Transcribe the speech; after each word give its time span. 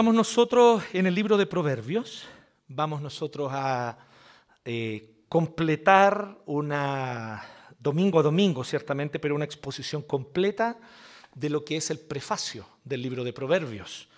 Estamos 0.00 0.14
nosotros 0.14 0.82
en 0.94 1.04
el 1.04 1.14
libro 1.14 1.36
de 1.36 1.44
Proverbios. 1.44 2.24
Vamos 2.68 3.02
nosotros 3.02 3.50
a 3.52 3.98
eh, 4.64 5.26
completar 5.28 6.38
una, 6.46 7.44
domingo 7.78 8.18
a 8.18 8.22
domingo 8.22 8.64
ciertamente, 8.64 9.18
pero 9.18 9.34
una 9.34 9.44
exposición 9.44 10.00
completa 10.00 10.78
de 11.34 11.50
lo 11.50 11.66
que 11.66 11.76
es 11.76 11.90
el 11.90 11.98
prefacio 11.98 12.66
del 12.82 13.02
libro 13.02 13.24
de 13.24 13.34
Proverbios, 13.34 14.08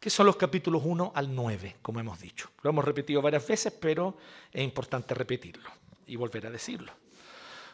que 0.00 0.08
son 0.08 0.24
los 0.24 0.36
capítulos 0.36 0.80
1 0.86 1.12
al 1.14 1.34
9, 1.34 1.76
como 1.82 2.00
hemos 2.00 2.18
dicho. 2.18 2.48
Lo 2.62 2.70
hemos 2.70 2.86
repetido 2.86 3.20
varias 3.20 3.46
veces, 3.46 3.74
pero 3.78 4.16
es 4.50 4.64
importante 4.64 5.14
repetirlo 5.14 5.68
y 6.06 6.16
volver 6.16 6.46
a 6.46 6.50
decirlo. 6.50 6.92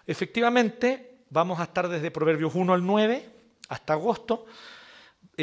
Efectivamente, 0.05 1.19
vamos 1.31 1.61
a 1.61 1.63
estar 1.63 1.89
desde 1.89 2.11
Proverbios 2.11 2.57
1 2.57 2.75
al 2.75 2.85
9 2.85 3.31
hasta 3.69 3.93
agosto 3.93 4.47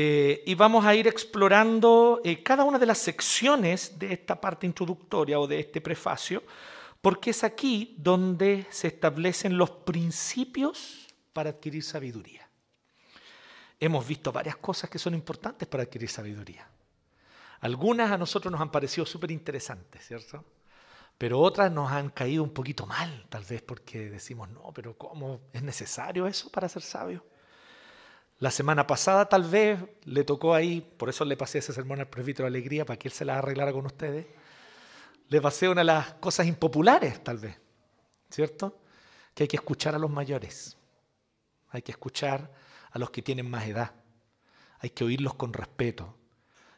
eh, 0.02 0.44
y 0.46 0.56
vamos 0.56 0.86
a 0.86 0.96
ir 0.96 1.10
explorando 1.10 2.22
eh, 2.24 2.42
cada 2.42 2.64
una 2.64 2.80
de 2.80 2.86
las 2.86 3.00
secciones 3.00 4.00
de 4.00 4.14
esta 4.14 4.40
parte 4.40 4.66
introductoria 4.66 5.38
o 5.38 5.46
de 5.46 5.60
este 5.60 5.82
prefacio, 5.82 6.42
porque 7.02 7.32
es 7.32 7.44
aquí 7.44 7.96
donde 7.98 8.66
se 8.70 8.88
establecen 8.88 9.58
los 9.58 9.70
principios 9.70 11.06
para 11.34 11.50
adquirir 11.50 11.84
sabiduría. 11.84 12.48
Hemos 13.78 14.08
visto 14.08 14.32
varias 14.32 14.56
cosas 14.56 14.90
que 14.90 14.98
son 14.98 15.16
importantes 15.16 15.68
para 15.68 15.84
adquirir 15.84 16.10
sabiduría. 16.10 16.66
Algunas 17.60 18.10
a 18.10 18.18
nosotros 18.18 18.50
nos 18.54 18.62
han 18.62 18.72
parecido 18.72 19.06
súper 19.06 19.32
interesantes, 19.32 20.08
¿cierto? 20.08 20.46
Pero 21.18 21.42
otras 21.42 21.74
nos 21.74 21.92
han 21.92 22.12
caído 22.12 22.42
un 22.42 22.54
poquito 22.54 22.86
mal, 22.86 23.26
tal 23.28 23.44
vez 23.44 23.62
porque 23.64 24.10
decimos, 24.10 24.48
no, 24.48 24.72
pero 24.74 24.98
¿cómo 24.98 25.42
es 25.52 25.62
necesario 25.62 26.26
eso 26.26 26.50
para 26.50 26.70
ser 26.70 26.84
sabio? 26.84 27.22
La 28.40 28.52
semana 28.52 28.88
pasada 28.88 29.28
tal 29.28 29.44
vez 29.44 29.80
le 30.06 30.24
tocó 30.24 30.54
ahí, 30.54 30.80
por 30.80 31.10
eso 31.10 31.26
le 31.26 31.36
pasé 31.36 31.58
ese 31.58 31.74
sermón 31.74 32.00
al 32.00 32.08
presbítero 32.08 32.46
de 32.46 32.58
Alegría, 32.58 32.86
para 32.86 32.98
que 32.98 33.10
él 33.10 33.14
se 33.14 33.26
la 33.26 33.38
arreglara 33.38 33.74
con 33.74 33.86
ustedes. 33.86 34.28
Le 35.28 35.42
pasé 35.42 35.68
una 35.68 35.82
de 35.82 35.86
las 35.86 36.14
cosas 36.16 36.48
impopulares, 36.48 37.22
tal 37.22 37.38
vez, 37.38 37.60
¿cierto? 38.30 38.80
Que 39.36 39.44
hay 39.44 39.48
que 39.50 39.58
escuchar 39.58 39.94
a 39.94 40.00
los 40.00 40.10
mayores, 40.10 40.78
hay 41.70 41.82
que 41.82 41.92
escuchar 41.92 42.50
a 42.92 42.98
los 42.98 43.12
que 43.12 43.22
tienen 43.22 43.50
más 43.50 43.68
edad, 43.68 43.92
hay 44.80 44.92
que 44.92 45.04
oírlos 45.04 45.34
con 45.36 45.52
respeto. 45.52 46.16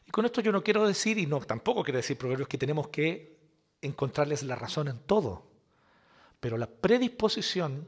Y 0.04 0.10
con 0.10 0.24
esto 0.24 0.40
yo 0.40 0.50
no 0.50 0.64
quiero 0.64 0.84
decir, 0.84 1.16
y 1.16 1.26
no 1.26 1.40
tampoco 1.40 1.84
quiero 1.84 1.98
decir, 1.98 2.18
proverbios, 2.18 2.48
que 2.48 2.58
tenemos 2.58 2.88
que 2.88 3.38
encontrarles 3.80 4.42
la 4.42 4.56
razón 4.56 4.88
en 4.88 4.98
todo, 4.98 5.46
pero 6.40 6.58
la 6.58 6.66
predisposición 6.66 7.86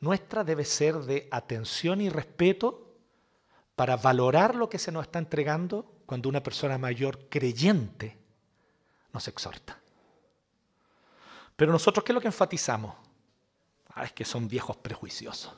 nuestra 0.00 0.44
debe 0.44 0.64
ser 0.64 0.96
de 0.96 1.28
atención 1.30 2.00
y 2.00 2.08
respeto 2.08 2.96
para 3.74 3.96
valorar 3.96 4.54
lo 4.54 4.68
que 4.68 4.78
se 4.78 4.92
nos 4.92 5.04
está 5.04 5.18
entregando 5.18 5.90
cuando 6.06 6.28
una 6.28 6.42
persona 6.42 6.78
mayor 6.78 7.28
creyente 7.28 8.16
nos 9.12 9.28
exhorta. 9.28 9.78
Pero 11.56 11.72
nosotros, 11.72 12.04
¿qué 12.04 12.12
es 12.12 12.14
lo 12.14 12.20
que 12.20 12.28
enfatizamos? 12.28 12.94
Ah, 13.94 14.04
es 14.04 14.12
que 14.12 14.24
son 14.24 14.48
viejos 14.48 14.76
prejuiciosos. 14.76 15.52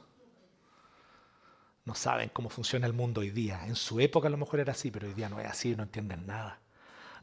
No 1.85 1.95
saben 1.95 2.31
cómo 2.31 2.49
funciona 2.49 2.87
el 2.87 2.93
mundo 2.93 3.21
hoy 3.21 3.31
día. 3.31 3.67
En 3.67 3.77
su 3.77 4.01
época 4.01 4.29
a 4.29 4.31
lo 4.31 4.37
mejor 4.37 4.61
era 4.61 4.73
así, 4.73 4.91
pero 4.91 5.09
hoy 5.09 5.15
día 5.15 5.29
no 5.29 5.41
es 5.41 5.47
así, 5.47 5.75
no 5.75 5.83
entienden 5.83 6.27
nada. 6.27 6.61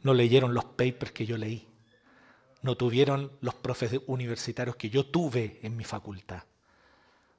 No 0.03 0.13
leyeron 0.13 0.53
los 0.53 0.65
papers 0.65 1.11
que 1.11 1.25
yo 1.25 1.37
leí. 1.37 1.67
No 2.61 2.75
tuvieron 2.75 3.31
los 3.41 3.55
profes 3.55 3.99
universitarios 4.07 4.75
que 4.75 4.89
yo 4.89 5.05
tuve 5.05 5.59
en 5.63 5.75
mi 5.75 5.83
facultad. 5.83 6.43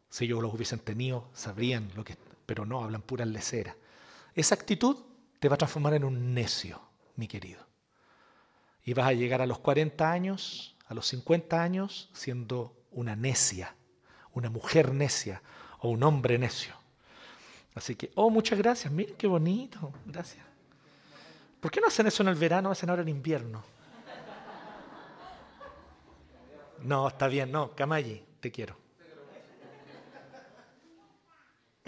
Si 0.08 0.24
ellos 0.24 0.42
los 0.42 0.54
hubiesen 0.54 0.78
tenido, 0.78 1.28
sabrían 1.32 1.90
lo 1.94 2.04
que... 2.04 2.16
Pero 2.46 2.64
no, 2.64 2.82
hablan 2.82 3.02
pura 3.02 3.24
lecera. 3.24 3.76
Esa 4.34 4.54
actitud 4.54 4.96
te 5.38 5.48
va 5.48 5.56
a 5.56 5.58
transformar 5.58 5.94
en 5.94 6.04
un 6.04 6.34
necio, 6.34 6.80
mi 7.16 7.28
querido. 7.28 7.66
Y 8.84 8.94
vas 8.94 9.08
a 9.08 9.12
llegar 9.12 9.42
a 9.42 9.46
los 9.46 9.58
40 9.58 10.10
años, 10.10 10.76
a 10.86 10.94
los 10.94 11.06
50 11.08 11.62
años, 11.62 12.08
siendo 12.14 12.74
una 12.90 13.16
necia, 13.16 13.74
una 14.32 14.48
mujer 14.48 14.94
necia 14.94 15.42
o 15.80 15.90
un 15.90 16.02
hombre 16.02 16.38
necio. 16.38 16.74
Así 17.74 17.94
que, 17.94 18.10
oh, 18.14 18.30
muchas 18.30 18.58
gracias, 18.58 18.92
miren 18.92 19.14
qué 19.16 19.26
bonito, 19.26 19.92
gracias. 20.06 20.44
¿Por 21.60 21.70
qué 21.70 21.80
no 21.80 21.88
hacen 21.88 22.06
eso 22.06 22.22
en 22.22 22.28
el 22.30 22.34
verano, 22.34 22.70
hacen 22.70 22.88
ahora 22.90 23.02
en 23.02 23.08
invierno? 23.08 23.62
No, 26.82 27.08
está 27.08 27.26
bien, 27.26 27.50
no, 27.50 27.74
Camayi, 27.74 28.24
te 28.40 28.50
quiero. 28.50 28.76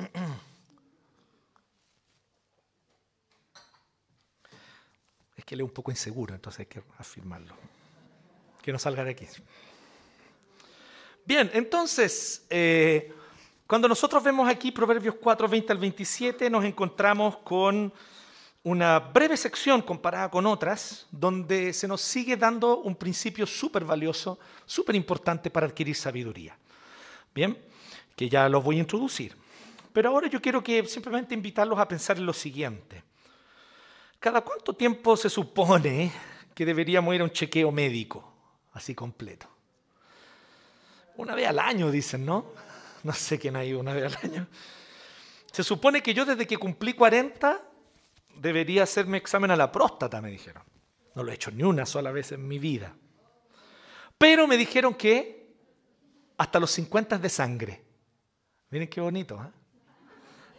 Es 5.36 5.44
que 5.46 5.54
él 5.54 5.60
es 5.62 5.64
un 5.64 5.72
poco 5.72 5.90
inseguro, 5.90 6.34
entonces 6.34 6.60
hay 6.60 6.66
que 6.66 6.82
afirmarlo. 6.98 7.54
Que 8.60 8.72
no 8.72 8.78
salga 8.78 9.02
de 9.04 9.12
aquí. 9.12 9.26
Bien, 11.24 11.50
entonces, 11.54 12.44
eh, 12.50 13.14
cuando 13.66 13.88
nosotros 13.88 14.22
vemos 14.22 14.46
aquí 14.48 14.70
Proverbios 14.70 15.14
4, 15.14 15.48
20 15.48 15.72
al 15.72 15.78
27, 15.78 16.50
nos 16.50 16.62
encontramos 16.64 17.38
con 17.38 17.90
una 18.62 18.98
breve 18.98 19.36
sección 19.36 19.80
comparada 19.80 20.30
con 20.30 20.44
otras, 20.44 21.06
donde 21.10 21.72
se 21.72 21.88
nos 21.88 22.02
sigue 22.02 22.36
dando 22.36 22.78
un 22.78 22.94
principio 22.94 23.46
súper 23.46 23.84
valioso, 23.84 24.38
súper 24.66 24.94
importante 24.94 25.50
para 25.50 25.66
adquirir 25.66 25.96
sabiduría. 25.96 26.58
Bien, 27.34 27.56
que 28.14 28.28
ya 28.28 28.48
los 28.48 28.62
voy 28.62 28.76
a 28.76 28.80
introducir. 28.80 29.34
Pero 29.92 30.10
ahora 30.10 30.28
yo 30.28 30.40
quiero 30.40 30.62
que 30.62 30.86
simplemente 30.86 31.34
invitarlos 31.34 31.78
a 31.78 31.88
pensar 31.88 32.16
en 32.16 32.26
lo 32.26 32.32
siguiente. 32.32 33.02
¿Cada 34.18 34.42
cuánto 34.42 34.74
tiempo 34.74 35.16
se 35.16 35.30
supone 35.30 36.12
que 36.54 36.64
deberíamos 36.64 37.14
ir 37.14 37.22
a 37.22 37.24
un 37.24 37.30
chequeo 37.30 37.72
médico, 37.72 38.32
así 38.72 38.94
completo? 38.94 39.48
Una 41.16 41.34
vez 41.34 41.48
al 41.48 41.58
año, 41.58 41.90
dicen, 41.90 42.24
¿no? 42.24 42.52
No 43.02 43.12
sé 43.12 43.38
quién 43.38 43.56
ha 43.56 43.64
ido 43.64 43.80
una 43.80 43.94
vez 43.94 44.14
al 44.14 44.30
año. 44.30 44.46
Se 45.50 45.64
supone 45.64 46.02
que 46.02 46.14
yo 46.14 46.24
desde 46.24 46.46
que 46.46 46.58
cumplí 46.58 46.92
40 46.92 47.60
debería 48.36 48.84
hacerme 48.84 49.18
examen 49.18 49.50
a 49.50 49.56
la 49.56 49.72
próstata, 49.72 50.20
me 50.20 50.30
dijeron. 50.30 50.62
No 51.14 51.24
lo 51.24 51.32
he 51.32 51.34
hecho 51.34 51.50
ni 51.50 51.62
una 51.62 51.86
sola 51.86 52.12
vez 52.12 52.32
en 52.32 52.46
mi 52.46 52.58
vida. 52.58 52.94
Pero 54.16 54.46
me 54.46 54.56
dijeron 54.56 54.94
que 54.94 55.56
hasta 56.36 56.60
los 56.60 56.70
50 56.70 57.16
es 57.16 57.22
de 57.22 57.28
sangre. 57.28 57.84
Miren 58.70 58.88
qué 58.88 59.00
bonito, 59.00 59.42
¿eh? 59.42 59.59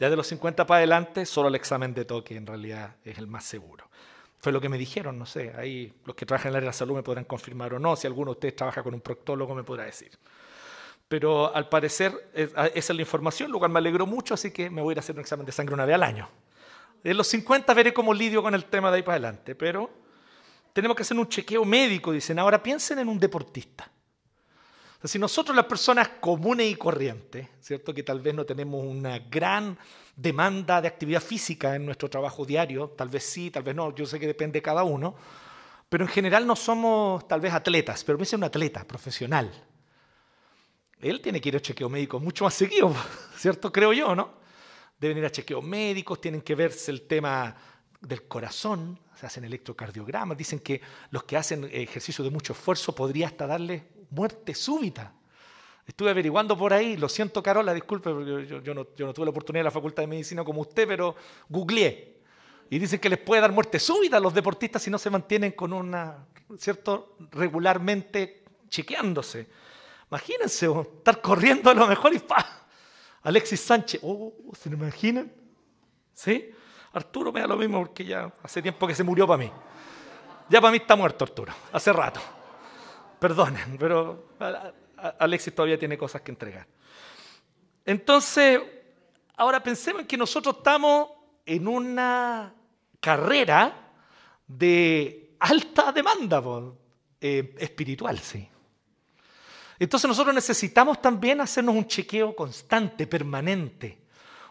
Ya 0.02 0.10
de 0.10 0.16
los 0.16 0.26
50 0.26 0.66
para 0.66 0.80
adelante, 0.80 1.28
solo 1.28 1.48
el 1.48 1.54
examen 1.54 1.94
de 1.94 2.06
toque 2.06 2.36
en 2.36 2.48
realidad 2.48 2.96
es 3.06 3.20
el 3.20 3.28
más 3.28 3.44
seguro. 3.44 3.88
Fue 4.40 4.52
lo 4.52 4.60
que 4.60 4.68
me 4.68 4.80
dijeron, 4.80 5.20
no 5.20 5.28
sé, 5.28 5.54
ahí 5.56 5.94
los 6.06 6.16
que 6.16 6.26
trabajan 6.26 6.50
en 6.50 6.56
área 6.56 6.62
de 6.62 6.70
la 6.70 6.74
salud 6.74 6.96
me 6.96 7.04
podrán 7.04 7.26
confirmar 7.26 7.76
o 7.76 7.78
no, 7.78 7.96
si 7.96 8.08
alguno 8.08 8.32
de 8.32 8.38
ustedes 8.38 8.56
trabaja 8.56 8.82
con 8.82 8.96
un 8.96 9.02
proctólogo 9.02 9.54
me 9.54 9.64
podrá 9.64 9.84
decir. 9.84 10.10
Pero 11.08 11.56
al 11.56 11.70
parecer 11.70 12.32
esa 12.34 12.68
es 12.74 12.90
la 12.90 13.00
información, 13.00 13.52
lo 13.52 13.60
cual 13.60 13.70
me 13.70 13.78
alegró 13.78 14.08
mucho, 14.08 14.34
así 14.34 14.50
que 14.50 14.72
me 14.72 14.82
voy 14.82 14.90
a 14.90 14.94
ir 14.94 14.98
a 14.98 15.02
hacer 15.02 15.14
un 15.14 15.22
examen 15.22 15.46
de 15.46 15.52
sangre 15.52 15.76
una 15.76 15.86
vez 15.86 15.94
al 15.94 16.02
año. 16.02 16.28
En 17.04 17.16
los 17.16 17.28
50 17.28 17.72
veré 17.76 17.94
cómo 17.94 18.12
lidio 18.12 18.42
con 18.42 18.56
el 18.56 18.66
tema 18.66 18.90
de 18.90 18.98
ahí 18.98 19.04
para 19.04 19.18
adelante, 19.18 19.54
pero 19.54 19.88
tenemos 20.74 20.98
que 20.98 21.04
hacer 21.04 21.16
un 21.16 21.30
chequeo 21.30 21.64
médico, 21.64 22.12
dicen. 22.12 22.40
Ahora 22.40 22.64
piensen 22.64 22.98
en 22.98 23.08
un 23.08 23.20
deportista 23.20 23.88
si 25.04 25.18
nosotros 25.18 25.56
las 25.56 25.66
personas 25.66 26.10
comunes 26.20 26.72
y 26.72 26.76
corrientes, 26.76 27.48
¿cierto? 27.60 27.94
que 27.94 28.04
tal 28.04 28.22
vez 28.22 28.36
no 28.36 28.46
tenemos 28.46 28.84
una 28.86 29.18
gran 29.20 29.78
demanda 30.16 30.82
de 30.82 30.88
actividad 30.88 31.22
física 31.22 31.76
en 31.76 31.86
nuestro 31.86 32.10
trabajo 32.10 32.46
diario, 32.46 32.90
tal 32.90 33.10
vez 33.10 33.24
sí, 33.24 33.50
tal 33.50 33.64
vez 33.64 33.76
no, 33.76 33.96
yo 33.96 34.06
sé 34.06 34.20
que 34.20 34.28
depende 34.28 34.60
de 34.60 34.62
cada 34.62 34.84
uno, 34.84 35.16
pero 35.90 36.06
en 36.06 36.10
general 36.10 36.46
no 36.46 36.56
somos 36.56 37.28
tal 37.28 37.42
vez 37.42 37.52
atletas, 37.54 38.04
pero 38.04 38.18
piensa 38.18 38.38
un 38.38 38.44
atleta 38.44 38.86
profesional. 38.86 39.52
Él 41.00 41.20
tiene 41.20 41.42
que 41.42 41.50
ir 41.50 41.56
a 41.56 41.60
chequeo 41.60 41.90
médico 41.90 42.20
mucho 42.20 42.44
más 42.44 42.54
seguido, 42.54 42.96
¿cierto? 43.36 43.72
Creo 43.72 43.92
yo, 43.94 44.16
¿no? 44.16 44.34
Deben 45.00 45.18
ir 45.18 45.26
a 45.26 45.32
chequeos 45.32 45.64
médicos, 45.64 46.22
tienen 46.22 46.42
que 46.42 46.54
verse 46.54 46.92
el 46.92 47.08
tema 47.08 47.56
del 48.00 48.28
corazón, 48.28 49.00
se 49.16 49.26
hacen 49.26 49.44
electrocardiogramas, 49.46 50.38
dicen 50.38 50.60
que 50.60 50.80
los 51.10 51.24
que 51.24 51.38
hacen 51.38 51.68
ejercicio 51.72 52.24
de 52.24 52.30
mucho 52.30 52.54
esfuerzo 52.54 52.94
podría 52.94 53.28
hasta 53.28 53.48
darle 53.48 54.01
muerte 54.12 54.54
súbita. 54.54 55.14
Estuve 55.86 56.12
averiguando 56.12 56.58
por 56.58 56.74
ahí, 56.74 56.96
lo 56.96 57.10
siento 57.10 57.42
Carola, 57.42 57.74
disculpe, 57.74 58.12
porque 58.12 58.62
yo, 58.64 58.74
no, 58.74 58.86
tuve 58.86 59.26
la 59.26 59.32
oportunidad 59.32 59.62
de 59.62 59.66
la 59.66 59.72
Facultad 59.72 60.04
de 60.04 60.08
Medicina 60.08 60.44
como 60.44 60.62
usted, 60.62 60.88
pero 60.88 61.16
googleé. 61.50 62.22
Y 62.70 62.80
dicen 62.80 63.00
que 63.00 63.10
les 63.10 63.20
puede 63.20 63.42
dar 63.42 63.52
muerte 63.52 63.80
súbita 63.80 64.18
a 64.18 64.20
los 64.20 64.34
deportistas 64.34 64.82
si 64.82 64.90
no 64.90 64.98
se 64.98 65.10
mantienen 65.10 65.52
con 65.52 65.74
una, 65.74 66.26
¿cierto?, 66.58 67.18
regularmente 67.32 68.44
chequeándose. 68.70 69.48
Imagínense, 70.10 70.70
estar 70.70 71.20
corriendo 71.20 71.70
a 71.70 71.74
lo 71.74 71.88
mejor 71.88 72.14
y 72.14 72.20
¡pa! 72.20 72.68
Alexis 73.24 73.60
Sánchez, 73.60 74.02
oh, 74.04 74.34
¿se 74.58 74.70
lo 74.70 74.78
imaginan? 74.78 75.32
¿Sí? 76.14 76.52
Arturo 76.94 77.32
me 77.32 77.42
da 77.42 77.48
lo 77.48 77.58
mismo 77.58 77.80
porque 77.80 78.06
ya 78.06 78.32
hace 78.44 78.62
tiempo 78.62 78.88
que 78.88 78.96
se 78.96 79.04
murió 79.04 79.28
para 79.28 79.38
mí. 79.38 79.52
Ya 80.50 80.62
para 80.62 80.72
mí 80.72 80.78
está 80.78 80.96
muerto 80.96 81.26
Arturo, 81.26 81.54
hace 81.72 81.92
rato. 81.92 82.22
Perdonen, 83.22 83.78
pero 83.78 84.30
Alexis 85.20 85.54
todavía 85.54 85.78
tiene 85.78 85.96
cosas 85.96 86.24
que 86.24 86.32
entregar. 86.32 86.66
Entonces, 87.86 88.60
ahora 89.38 89.62
pensemos 89.62 90.02
en 90.02 90.08
que 90.08 90.18
nosotros 90.18 90.56
estamos 90.58 91.08
en 91.46 91.68
una 91.68 92.52
carrera 93.00 93.94
de 94.48 95.36
alta 95.40 95.92
demanda 95.92 96.42
eh, 97.22 97.54
espiritual, 97.60 98.18
sí. 98.18 98.50
Entonces 99.78 100.08
nosotros 100.08 100.34
necesitamos 100.34 101.00
también 101.00 101.42
hacernos 101.42 101.76
un 101.76 101.86
chequeo 101.86 102.36
constante, 102.36 103.06
permanente, 103.06 104.00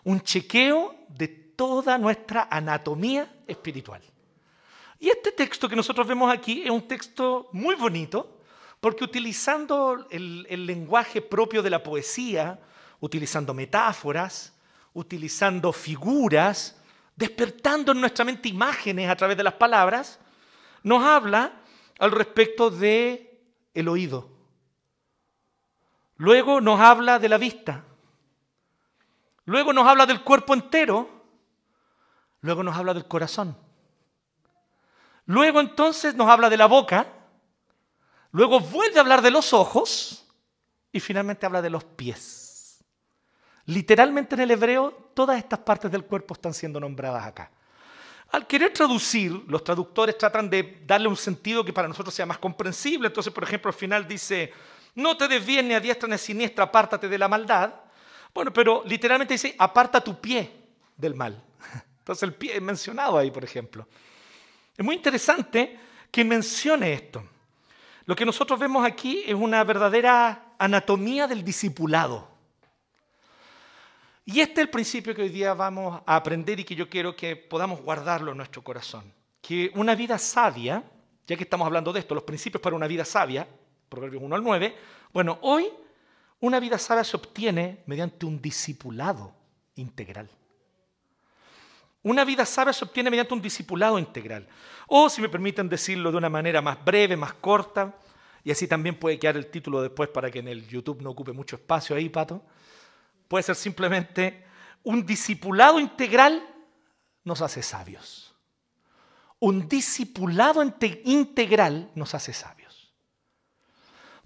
un 0.04 0.20
chequeo 0.20 0.94
de 1.08 1.26
toda 1.26 1.98
nuestra 1.98 2.46
anatomía 2.48 3.42
espiritual. 3.48 4.02
Y 5.00 5.08
este 5.08 5.32
texto 5.32 5.68
que 5.68 5.74
nosotros 5.74 6.06
vemos 6.06 6.32
aquí 6.32 6.62
es 6.62 6.70
un 6.70 6.86
texto 6.86 7.48
muy 7.50 7.74
bonito, 7.74 8.36
porque 8.80 9.04
utilizando 9.04 10.06
el, 10.10 10.66
lenguaje 10.66 11.20
propio 11.20 11.62
de 11.62 11.70
la 11.70 11.82
poesía, 11.82 12.58
utilizando 12.98 13.52
metáforas, 13.52 14.54
utilizando 14.94 15.72
figuras, 15.72 16.80
despertando 17.14 17.92
en 17.92 18.00
nuestra 18.00 18.24
mente 18.24 18.48
imágenes 18.48 19.10
a 19.10 19.16
través 19.16 19.36
de 19.36 19.42
las 19.42 19.54
palabras, 19.54 20.18
nos 20.82 21.04
habla 21.04 21.52
al 21.98 22.10
respecto 22.10 22.70
de 22.70 23.42
el 23.74 23.88
oído. 23.88 24.30
Luego 26.16 26.62
nos 26.62 26.80
habla 26.80 27.18
de 27.18 27.28
la 27.28 27.36
vista. 27.36 27.84
Luego 29.44 29.72
nos 29.74 29.86
habla 29.86 30.06
del 30.06 30.22
cuerpo 30.22 30.54
entero. 30.54 31.08
Luego 32.40 32.62
nos 32.62 32.76
habla 32.76 32.94
del 32.94 33.06
corazón. 33.06 33.56
Luego 35.26 35.60
entonces 35.60 36.14
nos 36.14 36.28
habla 36.28 36.48
de 36.48 36.56
la 36.56 36.66
boca. 36.66 37.19
Luego 38.32 38.60
vuelve 38.60 38.98
a 38.98 39.02
hablar 39.02 39.22
de 39.22 39.30
los 39.30 39.52
ojos. 39.52 40.26
Y 40.92 41.00
finalmente 41.00 41.46
habla 41.46 41.62
de 41.62 41.70
los 41.70 41.84
pies. 41.84 42.84
Literalmente 43.66 44.34
en 44.34 44.40
el 44.40 44.50
hebreo 44.50 45.10
todas 45.14 45.38
estas 45.38 45.60
partes 45.60 45.90
del 45.90 46.04
cuerpo 46.04 46.34
están 46.34 46.52
siendo 46.52 46.80
nombradas 46.80 47.24
acá. 47.24 47.50
Al 48.32 48.46
querer 48.46 48.72
traducir, 48.72 49.32
los 49.46 49.62
traductores 49.62 50.16
tratan 50.18 50.48
de 50.50 50.82
darle 50.86 51.08
un 51.08 51.16
sentido 51.16 51.64
que 51.64 51.72
para 51.72 51.88
nosotros 51.88 52.14
sea 52.14 52.26
más 52.26 52.38
comprensible. 52.38 53.08
Entonces, 53.08 53.32
por 53.32 53.44
ejemplo, 53.44 53.68
al 53.68 53.74
final 53.74 54.06
dice, 54.06 54.52
no 54.94 55.16
te 55.16 55.28
desvíes 55.28 55.64
ni 55.64 55.74
a 55.74 55.80
diestra 55.80 56.08
ni 56.08 56.14
a 56.14 56.18
siniestra, 56.18 56.64
apártate 56.64 57.08
de 57.08 57.18
la 57.18 57.28
maldad. 57.28 57.72
Bueno, 58.34 58.52
pero 58.52 58.82
literalmente 58.86 59.34
dice, 59.34 59.54
aparta 59.58 60.00
tu 60.00 60.20
pie 60.20 60.50
del 60.96 61.14
mal. 61.14 61.40
Entonces 61.98 62.22
el 62.22 62.34
pie 62.34 62.56
es 62.56 62.62
mencionado 62.62 63.18
ahí, 63.18 63.30
por 63.30 63.44
ejemplo. 63.44 63.86
Es 64.76 64.84
muy 64.84 64.96
interesante 64.96 65.78
que 66.10 66.24
mencione 66.24 66.92
esto. 66.92 67.24
Lo 68.10 68.16
que 68.16 68.26
nosotros 68.26 68.58
vemos 68.58 68.84
aquí 68.84 69.22
es 69.24 69.36
una 69.36 69.62
verdadera 69.62 70.54
anatomía 70.58 71.28
del 71.28 71.44
discipulado. 71.44 72.26
Y 74.24 74.40
este 74.40 74.54
es 74.54 74.66
el 74.66 74.68
principio 74.68 75.14
que 75.14 75.22
hoy 75.22 75.28
día 75.28 75.54
vamos 75.54 76.02
a 76.04 76.16
aprender 76.16 76.58
y 76.58 76.64
que 76.64 76.74
yo 76.74 76.88
quiero 76.88 77.14
que 77.14 77.36
podamos 77.36 77.80
guardarlo 77.80 78.32
en 78.32 78.38
nuestro 78.38 78.64
corazón. 78.64 79.04
Que 79.40 79.70
una 79.76 79.94
vida 79.94 80.18
sabia, 80.18 80.82
ya 81.24 81.36
que 81.36 81.44
estamos 81.44 81.64
hablando 81.64 81.92
de 81.92 82.00
esto, 82.00 82.16
los 82.16 82.24
principios 82.24 82.60
para 82.60 82.74
una 82.74 82.88
vida 82.88 83.04
sabia, 83.04 83.46
Proverbios 83.88 84.24
1 84.24 84.34
al 84.34 84.42
9. 84.42 84.76
Bueno, 85.12 85.38
hoy 85.42 85.68
una 86.40 86.58
vida 86.58 86.78
sabia 86.78 87.04
se 87.04 87.16
obtiene 87.16 87.84
mediante 87.86 88.26
un 88.26 88.42
discipulado 88.42 89.32
integral. 89.76 90.28
Una 92.02 92.24
vida 92.24 92.44
sabia 92.44 92.72
se 92.72 92.84
obtiene 92.84 93.08
mediante 93.08 93.34
un 93.34 93.40
discipulado 93.40 94.00
integral. 94.00 94.48
O, 94.88 95.08
si 95.08 95.22
me 95.22 95.28
permiten 95.28 95.68
decirlo 95.68 96.10
de 96.10 96.16
una 96.16 96.28
manera 96.28 96.60
más 96.60 96.84
breve, 96.84 97.16
más 97.16 97.34
corta, 97.34 97.94
y 98.42 98.50
así 98.50 98.66
también 98.66 98.98
puede 98.98 99.18
quedar 99.18 99.36
el 99.36 99.50
título 99.50 99.82
después 99.82 100.08
para 100.08 100.30
que 100.30 100.38
en 100.38 100.48
el 100.48 100.66
YouTube 100.66 101.02
no 101.02 101.10
ocupe 101.10 101.32
mucho 101.32 101.56
espacio 101.56 101.96
ahí, 101.96 102.08
Pato, 102.08 102.42
puede 103.28 103.42
ser 103.42 103.56
simplemente 103.56 104.44
un 104.82 105.04
discipulado 105.04 105.78
integral 105.78 106.42
nos 107.24 107.42
hace 107.42 107.62
sabios. 107.62 108.34
Un 109.38 109.68
discipulado 109.68 110.62
integral 111.04 111.90
nos 111.94 112.14
hace 112.14 112.32
sabios. 112.32 112.92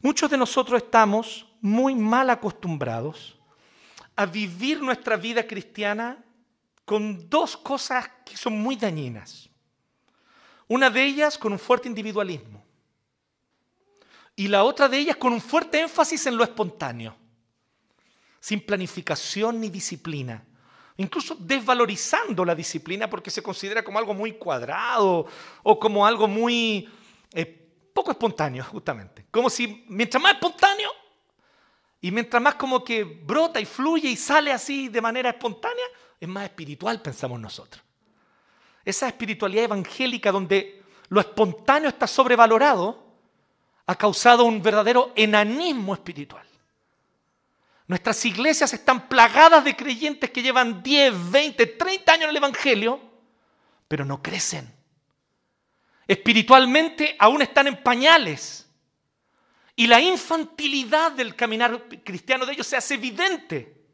Muchos 0.01 0.31
de 0.31 0.37
nosotros 0.37 0.83
estamos 0.83 1.47
muy 1.61 1.95
mal 1.95 2.31
acostumbrados 2.31 3.39
a 4.17 4.27
vivir 4.27 4.81
nuestra 4.81 5.17
vida 5.17 5.47
cristiana 5.47 6.23
con 6.85 7.29
dos 7.29 7.57
cosas 7.57 8.11
que 8.25 8.37
son 8.37 8.61
muy 8.61 8.77
dañinas. 8.77 9.49
Una 10.69 10.91
de 10.91 11.05
ellas 11.05 11.39
con 11.39 11.53
un 11.53 11.59
fuerte 11.59 11.89
individualismo 11.89 12.64
y 14.37 14.49
la 14.49 14.65
otra 14.65 14.89
de 14.89 14.99
ellas 14.99 15.17
con 15.17 15.33
un 15.33 15.41
fuerte 15.41 15.81
énfasis 15.81 16.27
en 16.27 16.37
lo 16.37 16.45
espontáneo, 16.45 17.17
sin 18.41 18.61
planificación 18.61 19.61
ni 19.61 19.69
disciplina, 19.69 20.45
incluso 20.97 21.37
desvalorizando 21.39 22.45
la 22.45 22.55
disciplina 22.55 23.09
porque 23.09 23.31
se 23.31 23.43
considera 23.43 23.85
como 23.85 23.99
algo 23.99 24.15
muy 24.15 24.33
cuadrado 24.33 25.27
o 25.63 25.79
como 25.79 26.07
algo 26.07 26.27
muy 26.27 26.89
eh, 27.33 27.45
poco 27.93 28.11
espontáneo, 28.11 28.65
justamente. 28.65 29.27
Como 29.31 29.49
si 29.49 29.85
mientras 29.89 30.23
más 30.23 30.35
espontáneo 30.35 30.91
y 32.01 32.11
mientras 32.11 32.43
más 32.43 32.57
como 32.57 32.83
que 32.83 33.05
brota 33.05 33.61
y 33.61 33.65
fluye 33.65 34.09
y 34.09 34.17
sale 34.17 34.53
así 34.53 34.89
de 34.89 35.01
manera 35.01 35.31
espontánea, 35.31 35.85
es 36.21 36.29
más 36.29 36.45
espiritual, 36.45 37.01
pensamos 37.01 37.41
nosotros. 37.41 37.83
Esa 38.85 39.07
espiritualidad 39.07 39.65
evangélica 39.65 40.31
donde 40.31 40.83
lo 41.09 41.21
espontáneo 41.21 41.89
está 41.89 42.07
sobrevalorado 42.07 43.04
ha 43.87 43.95
causado 43.97 44.45
un 44.45 44.63
verdadero 44.63 45.13
enanismo 45.15 45.95
espiritual. 45.95 46.47
Nuestras 47.87 48.25
iglesias 48.25 48.73
están 48.73 49.09
plagadas 49.09 49.63
de 49.65 49.77
creyentes 49.77 50.31
que 50.31 50.43
llevan 50.43 50.83
10, 50.83 51.31
20, 51.31 51.67
30 51.67 52.13
años 52.13 52.25
en 52.25 52.31
el 52.31 52.37
Evangelio, 52.37 53.01
pero 53.87 54.05
no 54.05 54.23
crecen. 54.23 54.75
Espiritualmente 56.07 57.15
aún 57.19 57.43
están 57.43 57.67
en 57.67 57.83
pañales. 57.83 58.67
Y 59.77 59.87
la 59.87 60.01
infantilidad 60.01 61.13
del 61.13 61.35
caminar 61.35 61.89
cristiano 62.05 62.47
de 62.47 62.53
ellos 62.53 62.67
se 62.67 62.77
hace 62.77 62.95
evidente. 62.95 63.85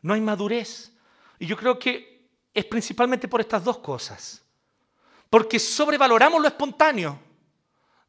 No 0.00 0.14
hay 0.14 0.20
madurez. 0.20 0.92
Y 1.38 1.46
yo 1.46 1.56
creo 1.56 1.78
que 1.78 2.28
es 2.54 2.64
principalmente 2.64 3.26
por 3.26 3.40
estas 3.40 3.64
dos 3.64 3.78
cosas. 3.78 4.42
Porque 5.28 5.58
sobrevaloramos 5.58 6.40
lo 6.40 6.46
espontáneo, 6.46 7.18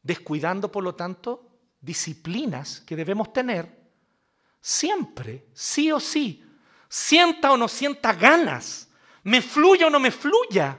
descuidando, 0.06 0.70
por 0.70 0.84
lo 0.84 0.94
tanto, 0.94 1.48
disciplinas 1.80 2.80
que 2.80 2.96
debemos 2.96 3.32
tener 3.32 3.68
siempre, 4.60 5.46
sí 5.52 5.90
o 5.90 6.00
sí, 6.00 6.44
sienta 6.88 7.52
o 7.52 7.56
no 7.56 7.68
sienta 7.68 8.12
ganas, 8.12 8.88
me 9.24 9.42
fluya 9.42 9.88
o 9.88 9.90
no 9.90 9.98
me 9.98 10.10
fluya. 10.10 10.78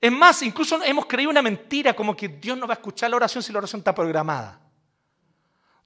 Es 0.00 0.12
más, 0.12 0.42
incluso 0.42 0.82
hemos 0.82 1.06
creído 1.06 1.30
una 1.30 1.42
mentira 1.42 1.94
como 1.94 2.16
que 2.16 2.28
Dios 2.28 2.56
no 2.56 2.66
va 2.66 2.74
a 2.74 2.76
escuchar 2.76 3.10
la 3.10 3.16
oración 3.16 3.42
si 3.42 3.52
la 3.52 3.58
oración 3.58 3.80
está 3.80 3.94
programada. 3.94 4.60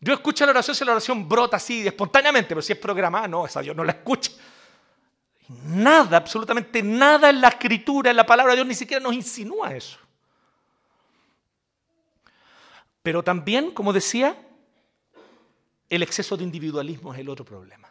Dios 0.00 0.18
escucha 0.18 0.44
la 0.44 0.52
oración 0.52 0.76
si 0.76 0.84
la 0.84 0.92
oración 0.92 1.28
brota 1.28 1.56
así 1.56 1.86
espontáneamente, 1.86 2.48
pero 2.50 2.62
si 2.62 2.72
es 2.72 2.78
programada, 2.78 3.26
no, 3.26 3.46
esa 3.46 3.60
Dios 3.60 3.74
no 3.74 3.84
la 3.84 3.92
escucha. 3.92 4.32
Nada, 5.64 6.18
absolutamente 6.18 6.82
nada 6.82 7.30
en 7.30 7.40
la 7.40 7.48
escritura, 7.48 8.10
en 8.10 8.16
la 8.16 8.26
palabra 8.26 8.52
de 8.52 8.58
Dios, 8.58 8.68
ni 8.68 8.74
siquiera 8.74 9.02
nos 9.02 9.14
insinúa 9.14 9.74
eso. 9.74 9.98
Pero 13.08 13.22
también, 13.22 13.70
como 13.70 13.94
decía, 13.94 14.36
el 15.88 16.02
exceso 16.02 16.36
de 16.36 16.44
individualismo 16.44 17.14
es 17.14 17.20
el 17.20 17.30
otro 17.30 17.42
problema. 17.42 17.90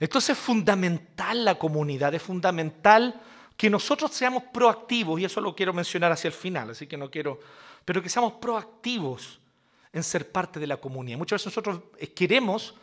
Entonces 0.00 0.36
es 0.36 0.38
fundamental 0.44 1.44
la 1.44 1.56
comunidad, 1.56 2.12
es 2.16 2.22
fundamental 2.22 3.22
que 3.56 3.70
nosotros 3.70 4.10
seamos 4.10 4.42
proactivos, 4.52 5.20
y 5.20 5.26
eso 5.26 5.40
lo 5.40 5.54
quiero 5.54 5.72
mencionar 5.72 6.10
hacia 6.10 6.26
el 6.26 6.34
final, 6.34 6.70
así 6.70 6.88
que 6.88 6.96
no 6.96 7.08
quiero, 7.08 7.38
pero 7.84 8.02
que 8.02 8.08
seamos 8.08 8.32
proactivos 8.32 9.38
en 9.92 10.02
ser 10.02 10.32
parte 10.32 10.58
de 10.58 10.66
la 10.66 10.78
comunidad. 10.78 11.18
Muchas 11.18 11.36
veces 11.40 11.56
nosotros 11.56 11.80
eh, 11.98 12.12
queremos 12.12 12.74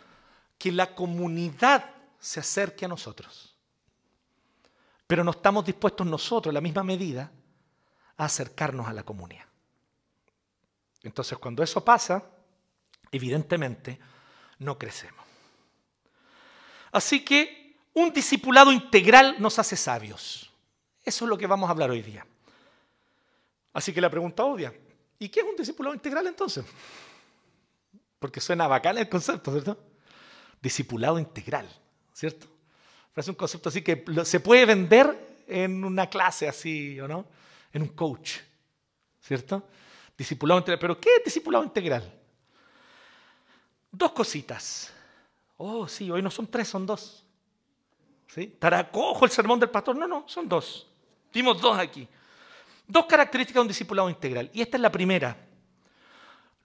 que 0.58 0.72
la 0.72 0.96
comunidad 0.96 1.84
se 2.18 2.40
acerque 2.40 2.86
a 2.86 2.88
nosotros, 2.88 3.58
pero 5.06 5.22
no 5.26 5.32
estamos 5.32 5.66
dispuestos 5.66 6.08
nosotros, 6.08 6.52
en 6.52 6.56
la 6.56 6.62
misma 6.62 6.84
medida, 6.86 7.30
a 8.16 8.24
acercarnos 8.24 8.88
a 8.88 8.94
la 8.94 9.04
comunidad. 9.04 9.51
Entonces, 11.04 11.38
cuando 11.38 11.64
eso 11.64 11.84
pasa, 11.84 12.24
evidentemente, 13.12 14.00
no 14.60 14.78
crecemos. 14.78 15.26
Así 16.92 17.24
que 17.24 17.78
un 17.94 18.12
discipulado 18.12 18.72
integral 18.72 19.36
nos 19.40 19.58
hace 19.60 19.76
sabios. 19.76 20.52
Eso 21.04 21.26
es 21.26 21.30
lo 21.30 21.38
que 21.38 21.48
vamos 21.48 21.68
a 21.68 21.72
hablar 21.72 21.90
hoy 21.90 22.02
día. 22.02 22.26
Así 23.74 23.94
que 23.94 24.02
la 24.02 24.10
pregunta 24.10 24.44
obvia, 24.44 24.74
¿y 25.18 25.30
qué 25.30 25.40
es 25.40 25.46
un 25.46 25.56
discipulado 25.56 25.96
integral 25.96 26.28
entonces? 26.28 26.66
Porque 28.20 28.40
suena 28.40 28.68
bacán 28.68 28.98
el 28.98 29.10
concepto, 29.10 29.52
¿cierto? 29.52 29.78
Discipulado 30.62 31.18
integral, 31.18 31.68
¿cierto? 32.14 32.48
Es 33.16 33.28
un 33.28 33.36
concepto 33.36 33.70
así 33.70 33.82
que 33.82 34.04
se 34.24 34.40
puede 34.40 34.66
vender 34.66 35.44
en 35.48 35.84
una 35.84 36.08
clase 36.08 36.48
así, 36.48 37.00
¿o 37.00 37.08
no? 37.08 37.26
En 37.74 37.82
un 37.82 37.90
coach, 37.90 38.38
¿cierto? 39.22 39.68
Discipulado 40.18 40.60
integral. 40.60 40.80
¿Pero 40.80 41.00
qué 41.00 41.10
es 41.18 41.26
discipulado 41.26 41.64
integral? 41.64 42.12
Dos 43.92 44.12
cositas. 44.12 44.94
Oh, 45.58 45.88
sí, 45.88 46.10
hoy 46.10 46.22
no 46.22 46.32
son 46.32 46.48
tres, 46.48 46.68
son 46.68 46.86
dos. 46.86 47.24
¿Sí? 48.28 48.48
Taracojo 48.60 49.26
el 49.26 49.32
sermón 49.32 49.60
del 49.60 49.70
pastor. 49.70 49.96
No, 49.96 50.08
no, 50.08 50.24
son 50.28 50.48
dos. 50.48 50.88
Vimos 51.34 51.62
dos 51.62 51.78
aquí. 51.78 52.08
Dos 52.88 53.06
características 53.06 53.56
de 53.56 53.62
un 53.62 53.68
discipulado 53.68 54.10
integral. 54.10 54.50
Y 54.54 54.62
esta 54.62 54.78
es 54.78 54.82
la 54.82 54.92
primera. 54.92 55.38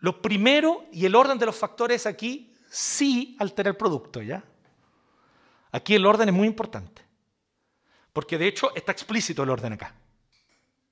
Lo 0.01 0.21
primero 0.21 0.87
y 0.93 1.05
el 1.07 1.15
orden 1.15 1.39
de 1.39 1.47
los 1.47 1.57
factores 1.57 2.07
aquí 2.07 2.55
sí 2.69 3.37
altera 3.39 3.71
el 3.71 3.77
producto, 3.77 4.23
¿ya? 4.23 4.45
Aquí 5.73 5.95
el 5.95 6.07
orden 6.07 6.29
es 6.29 6.35
muy 6.35 6.47
importante. 6.47 7.03
Porque 8.13 8.39
de 8.39 8.47
hecho 8.47 8.75
está 8.75 8.93
explícito 8.93 9.43
el 9.43 9.51
orden 9.51 9.73
acá. 9.73 9.95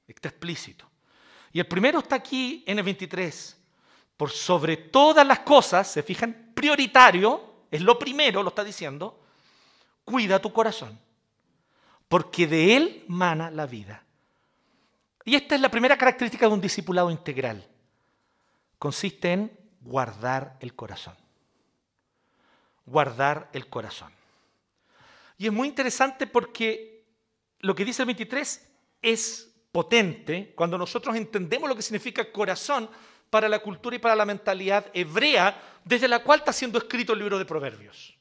Está 0.06 0.28
explícito. 0.28 0.90
Y 1.54 1.60
el 1.60 1.68
primero 1.68 2.00
está 2.00 2.16
aquí 2.16 2.64
en 2.66 2.78
el 2.78 2.84
23. 2.84 3.56
Por 4.16 4.30
sobre 4.30 4.76
todas 4.76 5.24
las 5.24 5.38
cosas, 5.38 5.88
se 5.88 6.02
fijan, 6.02 6.50
prioritario, 6.52 7.66
es 7.70 7.80
lo 7.80 7.96
primero, 7.96 8.42
lo 8.42 8.48
está 8.48 8.64
diciendo, 8.64 9.22
cuida 10.04 10.42
tu 10.42 10.52
corazón. 10.52 10.98
Porque 12.08 12.48
de 12.48 12.76
él 12.76 13.04
mana 13.06 13.52
la 13.52 13.66
vida. 13.66 14.02
Y 15.24 15.36
esta 15.36 15.54
es 15.54 15.60
la 15.60 15.70
primera 15.70 15.96
característica 15.96 16.48
de 16.48 16.54
un 16.54 16.60
discipulado 16.60 17.08
integral. 17.08 17.64
Consiste 18.76 19.32
en 19.32 19.56
guardar 19.80 20.56
el 20.58 20.74
corazón. 20.74 21.14
Guardar 22.84 23.48
el 23.52 23.68
corazón. 23.68 24.12
Y 25.38 25.46
es 25.46 25.52
muy 25.52 25.68
interesante 25.68 26.26
porque 26.26 27.04
lo 27.60 27.76
que 27.76 27.84
dice 27.84 28.02
el 28.02 28.06
23 28.06 28.68
es 29.02 29.53
potente 29.74 30.52
cuando 30.54 30.78
nosotros 30.78 31.16
entendemos 31.16 31.68
lo 31.68 31.74
que 31.74 31.82
significa 31.82 32.30
corazón 32.30 32.88
para 33.28 33.48
la 33.48 33.58
cultura 33.58 33.96
y 33.96 33.98
para 33.98 34.14
la 34.14 34.24
mentalidad 34.24 34.86
hebrea 34.94 35.80
desde 35.84 36.06
la 36.06 36.22
cual 36.22 36.38
está 36.38 36.52
siendo 36.52 36.78
escrito 36.78 37.12
el 37.12 37.18
libro 37.18 37.40
de 37.40 37.44
Proverbios. 37.44 38.14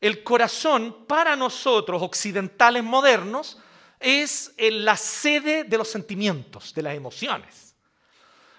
El 0.00 0.24
corazón 0.24 1.04
para 1.06 1.36
nosotros 1.36 2.00
occidentales 2.00 2.82
modernos 2.82 3.58
es 4.00 4.54
la 4.58 4.96
sede 4.96 5.64
de 5.64 5.76
los 5.76 5.88
sentimientos, 5.88 6.72
de 6.72 6.80
las 6.80 6.94
emociones. 6.94 7.76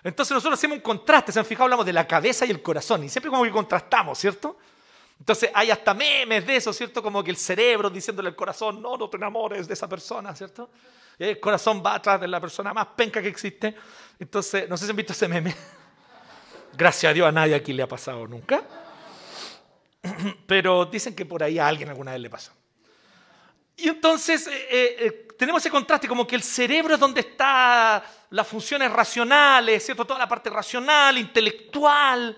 Entonces 0.03 0.31
nosotros 0.35 0.59
hacemos 0.59 0.77
un 0.77 0.83
contraste, 0.83 1.31
se 1.31 1.39
han 1.39 1.45
fijado, 1.45 1.63
hablamos 1.63 1.88
de 1.88 1.93
la 1.93 2.07
cabeza 2.07 2.45
y 2.45 2.51
el 2.51 2.62
corazón, 2.62 3.03
y 3.03 3.09
siempre 3.09 3.31
como 3.31 3.43
que 3.43 3.50
contrastamos, 3.50 4.19
¿cierto? 4.19 4.59
Entonces 5.19 5.50
hay 5.55 5.71
hasta 5.71 5.95
memes 5.95 6.45
de 6.45 6.57
eso, 6.57 6.71
¿cierto? 6.71 7.01
Como 7.01 7.24
que 7.24 7.31
el 7.31 7.38
cerebro 7.38 7.89
diciéndole 7.89 8.29
al 8.29 8.35
corazón, 8.35 8.79
no, 8.79 8.95
no 8.95 9.09
te 9.09 9.17
enamores 9.17 9.67
de 9.67 9.74
esa 9.74 9.89
persona, 9.89 10.35
¿cierto? 10.35 10.69
El 11.17 11.39
corazón 11.39 11.81
va 11.86 11.95
atrás 11.95 12.19
de 12.19 12.27
la 12.27 12.39
persona 12.41 12.74
más 12.74 12.88
penca 12.95 13.22
que 13.22 13.27
existe. 13.27 13.75
Entonces, 14.19 14.67
no 14.69 14.77
sé 14.77 14.86
si 14.86 14.91
han 14.91 14.98
visto 14.98 15.13
ese 15.13 15.27
meme. 15.27 15.55
Gracias 16.77 17.10
a 17.10 17.13
Dios 17.13 17.27
a 17.27 17.31
nadie 17.31 17.55
aquí 17.55 17.74
le 17.74 17.84
ha 17.84 17.88
pasado 17.88 18.27
nunca. 18.27 18.62
Pero 20.48 20.86
dicen 20.86 21.15
que 21.15 21.25
por 21.25 21.41
ahí 21.41 21.57
a 21.57 21.67
alguien 21.67 21.89
alguna 21.89 22.12
vez 22.12 22.22
le 22.22 22.29
pasó. 22.29 22.51
Y 23.77 23.89
entonces 23.89 24.48
eh, 24.48 24.67
eh, 24.69 24.95
eh, 25.00 25.27
tenemos 25.38 25.62
ese 25.62 25.69
contraste, 25.69 26.07
como 26.07 26.25
que 26.25 26.36
el 26.36 26.43
cerebro 26.43 26.93
es 26.93 27.00
donde 27.00 27.22
están 27.22 28.01
las 28.29 28.48
funciones 28.48 28.91
racionales, 28.91 29.84
¿cierto? 29.84 30.05
Toda 30.05 30.19
la 30.19 30.27
parte 30.27 30.50
racional, 30.50 31.17
intelectual, 31.17 32.38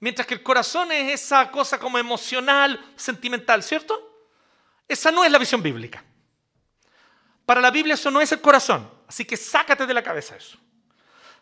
mientras 0.00 0.26
que 0.26 0.34
el 0.34 0.42
corazón 0.42 0.90
es 0.92 1.22
esa 1.22 1.50
cosa 1.50 1.78
como 1.78 1.98
emocional, 1.98 2.80
sentimental, 2.96 3.62
¿cierto? 3.62 4.26
Esa 4.86 5.10
no 5.10 5.24
es 5.24 5.30
la 5.30 5.38
visión 5.38 5.62
bíblica. 5.62 6.02
Para 7.48 7.62
la 7.62 7.70
Biblia 7.70 7.94
eso 7.94 8.10
no 8.10 8.20
es 8.20 8.30
el 8.30 8.42
corazón, 8.42 8.86
así 9.06 9.24
que 9.24 9.34
sácate 9.34 9.86
de 9.86 9.94
la 9.94 10.02
cabeza 10.02 10.36
eso. 10.36 10.58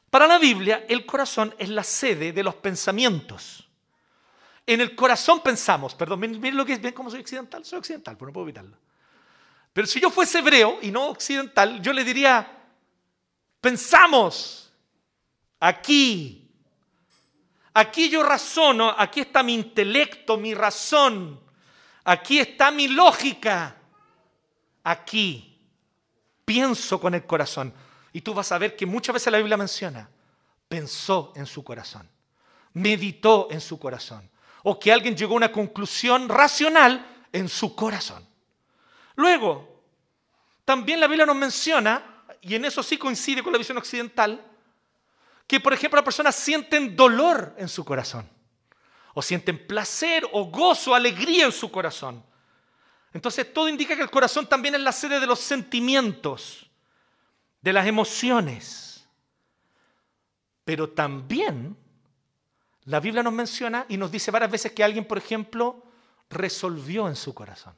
Para 0.09 0.29
la 0.29 0.39
Biblia 0.39 0.87
el 0.89 1.05
corazón 1.05 1.53
es 1.59 1.69
la 1.69 1.83
sede 1.83 2.31
de 2.31 2.45
los 2.45 2.55
pensamientos. 2.55 3.69
En 4.65 4.81
el 4.81 4.95
corazón 4.95 5.41
pensamos, 5.41 5.97
perdón, 5.97 6.21
miren 6.21 6.57
lo 6.57 6.65
que 6.65 6.75
es, 6.75 6.81
ven 6.81 6.95
cómo 6.95 7.11
soy 7.11 7.23
occidental, 7.23 7.65
soy 7.65 7.81
occidental, 7.81 8.17
pero 8.17 8.29
no 8.29 8.33
puedo 8.33 8.47
evitarlo. 8.47 8.77
Pero 9.73 9.89
si 9.89 9.99
yo 9.99 10.09
fuese 10.09 10.39
hebreo 10.39 10.79
y 10.81 10.93
no 10.93 11.09
occidental, 11.09 11.83
yo 11.83 11.93
le 11.93 12.05
diría, 12.05 12.57
pensamos 13.61 14.73
aquí, 15.59 16.45
Aquí 17.75 18.09
yo 18.09 18.23
razono, 18.23 18.95
aquí 18.97 19.23
está 19.23 19.43
mi 19.43 19.55
intelecto, 19.55 20.37
mi 20.37 20.55
razón, 20.55 21.41
aquí 22.05 22.39
está 22.39 22.71
mi 22.71 22.87
lógica. 22.87 23.77
Aquí 24.85 25.56
pienso 26.47 26.99
con 26.99 27.15
el 27.15 27.26
corazón. 27.26 27.75
Y 28.15 28.23
tú 28.23 28.33
vas 28.33 28.50
a 28.53 28.57
ver 28.57 28.75
que 28.75 28.87
muchas 28.87 29.12
veces 29.12 29.31
la 29.31 29.37
Biblia 29.37 29.59
menciona, 29.59 30.09
pensó 30.67 31.35
en 31.37 31.45
su 31.45 31.62
corazón, 31.62 32.09
meditó 32.73 33.49
en 33.50 33.61
su 33.61 33.79
corazón, 33.79 34.31
o 34.62 34.81
que 34.81 34.91
alguien 34.91 35.15
llegó 35.15 35.35
a 35.35 35.37
una 35.37 35.53
conclusión 35.53 36.31
racional 36.31 37.26
en 37.31 37.50
su 37.50 37.75
corazón. 37.76 38.26
Luego, 39.17 39.83
también 40.65 40.99
la 40.99 41.09
Biblia 41.09 41.26
nos 41.26 41.37
menciona, 41.37 42.25
y 42.41 42.55
en 42.55 42.65
eso 42.65 42.83
sí 42.83 42.97
coincide 42.97 43.43
con 43.43 43.53
la 43.53 43.59
visión 43.59 43.76
occidental, 43.76 44.43
que, 45.47 45.61
por 45.61 45.75
ejemplo, 45.75 45.99
las 45.99 46.05
personas 46.05 46.35
sienten 46.35 46.97
dolor 46.97 47.55
en 47.59 47.69
su 47.69 47.85
corazón, 47.85 48.29
o 49.15 49.21
sienten 49.21 49.67
placer, 49.67 50.26
o 50.33 50.47
gozo, 50.47 50.95
alegría 50.95 51.47
en 51.47 51.53
su 51.53 51.71
corazón. 51.71 52.25
Entonces, 53.17 53.51
todo 53.51 53.67
indica 53.67 53.97
que 53.97 54.03
el 54.03 54.11
corazón 54.11 54.47
también 54.47 54.75
es 54.75 54.81
la 54.83 54.93
sede 54.93 55.19
de 55.19 55.27
los 55.27 55.41
sentimientos, 55.41 56.67
de 57.63 57.73
las 57.73 57.87
emociones. 57.87 59.09
Pero 60.67 60.91
también 60.91 61.75
la 62.85 63.01
Biblia 63.01 63.23
nos 63.23 63.33
menciona 63.33 63.87
y 63.89 63.97
nos 63.97 64.13
dice 64.13 64.31
varias 64.31 64.51
veces 64.51 64.73
que 64.73 64.85
alguien, 64.85 65.07
por 65.07 65.17
ejemplo, 65.17 65.83
resolvió 66.29 67.09
en 67.09 67.17
su 67.17 67.33
corazón 67.33 67.75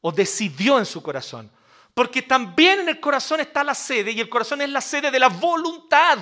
o 0.00 0.10
decidió 0.10 0.80
en 0.80 0.86
su 0.86 1.00
corazón. 1.00 1.48
Porque 1.94 2.20
también 2.22 2.80
en 2.80 2.88
el 2.88 2.98
corazón 2.98 3.38
está 3.38 3.62
la 3.62 3.76
sede 3.76 4.10
y 4.10 4.20
el 4.20 4.28
corazón 4.28 4.60
es 4.62 4.68
la 4.68 4.80
sede 4.80 5.12
de 5.12 5.20
la 5.20 5.28
voluntad 5.28 6.18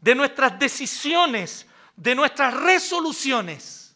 de 0.00 0.14
nuestras 0.14 0.56
decisiones, 0.56 1.66
de 1.96 2.14
nuestras 2.14 2.54
resoluciones. 2.54 3.87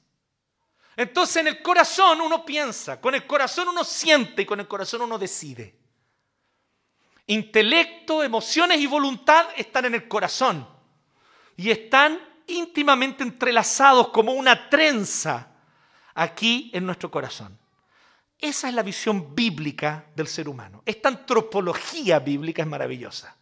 Entonces 1.03 1.37
en 1.37 1.49
el 1.49 1.63
corazón 1.63 2.21
uno 2.21 2.45
piensa, 2.45 3.01
con 3.01 3.15
el 3.15 3.27
corazón 3.27 3.69
uno 3.69 3.83
siente 3.83 4.43
y 4.43 4.47
con 4.47 4.61
el 4.61 4.69
corazón 4.69 5.03
uno 5.03 5.19
decide. 5.19 5.75
Intelecto, 7.27 8.23
emociones 8.23 8.79
y 8.79 8.87
voluntad 8.87 9.47
están 9.57 9.87
en 9.87 9.95
el 9.95 10.07
corazón 10.07 10.69
y 11.57 11.71
están 11.71 12.21
íntimamente 12.47 13.25
entrelazados 13.25 14.09
como 14.09 14.33
una 14.33 14.69
trenza 14.69 15.49
aquí 16.15 16.71
en 16.73 16.87
nuestro 16.87 17.11
corazón. 17.11 17.59
Esa 18.39 18.69
es 18.69 18.75
la 18.75 18.83
visión 18.83 19.35
bíblica 19.35 20.07
del 20.15 20.29
ser 20.29 20.49
humano. 20.49 20.83
Esta 20.87 21.09
antropología 21.09 22.21
bíblica 22.21 22.63
es 22.63 22.69
maravillosa. 22.69 23.37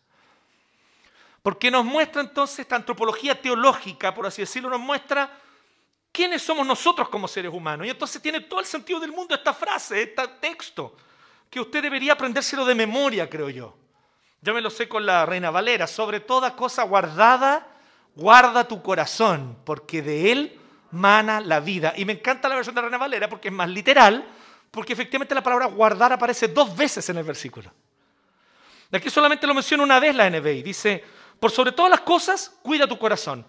Porque 1.42 1.70
nos 1.70 1.84
muestra 1.84 2.22
entonces 2.22 2.60
esta 2.60 2.76
antropología 2.76 3.40
teológica, 3.40 4.14
por 4.14 4.26
así 4.26 4.42
decirlo, 4.42 4.70
nos 4.70 4.80
muestra 4.80 5.30
quiénes 6.12 6.42
somos 6.42 6.66
nosotros 6.66 7.08
como 7.08 7.28
seres 7.28 7.52
humanos. 7.52 7.86
Y 7.86 7.90
entonces 7.90 8.20
tiene 8.20 8.40
todo 8.40 8.60
el 8.60 8.66
sentido 8.66 9.00
del 9.00 9.12
mundo 9.12 9.34
esta 9.34 9.54
frase, 9.54 10.02
este 10.02 10.26
texto, 10.40 10.96
que 11.48 11.60
usted 11.60 11.82
debería 11.82 12.12
aprendérselo 12.12 12.64
de 12.64 12.74
memoria, 12.74 13.28
creo 13.28 13.50
yo. 13.50 13.76
Yo 14.42 14.54
me 14.54 14.60
lo 14.60 14.70
sé 14.70 14.88
con 14.88 15.04
la 15.04 15.26
Reina 15.26 15.50
Valera. 15.50 15.86
Sobre 15.86 16.20
toda 16.20 16.56
cosa 16.56 16.84
guardada, 16.84 17.66
guarda 18.14 18.66
tu 18.66 18.82
corazón, 18.82 19.58
porque 19.64 20.02
de 20.02 20.32
él 20.32 20.60
mana 20.92 21.40
la 21.40 21.60
vida. 21.60 21.92
Y 21.96 22.04
me 22.04 22.14
encanta 22.14 22.48
la 22.48 22.54
versión 22.54 22.74
de 22.74 22.80
la 22.80 22.88
Reina 22.88 22.98
Valera 22.98 23.28
porque 23.28 23.48
es 23.48 23.54
más 23.54 23.68
literal, 23.68 24.26
porque 24.70 24.92
efectivamente 24.92 25.34
la 25.34 25.42
palabra 25.42 25.66
guardar 25.66 26.12
aparece 26.12 26.48
dos 26.48 26.74
veces 26.76 27.08
en 27.10 27.18
el 27.18 27.24
versículo. 27.24 27.70
Aquí 28.92 29.08
solamente 29.10 29.46
lo 29.46 29.54
menciona 29.54 29.82
una 29.82 30.00
vez 30.00 30.14
la 30.14 30.28
NBI. 30.28 30.62
Dice, 30.62 31.04
por 31.38 31.50
sobre 31.50 31.72
todas 31.72 31.90
las 31.90 32.00
cosas, 32.00 32.58
cuida 32.62 32.86
tu 32.86 32.98
corazón. 32.98 33.46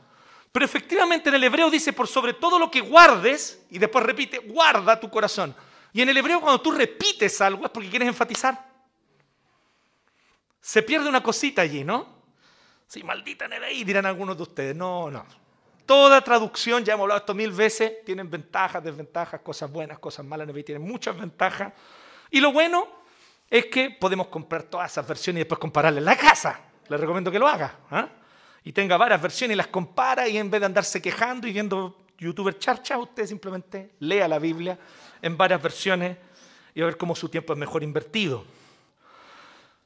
Pero 0.51 0.65
efectivamente 0.65 1.29
en 1.29 1.35
el 1.35 1.43
hebreo 1.43 1.69
dice, 1.69 1.93
por 1.93 2.07
sobre 2.07 2.33
todo 2.33 2.59
lo 2.59 2.69
que 2.69 2.81
guardes, 2.81 3.65
y 3.69 3.79
después 3.79 4.05
repite, 4.05 4.39
guarda 4.39 4.99
tu 4.99 5.09
corazón. 5.09 5.55
Y 5.93 6.01
en 6.01 6.09
el 6.09 6.17
hebreo 6.17 6.41
cuando 6.41 6.61
tú 6.61 6.71
repites 6.71 7.39
algo 7.41 7.65
es 7.65 7.71
porque 7.71 7.89
quieres 7.89 8.07
enfatizar. 8.07 8.69
Se 10.59 10.83
pierde 10.83 11.09
una 11.09 11.23
cosita 11.23 11.61
allí, 11.61 11.83
¿no? 11.83 12.21
Sí, 12.87 13.03
maldita 13.03 13.47
NBI, 13.47 13.83
dirán 13.83 14.05
algunos 14.05 14.35
de 14.35 14.43
ustedes. 14.43 14.75
No, 14.75 15.09
no. 15.09 15.25
Toda 15.85 16.21
traducción, 16.21 16.83
ya 16.83 16.93
hemos 16.93 17.03
hablado 17.03 17.19
esto 17.19 17.33
mil 17.33 17.51
veces, 17.51 18.03
tienen 18.05 18.29
ventajas, 18.29 18.83
desventajas, 18.83 19.41
cosas 19.41 19.71
buenas, 19.71 19.99
cosas 19.99 20.25
malas. 20.25 20.47
NBI 20.47 20.63
tiene 20.63 20.79
muchas 20.79 21.17
ventajas. 21.17 21.73
Y 22.29 22.39
lo 22.39 22.51
bueno 22.51 22.87
es 23.49 23.65
que 23.65 23.89
podemos 23.89 24.27
comprar 24.27 24.63
todas 24.63 24.91
esas 24.91 25.07
versiones 25.07 25.39
y 25.39 25.43
después 25.43 25.59
compararlas 25.59 25.99
en 25.99 26.05
la 26.05 26.17
casa 26.17 26.71
le 26.91 26.97
recomiendo 26.97 27.31
que 27.31 27.39
lo 27.39 27.47
haga. 27.47 27.73
¿ah? 27.89 28.09
Y 28.63 28.71
tenga 28.71 28.97
varias 28.97 29.21
versiones 29.21 29.55
y 29.55 29.57
las 29.57 29.67
compara 29.67 30.27
y 30.27 30.37
en 30.37 30.49
vez 30.49 30.59
de 30.59 30.65
andarse 30.67 31.01
quejando 31.01 31.47
y 31.47 31.53
viendo 31.53 32.05
youtuber 32.17 32.57
charcha, 32.59 32.97
usted 32.97 33.25
simplemente 33.25 33.95
lea 33.99 34.27
la 34.27 34.37
Biblia 34.37 34.77
en 35.21 35.35
varias 35.35 35.61
versiones 35.61 36.17
y 36.75 36.81
a 36.81 36.85
ver 36.85 36.97
cómo 36.97 37.15
su 37.15 37.29
tiempo 37.29 37.53
es 37.53 37.59
mejor 37.59 37.83
invertido. 37.83 38.45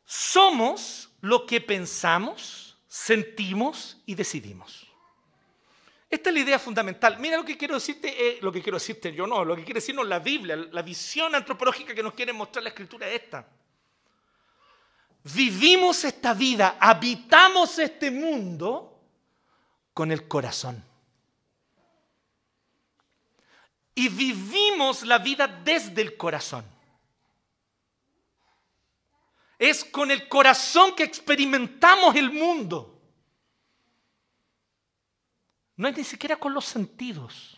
Somos 0.05 1.09
lo 1.21 1.45
que 1.45 1.61
pensamos, 1.61 2.77
sentimos 2.87 3.97
y 4.05 4.15
decidimos. 4.15 4.85
Esta 6.09 6.29
es 6.29 6.33
la 6.33 6.41
idea 6.41 6.59
fundamental. 6.59 7.17
Mira 7.19 7.37
lo 7.37 7.45
que 7.45 7.57
quiero 7.57 7.75
decirte, 7.75 8.09
eh, 8.09 8.37
lo 8.41 8.51
que 8.51 8.61
quiero 8.61 8.77
decirte 8.77 9.13
yo 9.13 9.25
no, 9.25 9.43
lo 9.43 9.55
que 9.55 9.63
quiere 9.63 9.79
decirnos 9.79 10.07
la 10.07 10.19
Biblia, 10.19 10.55
la 10.55 10.81
visión 10.81 11.33
antropológica 11.33 11.95
que 11.95 12.03
nos 12.03 12.13
quiere 12.13 12.31
mostrar 12.31 12.63
la 12.63 12.69
escritura 12.69 13.07
es 13.09 13.23
esta. 13.23 13.47
Vivimos 15.33 16.03
esta 16.03 16.33
vida, 16.33 16.77
habitamos 16.79 17.79
este 17.79 18.11
mundo 18.11 19.01
con 19.93 20.11
el 20.11 20.27
corazón. 20.27 20.83
Y 23.95 24.09
vivimos 24.09 25.03
la 25.03 25.17
vida 25.19 25.47
desde 25.47 26.01
el 26.01 26.17
corazón. 26.17 26.65
Es 29.57 29.85
con 29.85 30.11
el 30.11 30.27
corazón 30.27 30.93
que 30.95 31.03
experimentamos 31.03 32.13
el 32.15 32.29
mundo. 32.29 33.01
No 35.77 35.87
es 35.87 35.97
ni 35.97 36.03
siquiera 36.03 36.35
con 36.35 36.53
los 36.53 36.65
sentidos. 36.65 37.54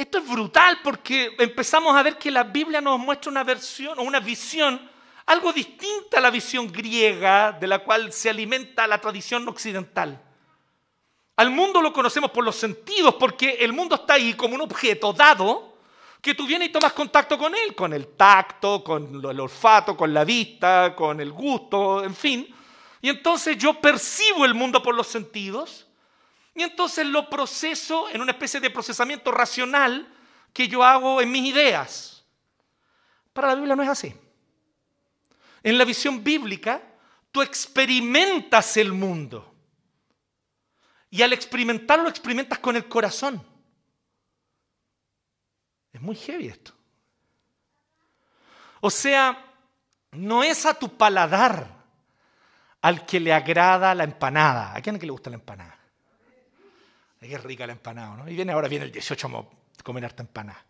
Esto 0.00 0.16
es 0.16 0.26
brutal 0.26 0.78
porque 0.82 1.36
empezamos 1.38 1.94
a 1.94 2.02
ver 2.02 2.16
que 2.16 2.30
la 2.30 2.44
Biblia 2.44 2.80
nos 2.80 2.98
muestra 2.98 3.30
una 3.30 3.44
versión 3.44 3.98
o 3.98 4.02
una 4.02 4.18
visión 4.18 4.90
algo 5.26 5.52
distinta 5.52 6.16
a 6.16 6.20
la 6.22 6.30
visión 6.30 6.72
griega 6.72 7.52
de 7.52 7.66
la 7.66 7.80
cual 7.80 8.10
se 8.10 8.30
alimenta 8.30 8.86
la 8.86 8.98
tradición 8.98 9.46
occidental. 9.46 10.18
Al 11.36 11.50
mundo 11.50 11.82
lo 11.82 11.92
conocemos 11.92 12.30
por 12.30 12.42
los 12.42 12.56
sentidos 12.56 13.16
porque 13.16 13.58
el 13.60 13.74
mundo 13.74 13.96
está 13.96 14.14
ahí 14.14 14.32
como 14.32 14.54
un 14.54 14.62
objeto 14.62 15.12
dado 15.12 15.76
que 16.22 16.34
tú 16.34 16.46
vienes 16.46 16.70
y 16.70 16.72
tomas 16.72 16.94
contacto 16.94 17.36
con 17.36 17.54
él, 17.54 17.74
con 17.74 17.92
el 17.92 18.16
tacto, 18.16 18.82
con 18.82 19.22
el 19.22 19.38
olfato, 19.40 19.98
con 19.98 20.14
la 20.14 20.24
vista, 20.24 20.94
con 20.96 21.20
el 21.20 21.30
gusto, 21.30 22.02
en 22.02 22.14
fin. 22.14 22.48
Y 23.02 23.10
entonces 23.10 23.58
yo 23.58 23.78
percibo 23.78 24.46
el 24.46 24.54
mundo 24.54 24.82
por 24.82 24.94
los 24.94 25.08
sentidos 25.08 25.89
y 26.60 26.62
entonces 26.62 27.06
lo 27.06 27.30
proceso 27.30 28.10
en 28.10 28.20
una 28.20 28.32
especie 28.32 28.60
de 28.60 28.68
procesamiento 28.68 29.32
racional 29.32 30.06
que 30.52 30.68
yo 30.68 30.84
hago 30.84 31.22
en 31.22 31.32
mis 31.32 31.46
ideas. 31.50 32.22
Para 33.32 33.48
la 33.48 33.54
Biblia 33.54 33.74
no 33.74 33.82
es 33.82 33.88
así. 33.88 34.14
En 35.62 35.78
la 35.78 35.86
visión 35.86 36.22
bíblica, 36.22 36.82
tú 37.32 37.40
experimentas 37.40 38.76
el 38.76 38.92
mundo. 38.92 39.54
Y 41.08 41.22
al 41.22 41.32
experimentarlo, 41.32 42.10
experimentas 42.10 42.58
con 42.58 42.76
el 42.76 42.86
corazón. 42.86 43.42
Es 45.94 46.02
muy 46.02 46.14
heavy 46.14 46.48
esto. 46.48 46.74
O 48.82 48.90
sea, 48.90 49.46
no 50.10 50.42
es 50.42 50.66
a 50.66 50.74
tu 50.74 50.94
paladar 50.94 51.68
al 52.82 53.06
que 53.06 53.18
le 53.18 53.32
agrada 53.32 53.94
la 53.94 54.04
empanada. 54.04 54.76
¿A 54.76 54.82
quién 54.82 54.96
es 54.96 55.00
que 55.00 55.06
le 55.06 55.12
gusta 55.12 55.30
la 55.30 55.36
empanada? 55.36 55.79
Es 57.20 57.42
rica 57.42 57.66
la 57.66 57.72
empanada, 57.72 58.16
¿no? 58.16 58.28
Y 58.28 58.34
viene 58.34 58.52
ahora 58.52 58.68
viene 58.68 58.86
el 58.86 58.92
18 58.92 59.26
a 59.26 59.82
comer 59.82 60.04
harta 60.04 60.22
empanada. 60.22 60.64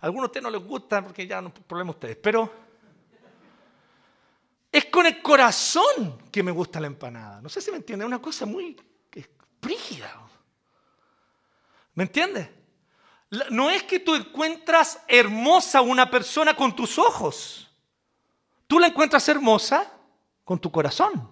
A 0.00 0.06
algunos 0.06 0.24
de 0.24 0.38
ustedes 0.38 0.44
no 0.44 0.50
les 0.50 0.62
gusta 0.62 1.02
porque 1.02 1.26
ya 1.26 1.42
no 1.42 1.52
problema 1.52 1.90
ustedes, 1.90 2.16
pero 2.16 2.50
es 4.72 4.86
con 4.86 5.06
el 5.06 5.20
corazón 5.20 6.22
que 6.30 6.42
me 6.42 6.50
gusta 6.50 6.80
la 6.80 6.86
empanada. 6.86 7.40
No 7.40 7.48
sé 7.48 7.60
si 7.60 7.70
me 7.70 7.76
entiende, 7.76 8.04
es 8.04 8.06
una 8.06 8.20
cosa 8.20 8.46
muy 8.46 8.76
brígida. 9.60 10.12
¿Me 11.94 12.04
entiendes? 12.04 12.48
No 13.50 13.70
es 13.70 13.82
que 13.82 14.00
tú 14.00 14.14
encuentras 14.14 15.02
hermosa 15.08 15.80
una 15.80 16.10
persona 16.10 16.54
con 16.54 16.76
tus 16.76 16.98
ojos. 16.98 17.70
Tú 18.66 18.78
la 18.78 18.88
encuentras 18.88 19.28
hermosa 19.28 19.92
con 20.44 20.58
tu 20.58 20.70
corazón. 20.70 21.28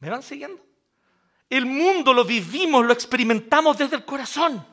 ¿Me 0.00 0.10
van 0.10 0.22
siguiendo? 0.22 0.67
El 1.50 1.64
mundo 1.64 2.12
lo 2.12 2.24
vivimos, 2.24 2.84
lo 2.84 2.92
experimentamos 2.92 3.78
desde 3.78 3.96
el 3.96 4.04
corazón. 4.04 4.64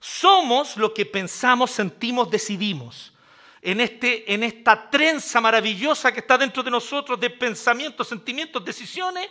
Somos 0.00 0.76
lo 0.76 0.94
que 0.94 1.04
pensamos, 1.04 1.70
sentimos, 1.70 2.30
decidimos. 2.30 3.12
En, 3.60 3.80
este, 3.80 4.32
en 4.32 4.42
esta 4.42 4.88
trenza 4.88 5.40
maravillosa 5.40 6.12
que 6.12 6.20
está 6.20 6.38
dentro 6.38 6.62
de 6.62 6.70
nosotros 6.70 7.20
de 7.20 7.28
pensamientos, 7.28 8.08
sentimientos, 8.08 8.64
decisiones, 8.64 9.28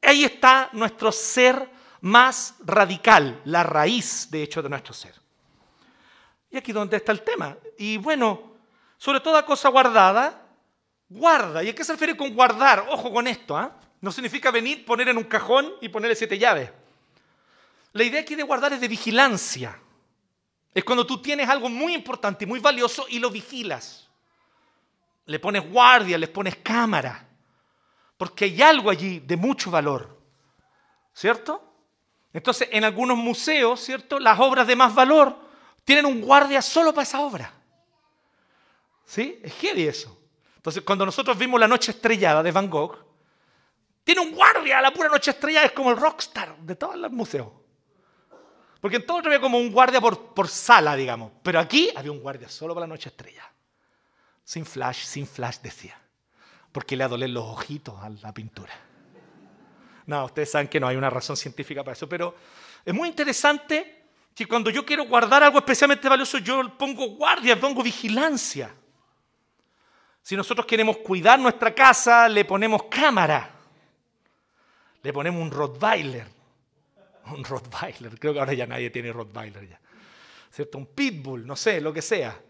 ahí 0.00 0.24
está 0.24 0.70
nuestro 0.72 1.12
ser 1.12 1.68
más 2.00 2.54
radical, 2.60 3.42
la 3.44 3.62
raíz, 3.62 4.30
de 4.30 4.42
hecho, 4.42 4.62
de 4.62 4.70
nuestro 4.70 4.94
ser. 4.94 5.14
Y 6.50 6.56
aquí 6.56 6.72
donde 6.72 6.96
está 6.96 7.12
el 7.12 7.20
tema. 7.20 7.58
Y 7.76 7.98
bueno, 7.98 8.54
sobre 8.96 9.20
toda 9.20 9.44
cosa 9.44 9.68
guardada, 9.68 10.46
guarda. 11.10 11.62
¿Y 11.62 11.68
a 11.68 11.74
qué 11.74 11.84
se 11.84 11.92
refiere 11.92 12.16
con 12.16 12.34
guardar? 12.34 12.86
Ojo 12.88 13.12
con 13.12 13.26
esto, 13.26 13.54
¿ah? 13.54 13.76
No 14.00 14.12
significa 14.12 14.50
venir, 14.50 14.84
poner 14.84 15.08
en 15.08 15.18
un 15.18 15.24
cajón 15.24 15.74
y 15.80 15.88
ponerle 15.88 16.14
siete 16.14 16.38
llaves. 16.38 16.70
La 17.92 18.04
idea 18.04 18.20
aquí 18.20 18.34
de 18.34 18.42
guardar 18.42 18.72
es 18.72 18.80
de 18.80 18.88
vigilancia. 18.88 19.78
Es 20.72 20.84
cuando 20.84 21.06
tú 21.06 21.20
tienes 21.20 21.48
algo 21.48 21.68
muy 21.68 21.94
importante 21.94 22.46
muy 22.46 22.60
valioso 22.60 23.06
y 23.08 23.18
lo 23.18 23.30
vigilas. 23.30 24.08
Le 25.24 25.40
pones 25.40 25.68
guardia, 25.68 26.16
le 26.16 26.28
pones 26.28 26.56
cámara. 26.56 27.26
Porque 28.16 28.44
hay 28.44 28.62
algo 28.62 28.90
allí 28.90 29.20
de 29.20 29.36
mucho 29.36 29.70
valor. 29.70 30.16
¿Cierto? 31.12 31.64
Entonces, 32.32 32.68
en 32.70 32.84
algunos 32.84 33.16
museos, 33.16 33.80
¿cierto? 33.80 34.20
Las 34.20 34.38
obras 34.38 34.66
de 34.66 34.76
más 34.76 34.94
valor 34.94 35.36
tienen 35.84 36.06
un 36.06 36.20
guardia 36.20 36.62
solo 36.62 36.92
para 36.92 37.02
esa 37.02 37.20
obra. 37.20 37.52
¿Sí? 39.04 39.40
Es 39.42 39.54
heavy 39.54 39.88
eso. 39.88 40.16
Entonces, 40.56 40.82
cuando 40.82 41.06
nosotros 41.06 41.36
vimos 41.36 41.58
La 41.58 41.66
Noche 41.66 41.90
Estrellada 41.90 42.42
de 42.42 42.52
Van 42.52 42.68
Gogh, 42.68 43.07
tiene 44.08 44.22
un 44.22 44.34
guardia, 44.34 44.80
la 44.80 44.90
pura 44.90 45.10
noche 45.10 45.32
estrella 45.32 45.64
es 45.64 45.72
como 45.72 45.90
el 45.90 45.98
rockstar 45.98 46.56
de 46.60 46.76
todos 46.76 46.96
los 46.96 47.12
museos. 47.12 47.48
Porque 48.80 48.96
en 48.96 49.04
todo 49.04 49.18
había 49.18 49.38
como 49.38 49.58
un 49.58 49.70
guardia 49.70 50.00
por, 50.00 50.32
por 50.32 50.48
sala, 50.48 50.96
digamos. 50.96 51.30
Pero 51.42 51.60
aquí 51.60 51.90
había 51.94 52.10
un 52.10 52.20
guardia 52.20 52.48
solo 52.48 52.72
para 52.72 52.86
la 52.86 52.94
noche 52.94 53.10
estrella. 53.10 53.44
Sin 54.42 54.64
flash, 54.64 55.04
sin 55.04 55.26
flash, 55.26 55.58
decía. 55.58 56.00
Porque 56.72 56.96
le 56.96 57.04
adolen 57.04 57.34
los 57.34 57.44
ojitos 57.44 58.02
a 58.02 58.08
la 58.08 58.32
pintura. 58.32 58.72
No, 60.06 60.24
ustedes 60.24 60.52
saben 60.52 60.68
que 60.68 60.80
no 60.80 60.88
hay 60.88 60.96
una 60.96 61.10
razón 61.10 61.36
científica 61.36 61.84
para 61.84 61.92
eso. 61.92 62.08
Pero 62.08 62.34
es 62.86 62.94
muy 62.94 63.10
interesante 63.10 64.06
que 64.34 64.46
cuando 64.46 64.70
yo 64.70 64.86
quiero 64.86 65.04
guardar 65.04 65.42
algo 65.42 65.58
especialmente 65.58 66.08
valioso, 66.08 66.38
yo 66.38 66.78
pongo 66.78 67.08
guardia, 67.08 67.60
pongo 67.60 67.82
vigilancia. 67.82 68.74
Si 70.22 70.34
nosotros 70.34 70.64
queremos 70.64 70.96
cuidar 70.96 71.38
nuestra 71.38 71.74
casa, 71.74 72.26
le 72.26 72.46
ponemos 72.46 72.84
cámara 72.84 73.56
le 75.02 75.12
ponemos 75.12 75.40
un 75.40 75.50
Rottweiler. 75.50 76.26
Un 77.28 77.44
Rottweiler, 77.44 78.18
creo 78.18 78.32
que 78.32 78.40
ahora 78.40 78.54
ya 78.54 78.66
nadie 78.66 78.88
tiene 78.88 79.12
Rottweiler 79.12 79.68
ya. 79.68 79.78
¿Cierto? 80.50 80.78
Un 80.78 80.86
Pitbull, 80.86 81.46
no 81.46 81.56
sé, 81.56 81.78
lo 81.78 81.92
que 81.92 82.00
sea. 82.00 82.40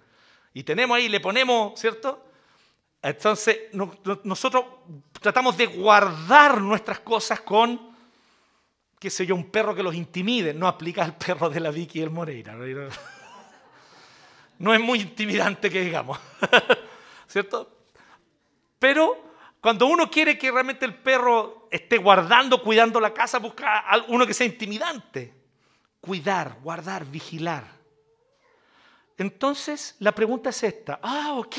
Y 0.55 0.63
tenemos 0.63 0.97
ahí, 0.97 1.09
le 1.09 1.19
ponemos, 1.19 1.79
¿cierto? 1.79 2.27
Entonces, 3.03 3.59
nosotros 4.25 4.65
tratamos 5.21 5.57
de 5.57 5.67
guardar 5.67 6.61
nuestras 6.61 7.01
cosas 7.01 7.41
con, 7.41 7.95
qué 8.99 9.11
sé 9.11 9.27
yo, 9.27 9.35
un 9.35 9.51
perro 9.51 9.75
que 9.75 9.83
los 9.83 9.95
intimide. 9.95 10.55
No 10.55 10.67
aplica 10.67 11.05
al 11.05 11.17
perro 11.17 11.51
de 11.51 11.61
la 11.61 11.71
Vicky 11.71 12.01
y 12.01 12.03
el 12.03 12.11
Moreira. 12.11 12.55
No 14.59 14.75
es 14.75 14.81
muy 14.81 15.01
intimidante 15.01 15.71
que 15.71 15.81
digamos. 15.81 16.19
¿Cierto? 17.27 17.71
Pero 18.79 19.33
cuando 19.61 19.87
uno 19.87 20.11
quiere 20.11 20.39
que 20.39 20.51
realmente 20.51 20.85
el 20.85 20.95
perro 20.95 21.58
esté 21.70 21.98
guardando, 21.98 22.62
cuidando 22.62 23.00
la 23.00 23.12
casa, 23.12 23.38
busca 23.38 23.78
a 23.81 24.04
uno 24.09 24.26
que 24.26 24.35
sea 24.35 24.46
intimidante. 24.46 25.35
Cuidar, 26.00 26.59
guardar, 26.62 27.04
vigilar. 27.04 27.64
Entonces 29.16 29.96
la 29.98 30.12
pregunta 30.12 30.50
es 30.50 30.62
esta. 30.62 31.00
Ah, 31.02 31.35
ok. 31.35 31.57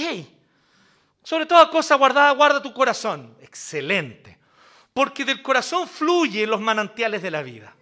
Sobre 1.23 1.45
toda 1.45 1.69
cosa 1.69 1.95
guardada, 1.95 2.31
guarda 2.31 2.61
tu 2.61 2.73
corazón. 2.73 3.37
Excelente. 3.41 4.39
Porque 4.93 5.25
del 5.25 5.41
corazón 5.41 5.87
fluyen 5.87 6.49
los 6.49 6.61
manantiales 6.61 7.21
de 7.21 7.31
la 7.31 7.41
vida. 7.41 7.75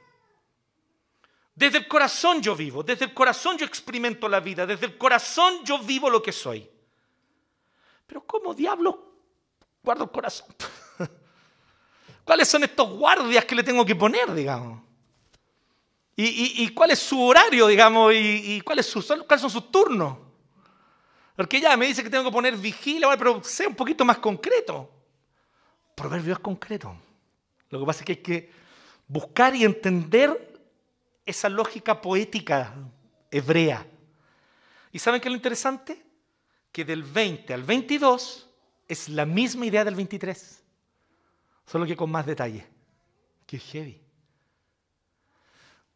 Desde 1.56 1.80
el 1.80 1.88
corazón 1.88 2.42
yo 2.42 2.56
vivo, 2.56 2.84
desde 2.84 3.06
el 3.06 3.14
corazón 3.14 3.58
yo 3.58 3.66
experimento 3.66 4.30
la 4.30 4.40
vida, 4.40 4.66
desde 4.66 4.86
el 4.86 4.98
corazón 4.98 5.64
yo 5.64 5.80
vivo 5.80 6.10
lo 6.10 6.22
que 6.22 6.32
soy. 6.32 6.70
Pero 8.06 8.24
¿cómo 8.26 8.54
diablos 8.54 8.96
guardo 9.88 10.04
el 10.04 10.12
corazón. 10.12 10.48
¿Cuáles 12.28 12.50
son 12.50 12.62
estos 12.66 12.90
guardias 12.90 13.46
que 13.46 13.56
le 13.56 13.64
tengo 13.64 13.86
que 13.86 13.96
poner, 13.96 14.34
digamos? 14.34 14.82
¿Y, 16.14 16.68
cuál 16.74 16.92
es 16.92 17.00
su 17.00 17.22
horario, 17.24 17.68
digamos? 17.68 18.14
¿Y, 18.14 18.60
cuáles, 18.66 18.92
cuáles 19.26 19.42
son 19.42 19.50
sus 19.50 19.72
turnos? 19.72 20.18
Porque 21.38 21.62
ya 21.62 21.78
me 21.78 21.88
dice 21.88 22.04
que 22.04 22.10
tengo 22.10 22.26
que 22.26 22.32
poner 22.32 22.58
vigilia, 22.58 23.08
pero 23.18 23.42
sea 23.46 23.70
un 23.70 23.76
poquito 23.76 24.04
más 24.04 24.18
concreto. 24.18 24.92
Proverbio 25.96 26.34
es 26.34 26.40
concreto. 26.40 26.98
Lo 27.70 27.80
que 27.80 27.86
pasa 27.86 28.00
es 28.02 28.06
que 28.06 28.12
hay 28.12 28.18
que 28.18 28.52
buscar 29.08 29.56
y 29.56 29.64
entender 29.64 30.60
esa 31.26 31.48
lógica 31.48 32.02
poética 32.02 32.76
hebrea. 33.32 33.88
¿Y 34.92 35.00
saben 35.00 35.22
qué 35.22 35.30
es 35.30 35.32
lo 35.32 35.38
interesante? 35.38 36.04
Que 36.74 36.84
del 36.84 37.04
20 37.04 37.54
al 37.54 37.64
22 37.64 38.50
es 38.86 39.08
la 39.08 39.26
misma 39.26 39.66
idea 39.66 39.86
del 39.86 39.96
23, 39.96 40.64
solo 41.68 41.86
que 41.86 41.96
con 41.96 42.10
más 42.10 42.26
detalle. 42.26 42.66
Qué 43.46 43.60
heavy. 43.60 44.02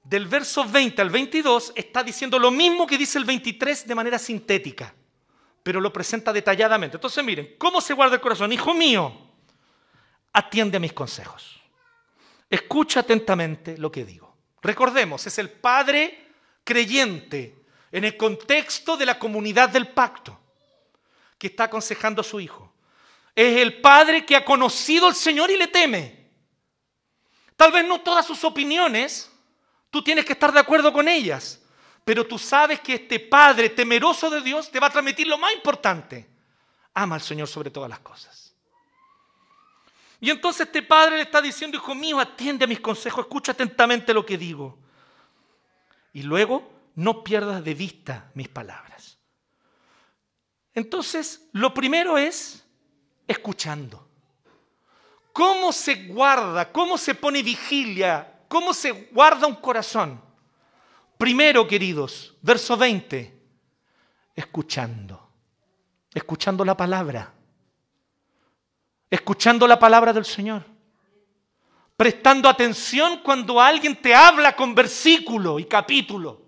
Del 0.03 0.27
verso 0.27 0.65
20 0.65 1.01
al 1.01 1.09
22 1.09 1.73
está 1.75 2.03
diciendo 2.03 2.37
lo 2.37 2.51
mismo 2.51 2.85
que 2.85 2.97
dice 2.97 3.17
el 3.17 3.25
23 3.25 3.87
de 3.87 3.95
manera 3.95 4.19
sintética. 4.19 4.93
pero 5.63 5.79
lo 5.79 5.93
presenta 5.93 6.33
detalladamente. 6.33 6.97
Entonces 6.97 7.23
miren, 7.23 7.55
¿cómo 7.59 7.81
se 7.81 7.93
guarda 7.93 8.15
el 8.15 8.21
corazón? 8.21 8.51
Hijo 8.51 8.73
mío, 8.73 9.15
atiende 10.33 10.77
a 10.77 10.79
mis 10.79 10.91
consejos. 10.91 11.61
Escucha 12.49 13.01
atentamente 13.01 13.77
lo 13.77 13.91
que 13.91 14.03
digo. 14.03 14.35
Recordemos, 14.61 15.25
es 15.27 15.37
el 15.37 15.51
padre 15.51 16.29
creyente 16.63 17.63
en 17.91 18.05
el 18.05 18.17
contexto 18.17 18.97
de 18.97 19.05
la 19.05 19.19
comunidad 19.19 19.69
del 19.69 19.89
pacto 19.89 20.39
que 21.37 21.47
está 21.47 21.65
aconsejando 21.65 22.21
a 22.21 22.23
su 22.23 22.39
hijo. 22.39 22.70
Es 23.35 23.61
el 23.61 23.81
padre 23.81 24.25
que 24.25 24.35
ha 24.35 24.43
conocido 24.43 25.07
al 25.07 25.15
Señor 25.15 25.49
y 25.51 25.57
le 25.57 25.67
teme. 25.67 26.29
Tal 27.55 27.71
vez 27.71 27.85
no 27.85 28.01
todas 28.01 28.25
sus 28.25 28.43
opiniones, 28.43 29.31
tú 29.89 30.03
tienes 30.03 30.25
que 30.25 30.33
estar 30.33 30.51
de 30.51 30.59
acuerdo 30.59 30.91
con 30.91 31.07
ellas, 31.07 31.61
pero 32.03 32.25
tú 32.25 32.39
sabes 32.39 32.79
que 32.79 32.95
este 32.95 33.19
padre 33.19 33.69
temeroso 33.69 34.29
de 34.29 34.41
Dios 34.41 34.71
te 34.71 34.79
va 34.79 34.87
a 34.87 34.91
transmitir 34.91 35.27
lo 35.27 35.37
más 35.37 35.53
importante. 35.53 36.27
Ama 36.93 37.15
al 37.15 37.21
Señor 37.21 37.47
sobre 37.47 37.69
todas 37.69 37.89
las 37.89 37.99
cosas. 37.99 38.53
Y 40.19 40.29
entonces 40.29 40.67
este 40.67 40.83
padre 40.83 41.17
le 41.17 41.23
está 41.23 41.41
diciendo, 41.41 41.77
hijo 41.77 41.95
mío, 41.95 42.19
atiende 42.19 42.65
a 42.65 42.67
mis 42.67 42.79
consejos, 42.79 43.25
escucha 43.25 43.53
atentamente 43.53 44.13
lo 44.13 44.25
que 44.25 44.37
digo. 44.37 44.77
Y 46.13 46.23
luego, 46.23 46.71
no 46.95 47.23
pierdas 47.23 47.63
de 47.63 47.73
vista 47.73 48.29
mis 48.33 48.47
palabras. 48.47 49.17
Entonces, 50.73 51.49
lo 51.53 51.73
primero 51.73 52.17
es 52.17 52.60
escuchando. 53.31 54.07
¿Cómo 55.33 55.71
se 55.71 56.07
guarda? 56.07 56.71
¿Cómo 56.71 56.97
se 56.97 57.15
pone 57.15 57.41
vigilia? 57.41 58.41
¿Cómo 58.47 58.73
se 58.73 58.91
guarda 59.11 59.47
un 59.47 59.55
corazón? 59.55 60.21
Primero, 61.17 61.67
queridos, 61.67 62.35
verso 62.41 62.75
20, 62.77 63.41
escuchando. 64.35 65.29
Escuchando 66.13 66.65
la 66.65 66.75
palabra. 66.75 67.33
Escuchando 69.09 69.67
la 69.67 69.79
palabra 69.79 70.11
del 70.11 70.25
Señor. 70.25 70.65
Prestando 71.95 72.49
atención 72.49 73.21
cuando 73.23 73.61
alguien 73.61 73.95
te 74.01 74.13
habla 74.13 74.55
con 74.55 74.75
versículo 74.75 75.59
y 75.59 75.65
capítulo 75.65 76.41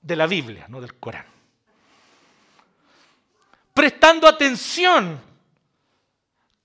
de 0.00 0.16
la 0.16 0.26
Biblia, 0.26 0.66
no 0.68 0.80
del 0.80 0.94
Corán 0.98 1.37
prestando 3.78 4.26
atención 4.26 5.20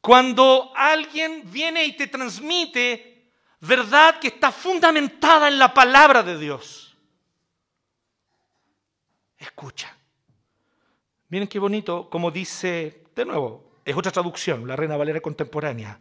cuando 0.01 0.71
alguien 0.75 1.43
viene 1.45 1.85
y 1.85 1.95
te 1.95 2.07
transmite 2.07 3.29
verdad 3.59 4.19
que 4.19 4.29
está 4.29 4.51
fundamentada 4.51 5.47
en 5.47 5.59
la 5.59 5.71
palabra 5.71 6.23
de 6.23 6.39
Dios. 6.39 6.97
Escucha. 9.37 9.95
Miren 11.29 11.47
qué 11.47 11.59
bonito, 11.59 12.09
como 12.09 12.31
dice, 12.31 13.03
de 13.15 13.25
nuevo, 13.25 13.81
es 13.85 13.95
otra 13.95 14.11
traducción, 14.11 14.67
la 14.67 14.75
Reina 14.75 14.97
Valera 14.97 15.21
contemporánea. 15.21 15.99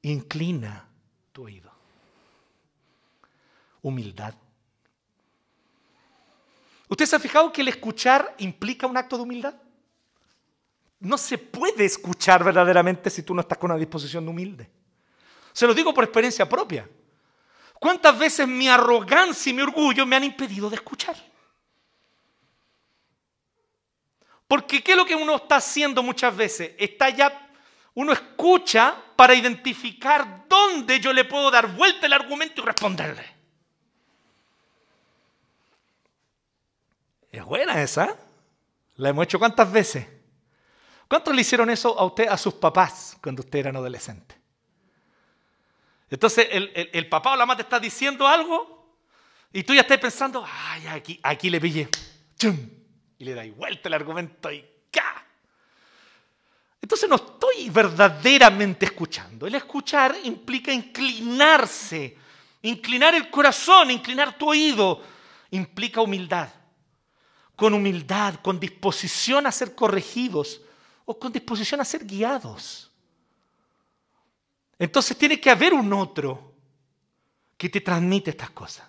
Inclina 0.00 0.88
tu 1.30 1.44
oído. 1.44 1.70
Humildad. 3.82 4.32
¿Usted 6.88 7.04
se 7.04 7.16
ha 7.16 7.20
fijado 7.20 7.52
que 7.52 7.60
el 7.60 7.68
escuchar 7.68 8.34
implica 8.38 8.86
un 8.86 8.96
acto 8.96 9.18
de 9.18 9.24
humildad? 9.24 9.61
No 11.02 11.18
se 11.18 11.36
puede 11.36 11.84
escuchar 11.84 12.44
verdaderamente 12.44 13.10
si 13.10 13.22
tú 13.22 13.34
no 13.34 13.40
estás 13.40 13.58
con 13.58 13.70
una 13.70 13.78
disposición 13.78 14.26
humilde. 14.28 14.70
Se 15.52 15.66
lo 15.66 15.74
digo 15.74 15.92
por 15.92 16.04
experiencia 16.04 16.48
propia. 16.48 16.88
¿Cuántas 17.74 18.16
veces 18.16 18.46
mi 18.46 18.68
arrogancia 18.68 19.50
y 19.50 19.52
mi 19.52 19.62
orgullo 19.62 20.06
me 20.06 20.14
han 20.14 20.22
impedido 20.24 20.70
de 20.70 20.76
escuchar? 20.76 21.16
Porque 24.46 24.82
¿qué 24.82 24.92
es 24.92 24.96
lo 24.96 25.04
que 25.04 25.16
uno 25.16 25.34
está 25.34 25.56
haciendo 25.56 26.02
muchas 26.02 26.36
veces? 26.36 26.72
Está 26.78 27.10
ya, 27.10 27.50
uno 27.94 28.12
escucha 28.12 28.94
para 29.16 29.34
identificar 29.34 30.44
dónde 30.48 31.00
yo 31.00 31.12
le 31.12 31.24
puedo 31.24 31.50
dar 31.50 31.74
vuelta 31.74 32.06
el 32.06 32.12
argumento 32.12 32.62
y 32.62 32.64
responderle. 32.64 33.24
Es 37.32 37.44
buena 37.44 37.82
esa. 37.82 38.16
La 38.94 39.08
hemos 39.08 39.24
hecho 39.24 39.40
cuántas 39.40 39.72
veces. 39.72 40.21
¿Cuántos 41.12 41.34
le 41.34 41.42
hicieron 41.42 41.68
eso 41.68 41.98
a 42.00 42.06
usted, 42.06 42.26
a 42.26 42.38
sus 42.38 42.54
papás, 42.54 43.18
cuando 43.22 43.42
usted 43.42 43.58
era 43.58 43.68
adolescente? 43.68 44.34
Entonces 46.08 46.48
el, 46.50 47.06
papá 47.10 47.32
o 47.32 47.36
la 47.36 47.44
mamá 47.44 47.54
te 47.54 47.64
está 47.64 47.78
diciendo 47.78 48.26
algo 48.26 48.96
y 49.52 49.62
tú 49.62 49.74
ya 49.74 49.82
estás 49.82 49.98
pensando, 49.98 50.42
ay, 50.50 50.86
aquí, 50.86 51.20
aquí 51.22 51.50
le 51.50 51.60
pille, 51.60 51.86
y 53.18 53.24
le 53.26 53.34
dais 53.34 53.54
vuelta 53.54 53.90
el 53.90 53.92
argumento 53.92 54.50
y 54.50 54.64
¡ca! 54.90 55.22
Entonces 56.80 57.06
no 57.10 57.16
estoy 57.16 57.68
verdaderamente 57.68 58.86
escuchando. 58.86 59.46
El 59.46 59.54
escuchar 59.54 60.16
implica 60.24 60.72
inclinarse, 60.72 62.16
inclinar 62.62 63.14
el 63.14 63.28
corazón, 63.28 63.90
inclinar 63.90 64.38
tu 64.38 64.48
oído, 64.48 65.02
implica 65.50 66.00
humildad. 66.00 66.48
Con 67.54 67.74
humildad, 67.74 68.36
con 68.36 68.58
disposición 68.58 69.46
a 69.46 69.52
ser 69.52 69.74
corregidos, 69.74 70.62
con 71.18 71.32
disposición 71.32 71.80
a 71.80 71.84
ser 71.84 72.04
guiados. 72.04 72.90
Entonces 74.78 75.16
tiene 75.16 75.40
que 75.40 75.50
haber 75.50 75.74
un 75.74 75.92
otro 75.92 76.52
que 77.56 77.68
te 77.68 77.80
transmite 77.80 78.30
estas 78.30 78.50
cosas. 78.50 78.86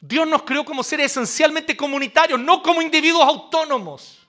Dios 0.00 0.26
nos 0.26 0.42
creó 0.42 0.64
como 0.64 0.82
seres 0.82 1.12
esencialmente 1.12 1.76
comunitarios, 1.76 2.38
no 2.38 2.62
como 2.62 2.82
individuos 2.82 3.24
autónomos. 3.24 4.26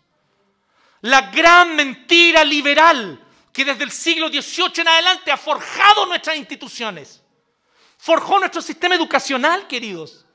La 1.01 1.31
gran 1.31 1.75
mentira 1.75 2.43
liberal 2.43 3.23
que 3.51 3.65
desde 3.65 3.83
el 3.83 3.91
siglo 3.91 4.29
XVIII 4.29 4.81
en 4.81 4.87
adelante 4.87 5.31
ha 5.31 5.37
forjado 5.37 6.05
nuestras 6.05 6.37
instituciones, 6.37 7.21
forjó 7.97 8.39
nuestro 8.39 8.61
sistema 8.61 8.95
educacional, 8.95 9.67
queridos. 9.67 10.25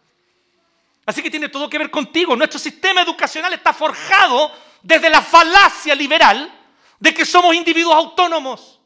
Así 1.06 1.22
que 1.22 1.30
tiene 1.30 1.48
todo 1.48 1.70
que 1.70 1.78
ver 1.78 1.90
contigo. 1.90 2.36
Nuestro 2.36 2.58
sistema 2.58 3.02
educacional 3.02 3.52
está 3.54 3.72
forjado 3.72 4.52
desde 4.82 5.08
la 5.08 5.22
falacia 5.22 5.94
liberal 5.94 6.57
de 6.98 7.14
que 7.14 7.24
somos 7.24 7.54
individuos 7.54 7.94
autónomos. 7.94 8.80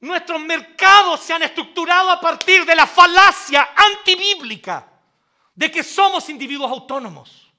Nuestros 0.00 0.40
mercados 0.40 1.20
se 1.20 1.32
han 1.32 1.42
estructurado 1.42 2.10
a 2.10 2.20
partir 2.20 2.64
de 2.64 2.74
la 2.74 2.86
falacia 2.86 3.70
antibíblica 3.76 4.88
de 5.54 5.70
que 5.70 5.82
somos 5.82 6.28
individuos 6.30 6.70
autónomos. 6.70 7.52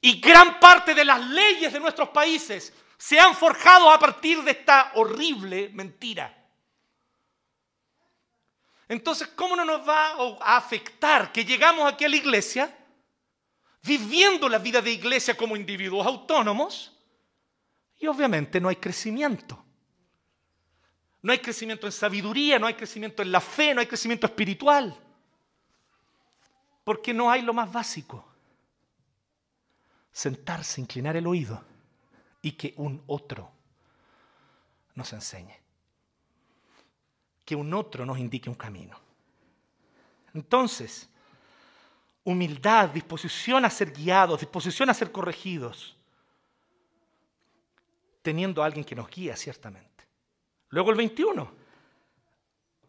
Y 0.00 0.20
gran 0.20 0.58
parte 0.58 0.94
de 0.94 1.04
las 1.04 1.20
leyes 1.28 1.72
de 1.72 1.78
nuestros 1.78 2.08
países 2.08 2.72
se 2.96 3.20
han 3.20 3.34
forjado 3.34 3.90
a 3.90 3.98
partir 3.98 4.42
de 4.42 4.50
esta 4.52 4.92
horrible 4.94 5.70
mentira. 5.72 6.36
Entonces, 8.88 9.28
¿cómo 9.28 9.54
no 9.54 9.64
nos 9.64 9.88
va 9.88 10.16
a 10.40 10.56
afectar 10.56 11.30
que 11.30 11.44
llegamos 11.44 11.90
aquí 11.90 12.04
a 12.04 12.08
la 12.08 12.16
iglesia 12.16 12.76
viviendo 13.82 14.48
la 14.48 14.58
vida 14.58 14.80
de 14.80 14.92
iglesia 14.92 15.36
como 15.36 15.56
individuos 15.56 16.06
autónomos 16.06 16.96
y 17.98 18.06
obviamente 18.06 18.60
no 18.60 18.68
hay 18.68 18.76
crecimiento. 18.76 19.62
No 21.22 21.32
hay 21.32 21.38
crecimiento 21.38 21.86
en 21.86 21.92
sabiduría, 21.92 22.58
no 22.58 22.66
hay 22.66 22.74
crecimiento 22.74 23.22
en 23.22 23.30
la 23.30 23.40
fe, 23.40 23.74
no 23.74 23.80
hay 23.80 23.86
crecimiento 23.86 24.26
espiritual. 24.26 24.98
Porque 26.82 27.12
no 27.12 27.30
hay 27.30 27.42
lo 27.42 27.52
más 27.52 27.70
básico. 27.70 28.26
Sentarse, 30.12 30.80
inclinar 30.80 31.16
el 31.16 31.26
oído 31.26 31.62
y 32.42 32.52
que 32.52 32.72
un 32.78 33.02
otro 33.06 33.50
nos 34.94 35.12
enseñe. 35.12 35.56
Que 37.44 37.54
un 37.54 37.72
otro 37.74 38.06
nos 38.06 38.18
indique 38.18 38.48
un 38.48 38.56
camino. 38.56 38.98
Entonces, 40.32 41.08
humildad, 42.24 42.90
disposición 42.90 43.64
a 43.64 43.70
ser 43.70 43.92
guiados, 43.92 44.40
disposición 44.40 44.90
a 44.90 44.94
ser 44.94 45.10
corregidos, 45.10 45.96
teniendo 48.22 48.62
a 48.62 48.66
alguien 48.66 48.84
que 48.84 48.94
nos 48.94 49.08
guía, 49.08 49.36
ciertamente. 49.36 50.04
Luego 50.68 50.90
el 50.90 50.96
21, 50.96 51.52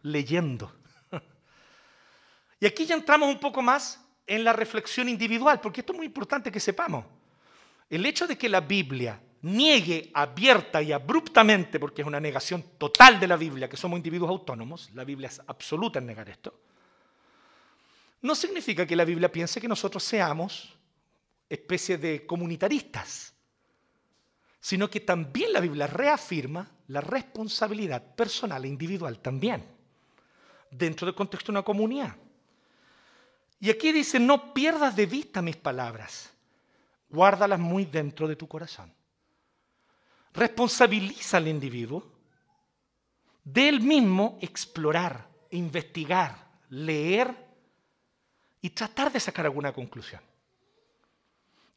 leyendo. 0.04 0.74
Y 2.60 2.66
aquí 2.68 2.86
ya 2.86 2.94
entramos 2.94 3.28
un 3.28 3.40
poco 3.40 3.62
más 3.64 4.06
en 4.28 4.44
la 4.44 4.54
reflexión 4.54 5.10
individual, 5.10 5.60
porque 5.60 5.82
esto 5.82 5.94
es 5.94 5.98
muy 5.98 6.06
importante 6.06 6.52
que 6.52 6.60
sepamos. 6.60 7.06
El 7.90 8.06
hecho 8.06 8.28
de 8.28 8.38
que 8.38 8.48
la 8.48 8.62
Biblia 8.62 9.20
niegue 9.42 10.12
abierta 10.14 10.82
y 10.82 10.92
abruptamente, 10.92 11.80
porque 11.80 12.02
es 12.02 12.08
una 12.08 12.20
negación 12.20 12.64
total 12.78 13.20
de 13.20 13.28
la 13.28 13.36
Biblia, 13.36 13.68
que 13.68 13.78
somos 13.78 13.98
individuos 13.98 14.30
autónomos, 14.30 14.92
la 14.94 15.04
Biblia 15.04 15.28
es 15.28 15.42
absoluta 15.48 16.00
en 16.00 16.06
negar 16.06 16.30
esto, 16.30 16.54
no 18.22 18.36
significa 18.36 18.86
que 18.86 18.96
la 18.96 19.06
Biblia 19.06 19.32
piense 19.32 19.60
que 19.60 19.68
nosotros 19.68 20.04
seamos 20.04 20.78
especie 21.50 21.98
de 21.98 22.26
comunitaristas, 22.26 23.34
sino 24.60 24.90
que 24.90 25.00
también 25.00 25.52
la 25.52 25.60
Biblia 25.60 25.88
reafirma 25.88 26.70
la 26.88 27.02
responsabilidad 27.02 28.16
personal 28.16 28.64
e 28.64 28.68
individual 28.68 29.20
también, 29.20 29.66
dentro 30.70 31.06
del 31.06 31.16
contexto 31.16 31.52
de 31.52 31.58
una 31.58 31.64
comunidad. 31.64 32.16
Y 33.60 33.70
aquí 33.70 33.92
dice, 33.92 34.20
no 34.20 34.54
pierdas 34.54 34.96
de 34.96 35.06
vista 35.06 35.42
mis 35.42 35.58
palabras, 35.58 36.32
guárdalas 37.10 37.60
muy 37.60 37.86
dentro 37.86 38.28
de 38.28 38.36
tu 38.36 38.48
corazón. 38.48 38.94
Responsabiliza 40.34 41.38
al 41.38 41.48
individuo 41.48 42.12
de 43.44 43.68
él 43.68 43.82
mismo 43.82 44.38
explorar, 44.42 45.28
investigar, 45.50 46.48
leer 46.70 47.51
y 48.62 48.70
tratar 48.70 49.12
de 49.12 49.20
sacar 49.20 49.46
alguna 49.46 49.74
conclusión. 49.74 50.22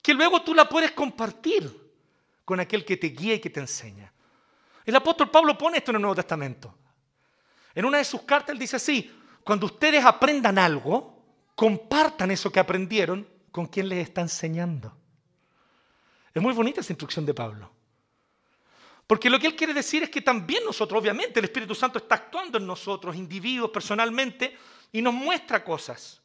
Que 0.03 0.15
luego 0.15 0.43
tú 0.43 0.55
la 0.55 0.69
puedes 0.69 0.93
compartir 0.93 1.85
con 2.45 2.61
aquel 2.61 2.85
que 2.85 2.97
te 2.97 3.09
guía 3.09 3.35
y 3.35 3.41
que 3.41 3.51
te 3.51 3.61
enseña. 3.61 4.13
El 4.85 4.97
apóstol 4.97 5.31
Pablo 5.31 5.57
pone 5.57 5.79
esto 5.79 5.91
en 5.91 5.97
el 5.97 6.03
Nuevo 6.03 6.17
Testamento. 6.17 6.77
En 7.75 7.85
una 7.87 7.99
de 7.99 8.05
sus 8.05 8.23
cartas 8.23 8.51
él 8.51 8.59
dice 8.59 8.77
así, 8.77 9.11
cuando 9.43 9.67
ustedes 9.67 10.05
aprendan 10.05 10.59
algo, 10.59 11.25
compartan 11.55 12.31
eso 12.31 12.53
que 12.53 12.61
aprendieron 12.61 13.27
con 13.51 13.67
quien 13.67 13.89
les 13.89 14.07
está 14.07 14.21
enseñando. 14.21 14.95
Es 16.35 16.43
muy 16.43 16.53
bonita 16.53 16.81
esa 16.81 16.93
instrucción 16.93 17.25
de 17.25 17.33
Pablo. 17.33 17.71
Porque 19.07 19.31
lo 19.31 19.39
que 19.39 19.47
él 19.47 19.57
quiere 19.57 19.75
decir 19.75 20.03
es 20.03 20.11
que 20.11 20.23
también 20.23 20.65
nosotros, 20.65 21.01
obviamente, 21.01 21.39
el 21.39 21.45
Espíritu 21.45 21.75
Santo 21.75 21.99
está 21.99 22.17
actuando 22.17 22.59
en 22.59 22.67
nosotros, 22.67 23.15
individuos, 23.15 23.71
personalmente, 23.71 24.57
y 24.93 25.03
nos 25.03 25.15
muestra 25.15 25.63
cosas. 25.63 26.24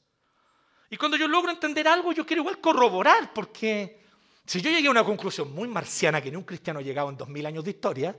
Y 0.89 0.97
cuando 0.97 1.17
yo 1.17 1.27
logro 1.27 1.51
entender 1.51 1.87
algo, 1.87 2.11
yo 2.11 2.25
quiero 2.25 2.41
igual 2.41 2.59
corroborar, 2.59 3.33
porque 3.33 4.01
si 4.45 4.61
yo 4.61 4.71
llegué 4.71 4.87
a 4.87 4.91
una 4.91 5.03
conclusión 5.03 5.53
muy 5.53 5.67
marciana 5.67 6.21
que 6.21 6.31
ni 6.31 6.37
un 6.37 6.43
cristiano 6.43 6.79
ha 6.79 6.83
llegado 6.83 7.09
en 7.09 7.17
dos 7.17 7.29
mil 7.29 7.45
años 7.45 7.63
de 7.63 7.71
historia, 7.71 8.15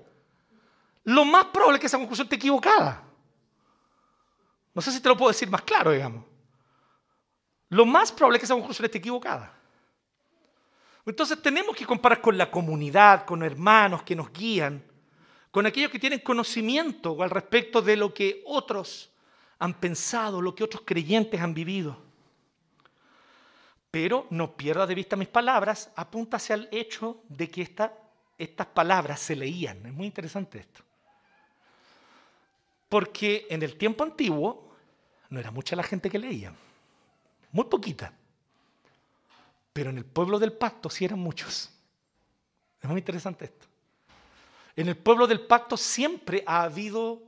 lo 1.05 1.25
más 1.25 1.47
probable 1.47 1.77
es 1.77 1.81
que 1.81 1.87
esa 1.87 1.99
conclusión 1.99 2.27
esté 2.27 2.37
equivocada. 2.37 3.03
No 4.73 4.81
sé 4.81 4.93
si 4.93 5.01
te 5.01 5.09
lo 5.09 5.17
puedo 5.17 5.33
decir 5.33 5.51
más 5.51 5.63
claro, 5.63 5.91
digamos. 5.91 6.25
Lo 7.71 7.85
más 7.85 8.13
probable 8.13 8.37
es 8.37 8.41
que 8.41 8.45
esa 8.45 8.55
conclusión 8.55 8.85
esté 8.85 8.99
equivocada. 8.99 9.53
Entonces 11.05 11.43
tenemos 11.43 11.75
que 11.75 11.87
comparar 11.87 12.21
con 12.21 12.39
la 12.39 12.51
comunidad, 12.51 13.25
con 13.25 13.43
hermanos 13.43 14.05
que 14.05 14.15
nos 14.15 14.33
guían, 14.33 14.85
con 15.51 15.67
aquellos 15.67 15.91
que 15.91 15.99
tienen 15.99 16.21
conocimiento 16.21 17.21
al 17.23 17.31
respecto 17.31 17.83
de 17.83 17.97
lo 17.97 18.15
que 18.15 18.43
otros 18.47 19.11
han 19.59 19.75
pensado, 19.75 20.41
lo 20.41 20.55
que 20.55 20.63
otros 20.63 20.83
creyentes 20.85 21.41
han 21.41 21.55
vivido. 21.55 22.10
Pero 23.91 24.27
no 24.31 24.57
pierda 24.57 24.87
de 24.87 24.95
vista 24.95 25.17
mis 25.17 25.29
palabras, 25.29 25.91
apunta 25.97 26.37
hacia 26.37 26.55
el 26.55 26.69
hecho 26.71 27.23
de 27.29 27.51
que 27.51 27.63
estas 27.63 28.67
palabras 28.69 29.21
se 29.21 29.35
leían. 29.35 29.85
Es 29.85 29.93
muy 29.93 30.07
interesante 30.07 30.59
esto. 30.59 30.83
Porque 32.89 33.47
en 33.51 33.63
el 33.63 33.77
tiempo 33.77 34.05
antiguo 34.05 34.75
no 35.29 35.41
era 35.41 35.51
mucha 35.51 35.77
la 35.77 35.83
gente 35.83 36.11
que 36.11 36.19
leía, 36.19 36.53
muy 37.53 37.65
poquita. 37.65 38.13
Pero 39.73 39.91
en 39.91 39.99
el 39.99 40.05
pueblo 40.05 40.39
del 40.39 40.53
pacto 40.53 40.91
sí 40.91 41.05
eran 41.05 41.19
muchos. 41.19 41.71
Es 42.83 42.89
muy 42.89 42.99
interesante 42.99 43.45
esto. 43.45 43.67
En 44.75 44.89
el 44.89 44.97
pueblo 44.97 45.27
del 45.27 45.47
pacto 45.47 45.77
siempre 45.77 46.43
ha 46.47 46.63
habido 46.63 47.23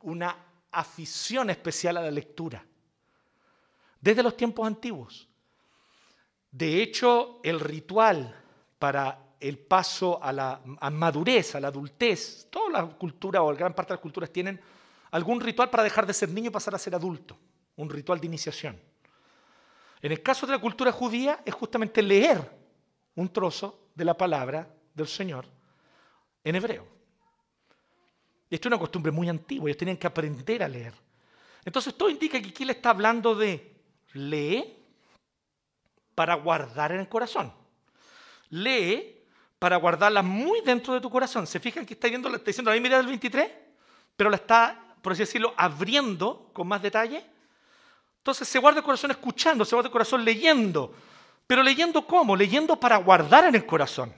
una 0.00 0.36
afición 0.70 1.50
especial 1.50 1.96
a 1.98 2.02
la 2.02 2.10
lectura, 2.10 2.64
desde 4.00 4.22
los 4.22 4.36
tiempos 4.36 4.66
antiguos. 4.66 5.28
De 6.50 6.82
hecho, 6.82 7.40
el 7.42 7.60
ritual 7.60 8.34
para 8.78 9.28
el 9.40 9.58
paso 9.58 10.22
a 10.22 10.32
la 10.32 10.60
madurez, 10.90 11.54
a 11.54 11.60
la 11.60 11.68
adultez, 11.68 12.48
toda 12.50 12.70
la 12.70 12.86
cultura 12.86 13.42
o 13.42 13.54
gran 13.54 13.74
parte 13.74 13.92
de 13.92 13.96
las 13.96 14.02
culturas 14.02 14.30
tienen 14.30 14.60
algún 15.10 15.40
ritual 15.40 15.70
para 15.70 15.82
dejar 15.82 16.06
de 16.06 16.14
ser 16.14 16.28
niño 16.30 16.48
y 16.48 16.52
pasar 16.52 16.74
a 16.74 16.78
ser 16.78 16.94
adulto, 16.94 17.38
un 17.76 17.88
ritual 17.88 18.20
de 18.20 18.26
iniciación. 18.26 18.78
En 20.00 20.12
el 20.12 20.22
caso 20.22 20.46
de 20.46 20.52
la 20.52 20.60
cultura 20.60 20.92
judía 20.92 21.42
es 21.44 21.54
justamente 21.54 22.02
leer 22.02 22.50
un 23.14 23.32
trozo 23.32 23.88
de 23.94 24.04
la 24.04 24.16
palabra 24.16 24.68
del 24.94 25.08
Señor 25.08 25.46
en 26.44 26.54
hebreo. 26.54 26.86
Esto 28.50 28.68
es 28.68 28.72
una 28.72 28.78
costumbre 28.78 29.12
muy 29.12 29.28
antigua, 29.28 29.68
ellos 29.68 29.76
tenían 29.76 29.96
que 29.96 30.06
aprender 30.06 30.62
a 30.62 30.68
leer. 30.68 30.94
Entonces 31.64 31.94
todo 31.94 32.08
indica 32.08 32.40
que 32.40 32.48
aquí 32.48 32.64
le 32.64 32.72
está 32.72 32.90
hablando 32.90 33.34
de 33.34 33.76
lee 34.12 34.77
para 36.18 36.34
guardar 36.34 36.90
en 36.90 36.98
el 36.98 37.08
corazón. 37.08 37.52
Lee 38.50 39.22
para 39.60 39.76
guardarla 39.76 40.20
muy 40.22 40.62
dentro 40.62 40.92
de 40.94 41.00
tu 41.00 41.08
corazón. 41.08 41.46
¿Se 41.46 41.60
fijan 41.60 41.86
que 41.86 41.94
está, 41.94 42.08
viendo, 42.08 42.28
está 42.34 42.46
diciendo 42.46 42.72
misma 42.72 42.88
idea 42.88 42.96
del 42.98 43.06
23? 43.06 43.48
Pero 44.16 44.28
la 44.28 44.34
está, 44.34 44.96
por 45.00 45.12
así 45.12 45.22
decirlo, 45.22 45.54
abriendo 45.56 46.50
con 46.52 46.66
más 46.66 46.82
detalle 46.82 47.24
entonces 48.28 48.46
se 48.46 48.58
guarda 48.58 48.80
el 48.80 48.84
corazón 48.84 49.10
escuchando, 49.10 49.64
se 49.64 49.74
guarda 49.74 49.86
el 49.86 49.92
corazón 49.92 50.22
leyendo. 50.22 50.94
Pero 51.46 51.62
leyendo 51.62 52.06
cómo? 52.06 52.36
Leyendo 52.36 52.78
para 52.78 52.98
guardar 52.98 53.46
en 53.46 53.54
el 53.54 53.64
corazón. 53.64 54.12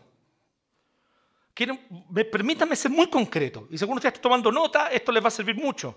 permítanme 2.32 2.74
ser 2.74 2.90
muy 2.90 3.08
concreto. 3.08 3.68
Y 3.70 3.78
según 3.78 3.98
usted 3.98 4.08
está 4.08 4.20
tomando 4.20 4.50
nota, 4.50 4.88
esto 4.88 5.12
les 5.12 5.22
va 5.22 5.28
a 5.28 5.30
servir 5.30 5.54
mucho. 5.54 5.94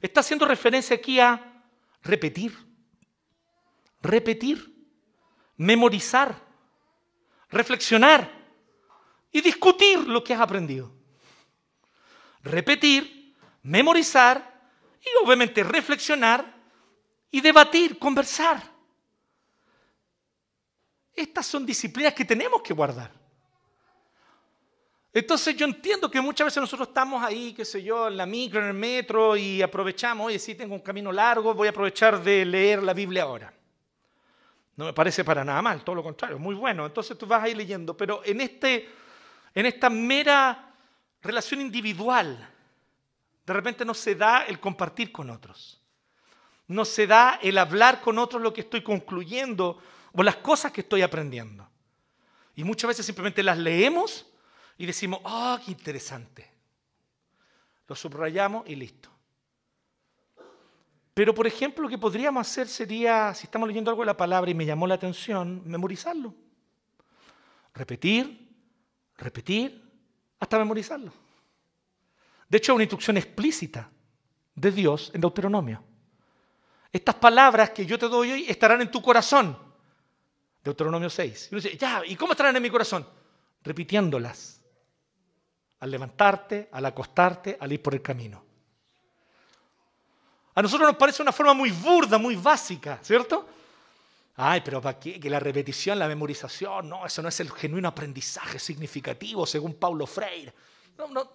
Está 0.00 0.20
haciendo 0.20 0.44
referencia 0.44 0.96
aquí 0.96 1.20
a 1.20 1.62
repetir. 2.02 2.56
Repetir. 4.02 4.77
Memorizar. 5.58 6.34
Reflexionar. 7.50 8.30
Y 9.30 9.40
discutir 9.40 10.08
lo 10.08 10.24
que 10.24 10.32
has 10.34 10.40
aprendido. 10.40 10.90
Repetir, 12.42 13.36
memorizar 13.62 14.58
y 15.00 15.24
obviamente 15.24 15.62
reflexionar 15.62 16.54
y 17.30 17.40
debatir, 17.40 17.98
conversar. 17.98 18.62
Estas 21.14 21.46
son 21.46 21.66
disciplinas 21.66 22.14
que 22.14 22.24
tenemos 22.24 22.62
que 22.62 22.72
guardar. 22.72 23.10
Entonces 25.12 25.56
yo 25.56 25.66
entiendo 25.66 26.10
que 26.10 26.20
muchas 26.20 26.46
veces 26.46 26.60
nosotros 26.60 26.88
estamos 26.88 27.22
ahí, 27.22 27.52
qué 27.52 27.64
sé 27.64 27.82
yo, 27.82 28.08
en 28.08 28.16
la 28.16 28.24
micro, 28.24 28.60
en 28.60 28.68
el 28.68 28.74
metro 28.74 29.36
y 29.36 29.60
aprovechamos, 29.60 30.28
oye, 30.28 30.38
si 30.38 30.54
tengo 30.54 30.74
un 30.74 30.80
camino 30.80 31.10
largo, 31.10 31.54
voy 31.54 31.66
a 31.66 31.70
aprovechar 31.70 32.22
de 32.22 32.44
leer 32.44 32.82
la 32.82 32.92
Biblia 32.92 33.24
ahora. 33.24 33.52
No 34.78 34.86
me 34.86 34.94
parece 34.94 35.22
para 35.24 35.44
nada 35.44 35.60
mal, 35.60 35.84
todo 35.84 35.96
lo 35.96 36.02
contrario, 36.02 36.38
muy 36.38 36.54
bueno. 36.54 36.86
Entonces 36.86 37.18
tú 37.18 37.26
vas 37.26 37.42
ahí 37.42 37.54
leyendo, 37.54 37.94
pero 37.94 38.22
en, 38.24 38.40
este, 38.40 38.88
en 39.54 39.66
esta 39.66 39.90
mera 39.90 40.72
relación 41.20 41.60
individual, 41.60 42.48
de 43.44 43.52
repente 43.52 43.84
no 43.84 43.92
se 43.92 44.14
da 44.14 44.44
el 44.44 44.58
compartir 44.58 45.12
con 45.12 45.28
otros 45.28 45.78
no 46.68 46.84
se 46.84 47.06
da 47.06 47.38
el 47.42 47.58
hablar 47.58 48.00
con 48.00 48.18
otros 48.18 48.40
lo 48.40 48.52
que 48.52 48.60
estoy 48.60 48.82
concluyendo 48.82 49.82
o 50.12 50.22
las 50.22 50.36
cosas 50.36 50.70
que 50.70 50.82
estoy 50.82 51.02
aprendiendo. 51.02 51.68
Y 52.54 52.62
muchas 52.62 52.88
veces 52.88 53.06
simplemente 53.06 53.42
las 53.42 53.58
leemos 53.58 54.26
y 54.76 54.86
decimos, 54.86 55.20
ah, 55.24 55.60
qué 55.64 55.70
interesante. 55.70 56.50
Lo 57.86 57.96
subrayamos 57.96 58.68
y 58.68 58.76
listo. 58.76 59.10
Pero, 61.18 61.34
por 61.34 61.48
ejemplo, 61.48 61.82
lo 61.82 61.88
que 61.88 61.98
podríamos 61.98 62.46
hacer 62.46 62.68
sería, 62.68 63.34
si 63.34 63.46
estamos 63.46 63.66
leyendo 63.66 63.90
algo 63.90 64.02
de 64.02 64.06
la 64.06 64.16
palabra 64.16 64.52
y 64.52 64.54
me 64.54 64.64
llamó 64.64 64.86
la 64.86 64.94
atención, 64.94 65.62
memorizarlo. 65.64 66.32
Repetir, 67.74 68.48
repetir, 69.16 69.82
hasta 70.38 70.60
memorizarlo. 70.60 71.12
De 72.48 72.58
hecho, 72.58 72.70
hay 72.70 72.76
una 72.76 72.84
instrucción 72.84 73.16
explícita 73.16 73.90
de 74.54 74.70
Dios 74.70 75.10
en 75.12 75.20
Deuteronomio. 75.20 75.82
Estas 76.92 77.16
palabras 77.16 77.70
que 77.70 77.84
yo 77.84 77.98
te 77.98 78.08
doy 78.08 78.30
hoy 78.30 78.44
estarán 78.48 78.80
en 78.80 78.88
tu 78.88 79.02
corazón. 79.02 79.58
Deuteronomio 80.62 81.10
6. 81.10 81.48
Y 81.50 81.54
uno 81.56 81.60
dice, 81.60 81.76
ya, 81.76 82.00
¿y 82.06 82.14
cómo 82.14 82.30
estarán 82.30 82.54
en 82.54 82.62
mi 82.62 82.70
corazón? 82.70 83.04
Repitiéndolas. 83.64 84.62
Al 85.80 85.90
levantarte, 85.90 86.68
al 86.70 86.86
acostarte, 86.86 87.56
al 87.58 87.72
ir 87.72 87.82
por 87.82 87.94
el 87.94 88.02
camino. 88.02 88.47
A 90.58 90.62
nosotros 90.62 90.88
nos 90.88 90.96
parece 90.96 91.22
una 91.22 91.30
forma 91.30 91.54
muy 91.54 91.70
burda, 91.70 92.18
muy 92.18 92.34
básica, 92.34 92.98
¿cierto? 93.00 93.48
Ay, 94.34 94.60
pero 94.64 94.82
¿para 94.82 94.98
qué? 94.98 95.20
Que 95.20 95.30
la 95.30 95.38
repetición, 95.38 96.00
la 96.00 96.08
memorización, 96.08 96.88
no, 96.88 97.06
eso 97.06 97.22
no 97.22 97.28
es 97.28 97.38
el 97.38 97.52
genuino 97.52 97.86
aprendizaje 97.86 98.58
significativo, 98.58 99.46
según 99.46 99.74
Paulo 99.74 100.04
Freire. 100.04 100.52
No, 100.98 101.06
no, 101.06 101.30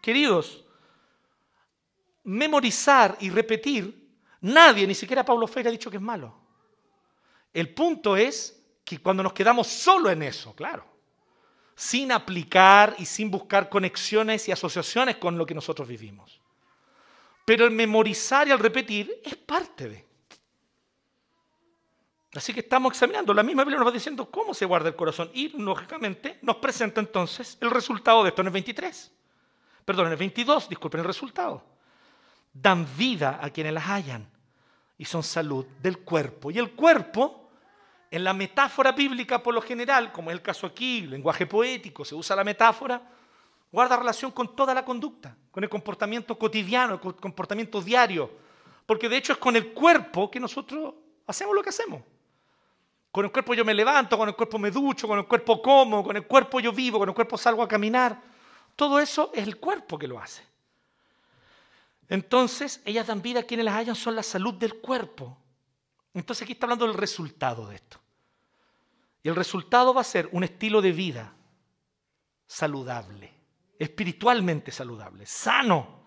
queridos, 0.00 0.64
memorizar 2.22 3.16
y 3.18 3.30
repetir 3.30 4.06
Nadie, 4.42 4.86
ni 4.86 4.94
siquiera 4.94 5.24
Pablo 5.24 5.48
Freire, 5.48 5.70
ha 5.70 5.72
dicho 5.72 5.90
que 5.90 5.96
es 5.96 6.02
malo. 6.02 6.32
El 7.52 7.74
punto 7.74 8.16
es 8.16 8.62
que 8.84 8.98
cuando 9.02 9.24
nos 9.24 9.32
quedamos 9.32 9.66
solo 9.66 10.08
en 10.08 10.22
eso, 10.22 10.54
claro, 10.54 10.86
sin 11.74 12.12
aplicar 12.12 12.94
y 12.96 13.06
sin 13.06 13.28
buscar 13.28 13.68
conexiones 13.68 14.46
y 14.46 14.52
asociaciones 14.52 15.16
con 15.16 15.36
lo 15.36 15.44
que 15.44 15.54
nosotros 15.56 15.88
vivimos. 15.88 16.40
Pero 17.48 17.64
el 17.64 17.70
memorizar 17.70 18.46
y 18.46 18.50
el 18.50 18.58
repetir 18.58 19.22
es 19.24 19.34
parte 19.34 19.88
de. 19.88 20.06
Así 22.34 22.52
que 22.52 22.60
estamos 22.60 22.92
examinando. 22.92 23.32
La 23.32 23.42
misma 23.42 23.64
Biblia 23.64 23.78
nos 23.78 23.88
va 23.88 23.92
diciendo 23.92 24.30
cómo 24.30 24.52
se 24.52 24.66
guarda 24.66 24.90
el 24.90 24.96
corazón. 24.96 25.30
Y, 25.32 25.58
lógicamente, 25.58 26.38
nos 26.42 26.56
presenta 26.56 27.00
entonces 27.00 27.56
el 27.62 27.70
resultado 27.70 28.22
de 28.22 28.28
esto 28.28 28.42
en 28.42 28.48
el 28.48 28.52
23. 28.52 29.12
Perdón, 29.82 30.06
en 30.08 30.12
el 30.12 30.18
22, 30.18 30.68
disculpen 30.68 31.00
el 31.00 31.06
resultado 31.06 31.64
dan 32.52 32.86
vida 32.98 33.38
a 33.40 33.48
quienes 33.48 33.72
las 33.72 33.84
hallan 33.84 34.28
y 34.98 35.06
son 35.06 35.22
salud 35.22 35.64
del 35.80 36.00
cuerpo. 36.00 36.50
Y 36.50 36.58
el 36.58 36.72
cuerpo, 36.72 37.48
en 38.10 38.24
la 38.24 38.34
metáfora 38.34 38.92
bíblica 38.92 39.42
por 39.42 39.54
lo 39.54 39.62
general, 39.62 40.12
como 40.12 40.30
es 40.30 40.34
el 40.34 40.42
caso 40.42 40.66
aquí, 40.66 41.02
lenguaje 41.02 41.46
poético, 41.46 42.04
se 42.04 42.14
usa 42.14 42.36
la 42.36 42.44
metáfora, 42.44 43.00
guarda 43.70 43.96
relación 43.96 44.30
con 44.30 44.54
toda 44.54 44.74
la 44.74 44.84
conducta, 44.84 45.36
con 45.50 45.62
el 45.62 45.70
comportamiento 45.70 46.38
cotidiano, 46.38 47.00
con 47.00 47.14
el 47.14 47.20
comportamiento 47.20 47.80
diario, 47.80 48.30
porque 48.86 49.08
de 49.08 49.16
hecho 49.16 49.32
es 49.32 49.38
con 49.38 49.56
el 49.56 49.72
cuerpo 49.72 50.30
que 50.30 50.40
nosotros 50.40 50.94
hacemos 51.26 51.54
lo 51.54 51.62
que 51.62 51.68
hacemos. 51.68 52.02
Con 53.10 53.24
el 53.24 53.32
cuerpo 53.32 53.54
yo 53.54 53.64
me 53.64 53.74
levanto, 53.74 54.16
con 54.16 54.28
el 54.28 54.36
cuerpo 54.36 54.58
me 54.58 54.70
ducho, 54.70 55.08
con 55.08 55.18
el 55.18 55.26
cuerpo 55.26 55.60
como, 55.60 56.04
con 56.04 56.16
el 56.16 56.26
cuerpo 56.26 56.60
yo 56.60 56.72
vivo, 56.72 56.98
con 56.98 57.08
el 57.08 57.14
cuerpo 57.14 57.36
salgo 57.36 57.62
a 57.62 57.68
caminar. 57.68 58.20
Todo 58.76 58.98
eso 59.00 59.30
es 59.34 59.46
el 59.46 59.58
cuerpo 59.58 59.98
que 59.98 60.06
lo 60.06 60.18
hace. 60.18 60.42
Entonces, 62.08 62.80
ellas 62.84 63.06
dan 63.06 63.20
vida 63.20 63.40
a 63.40 63.42
quienes 63.42 63.64
las 63.64 63.74
hayan 63.74 63.94
son 63.94 64.14
la 64.14 64.22
salud 64.22 64.54
del 64.54 64.80
cuerpo. 64.80 65.36
Entonces 66.14 66.42
aquí 66.42 66.52
está 66.52 66.66
hablando 66.66 66.86
del 66.86 66.96
resultado 66.96 67.66
de 67.68 67.76
esto. 67.76 67.98
Y 69.22 69.28
el 69.28 69.36
resultado 69.36 69.92
va 69.92 70.00
a 70.00 70.04
ser 70.04 70.28
un 70.32 70.44
estilo 70.44 70.80
de 70.80 70.92
vida 70.92 71.34
saludable, 72.46 73.32
espiritualmente 73.78 74.72
saludable, 74.72 75.26
sano. 75.26 75.98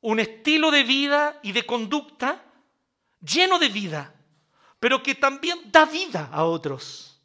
Un 0.00 0.18
estilo 0.18 0.70
de 0.70 0.82
vida 0.82 1.38
y 1.42 1.52
de 1.52 1.64
conducta 1.64 2.44
lleno 3.20 3.58
de 3.58 3.68
vida, 3.68 4.14
pero 4.80 5.02
que 5.02 5.14
también 5.14 5.70
da 5.70 5.84
vida 5.84 6.28
a 6.32 6.44
otros. 6.44 7.20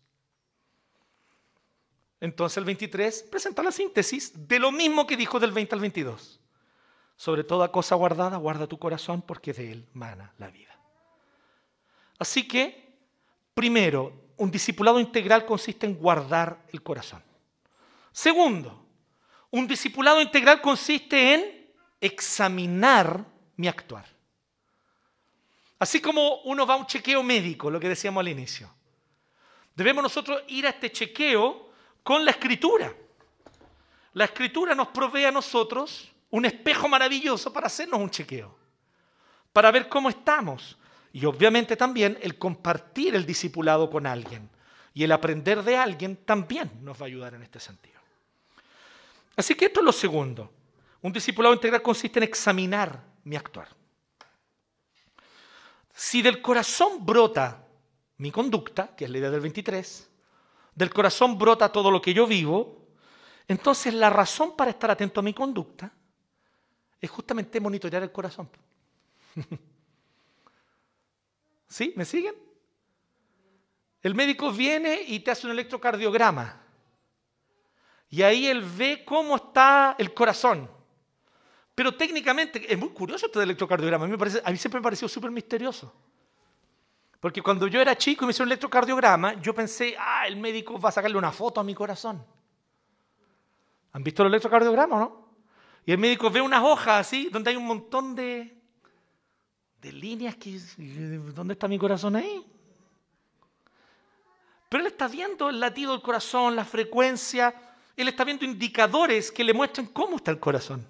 Entonces 2.20 2.58
el 2.58 2.66
23 2.66 3.24
presenta 3.32 3.64
la 3.64 3.72
síntesis 3.72 4.48
de 4.48 4.60
lo 4.60 4.72
mismo 4.72 5.06
que 5.06 5.18
dijo 5.18 5.40
del 5.40 5.52
20 5.52 5.76
al 5.76 5.82
22. 5.82 6.40
Sobre 7.16 7.44
toda 7.44 7.72
cosa 7.72 7.96
guardada, 7.96 8.38
guarda 8.38 8.68
tu 8.68 8.78
corazón 8.78 9.24
porque 9.24 9.54
de 9.54 9.72
él 9.72 9.90
mana 9.94 10.34
la 10.38 10.50
vida. 10.50 10.80
Así 12.20 12.48
que, 12.48 12.96
primero, 13.54 14.14
un 14.38 14.52
discipulado 14.52 15.00
integral 15.00 15.46
consiste 15.46 15.86
en 15.88 15.96
guardar 15.96 16.64
el 16.72 16.84
corazón. 16.84 17.24
Segundo, 18.12 18.87
un 19.52 19.68
discipulado 19.68 20.22
integral 20.22 20.62
consiste 20.62 21.34
en 21.34 21.72
examinar 22.02 23.26
mi 23.56 23.68
actuar. 23.68 24.06
Así 25.80 26.02
como 26.02 26.42
uno 26.42 26.66
va 26.66 26.74
a 26.74 26.78
un 26.78 26.88
chequeo 26.88 27.22
médico, 27.24 27.70
lo 27.70 27.80
que 27.80 27.90
decíamos 27.90 28.22
al 28.22 28.30
inicio. 28.30 28.70
Debemos 29.76 30.02
nosotros 30.02 30.42
ir 30.48 30.66
a 30.66 30.72
este 30.72 30.92
chequeo 30.92 31.72
con 32.04 32.26
la 32.26 32.32
escritura. 32.32 32.94
La 34.14 34.26
escritura 34.26 34.74
nos 34.74 34.88
provee 34.88 35.26
a 35.26 35.32
nosotros 35.32 36.12
un 36.32 36.46
espejo 36.46 36.88
maravilloso 36.88 37.54
para 37.54 37.68
hacernos 37.68 38.00
un 38.00 38.10
chequeo, 38.10 38.58
para 39.54 39.72
ver 39.72 39.88
cómo 39.88 40.10
estamos. 40.10 40.78
Y 41.14 41.26
obviamente 41.26 41.78
también 41.78 42.18
el 42.22 42.38
compartir 42.38 43.16
el 43.16 43.26
discipulado 43.26 43.90
con 43.90 44.08
alguien 44.08 44.50
y 44.94 45.04
el 45.04 45.12
aprender 45.12 45.62
de 45.64 45.78
alguien 45.78 46.18
también 46.18 46.72
nos 46.82 47.00
va 47.00 47.06
a 47.06 47.08
ayudar 47.08 47.36
en 47.36 47.44
este 47.44 47.60
sentido. 47.60 47.97
Así 49.38 49.56
que 49.56 49.66
esto 49.66 49.80
es 49.80 49.86
lo 49.86 49.94
segundo. 49.94 50.52
Un 51.02 51.14
discipulado 51.14 51.54
integral 51.54 51.82
consiste 51.82 52.20
en 52.20 52.24
examinar 52.24 53.02
mi 53.24 53.36
actuar. 53.36 53.70
Si 55.94 56.22
del 56.22 56.42
corazón 56.42 57.06
brota 57.06 57.66
mi 58.18 58.32
conducta, 58.32 58.96
que 58.96 59.06
es 59.06 59.12
la 59.12 59.20
idea 59.20 59.30
del 59.30 59.42
23, 59.42 60.10
del 60.74 60.94
corazón 60.94 61.38
brota 61.38 61.72
todo 61.72 61.92
lo 61.92 62.02
que 62.02 62.14
yo 62.14 62.26
vivo, 62.26 62.88
entonces 63.48 63.94
la 63.94 64.10
razón 64.10 64.56
para 64.56 64.72
estar 64.72 64.92
atento 64.92 65.20
a 65.20 65.24
mi 65.24 65.34
conducta 65.34 65.92
es 67.00 67.10
justamente 67.10 67.60
monitorear 67.60 68.02
el 68.04 68.12
corazón. 68.12 68.50
¿Sí? 71.70 71.94
¿Me 71.96 72.06
siguen? 72.06 72.36
El 74.02 74.16
médico 74.16 74.52
viene 74.52 75.02
y 75.08 75.20
te 75.20 75.32
hace 75.32 75.46
un 75.46 75.54
electrocardiograma. 75.54 76.67
Y 78.10 78.22
ahí 78.22 78.48
él 78.48 78.62
ve 78.62 79.04
cómo 79.06 79.36
está 79.36 79.96
el 79.98 80.14
corazón. 80.14 80.70
Pero 81.76 81.96
técnicamente, 81.96 82.72
es 82.72 82.80
muy 82.80 82.90
curioso 82.90 83.28
este 83.28 83.44
electrocardiograma. 83.44 84.06
A 84.06 84.52
mí, 84.52 84.58
siempre 84.58 84.80
me 84.80 84.84
pareció 84.84 85.08
súper 85.08 85.30
misterioso. 85.30 85.94
Porque 87.20 87.42
cuando 87.42 87.68
yo 87.68 87.82
era 87.82 87.98
chico 87.98 88.24
y 88.24 88.28
me 88.28 88.32
hicieron 88.32 88.48
un 88.48 88.54
electrocardiograma, 88.54 89.42
yo 89.42 89.54
pensé, 89.54 89.96
ah, 90.00 90.28
el 90.28 90.38
médico 90.38 90.80
va 90.80 90.90
a 90.90 90.92
sacarle 90.92 91.18
una 91.18 91.32
foto 91.32 91.60
a 91.60 91.64
mi 91.64 91.76
corazón. 91.76 92.26
¿Han 93.92 94.04
visto 94.04 94.24
el 94.24 94.30
electrocardiograma 94.30 94.98
no? 94.98 95.28
Y 95.86 95.92
el 95.92 95.98
médico 95.98 96.30
ve 96.30 96.42
unas 96.42 96.64
hojas 96.64 97.08
así, 97.08 97.30
donde 97.32 97.50
hay 97.50 97.56
un 97.56 97.66
montón 97.66 98.16
de, 98.16 98.58
de 99.82 99.92
líneas 99.92 100.36
que... 100.36 100.60
¿Dónde 101.34 101.54
está 101.54 101.68
mi 101.68 101.78
corazón 101.78 102.16
ahí? 102.16 102.46
Pero 104.70 104.82
él 104.82 104.88
está 104.88 105.08
viendo 105.08 105.50
el 105.50 105.60
latido 105.60 105.94
del 105.94 106.02
corazón, 106.02 106.56
la 106.56 106.66
frecuencia, 106.66 107.67
él 107.98 108.08
está 108.08 108.24
viendo 108.24 108.46
indicadores 108.46 109.32
que 109.32 109.44
le 109.44 109.54
muestran 109.54 109.88
cómo 109.88 110.18
está 110.18 110.30
el 110.30 110.40
corazón. 110.40 110.86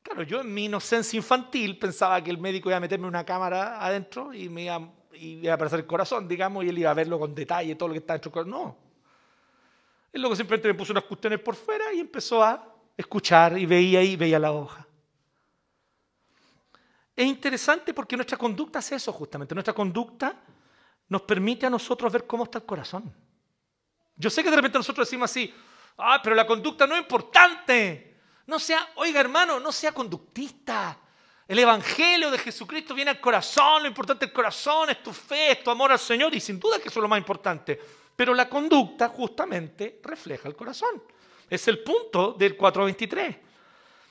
Claro, 0.00 0.22
yo 0.22 0.42
en 0.42 0.54
mi 0.54 0.66
inocencia 0.66 1.16
infantil 1.16 1.76
pensaba 1.76 2.22
que 2.22 2.30
el 2.30 2.38
médico 2.38 2.68
iba 2.68 2.76
a 2.76 2.80
meterme 2.80 3.08
una 3.08 3.24
cámara 3.24 3.84
adentro 3.84 4.32
y 4.32 4.48
me 4.48 4.64
iba, 4.64 4.76
a 4.76 5.54
aparecer 5.54 5.80
el 5.80 5.86
corazón, 5.86 6.28
digamos, 6.28 6.64
y 6.64 6.68
él 6.68 6.78
iba 6.78 6.90
a 6.90 6.94
verlo 6.94 7.18
con 7.18 7.34
detalle, 7.34 7.74
todo 7.74 7.88
lo 7.88 7.94
que 7.94 7.98
está 7.98 8.12
dentro 8.12 8.30
del 8.30 8.32
corazón. 8.34 8.50
No. 8.50 8.76
Él 10.12 10.20
luego 10.20 10.36
simplemente 10.36 10.68
me 10.68 10.74
puso 10.74 10.92
unas 10.92 11.04
cuestiones 11.04 11.40
por 11.40 11.56
fuera 11.56 11.92
y 11.92 11.98
empezó 11.98 12.44
a 12.44 12.72
escuchar 12.96 13.58
y 13.58 13.66
veía 13.66 13.98
ahí, 13.98 14.14
veía 14.14 14.38
la 14.38 14.52
hoja. 14.52 14.86
Es 17.16 17.26
interesante 17.26 17.92
porque 17.92 18.14
nuestra 18.14 18.38
conducta 18.38 18.78
hace 18.78 18.94
eso 18.94 19.12
justamente. 19.12 19.54
Nuestra 19.54 19.74
conducta 19.74 20.40
nos 21.08 21.22
permite 21.22 21.66
a 21.66 21.70
nosotros 21.70 22.12
ver 22.12 22.24
cómo 22.24 22.44
está 22.44 22.58
el 22.58 22.64
corazón. 22.64 23.23
Yo 24.16 24.30
sé 24.30 24.42
que 24.42 24.50
de 24.50 24.56
repente 24.56 24.78
nosotros 24.78 25.06
decimos 25.06 25.30
así, 25.30 25.52
ah, 25.98 26.20
pero 26.22 26.36
la 26.36 26.46
conducta 26.46 26.86
no 26.86 26.94
es 26.94 27.02
importante. 27.02 28.16
No 28.46 28.58
sea, 28.58 28.90
oiga 28.96 29.20
hermano, 29.20 29.58
no 29.58 29.72
sea 29.72 29.92
conductista. 29.92 30.98
El 31.46 31.58
Evangelio 31.58 32.30
de 32.30 32.38
Jesucristo 32.38 32.94
viene 32.94 33.10
al 33.10 33.20
corazón, 33.20 33.82
lo 33.82 33.88
importante 33.88 34.24
es 34.24 34.30
el 34.30 34.34
corazón, 34.34 34.90
es 34.90 35.02
tu 35.02 35.12
fe, 35.12 35.52
es 35.52 35.62
tu 35.62 35.70
amor 35.70 35.92
al 35.92 35.98
Señor 35.98 36.34
y 36.34 36.40
sin 36.40 36.58
duda 36.58 36.78
que 36.78 36.88
eso 36.88 37.00
es 37.00 37.02
lo 37.02 37.08
más 37.08 37.18
importante. 37.18 37.78
Pero 38.16 38.32
la 38.32 38.48
conducta 38.48 39.08
justamente 39.08 40.00
refleja 40.02 40.48
el 40.48 40.56
corazón. 40.56 41.02
Es 41.50 41.68
el 41.68 41.80
punto 41.82 42.32
del 42.32 42.56
4.23. 42.56 43.38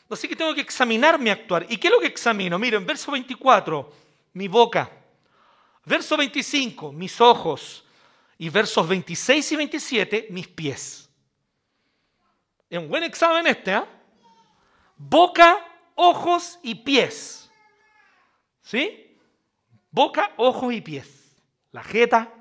Así 0.10 0.28
que 0.28 0.36
tengo 0.36 0.54
que 0.54 0.62
examinar 0.62 1.18
mi 1.18 1.32
actuar. 1.32 1.66
¿Y 1.70 1.78
qué 1.78 1.88
es 1.88 1.94
lo 1.94 2.00
que 2.00 2.08
examino? 2.08 2.60
Miren, 2.60 2.86
verso 2.86 3.12
24, 3.12 3.92
mi 4.34 4.48
boca. 4.48 4.92
Verso 5.86 6.16
25, 6.16 6.92
mis 6.92 7.20
ojos. 7.20 7.83
Y 8.44 8.50
versos 8.50 8.86
26 8.86 9.54
y 9.54 9.56
27, 9.56 10.28
mis 10.30 10.50
pies. 10.50 11.10
Es 12.70 12.78
un 12.78 12.90
buen 12.90 13.06
examen 13.06 13.48
este, 13.48 13.72
¿ah? 13.72 13.88
Boca, 14.98 15.66
ojos 15.96 16.60
y 16.62 16.76
pies. 16.76 17.50
¿Sí? 18.62 19.18
Boca, 19.90 20.34
ojos 20.36 20.74
y 20.74 20.82
pies. 20.82 21.42
La 21.72 21.82
jeta. 21.84 22.34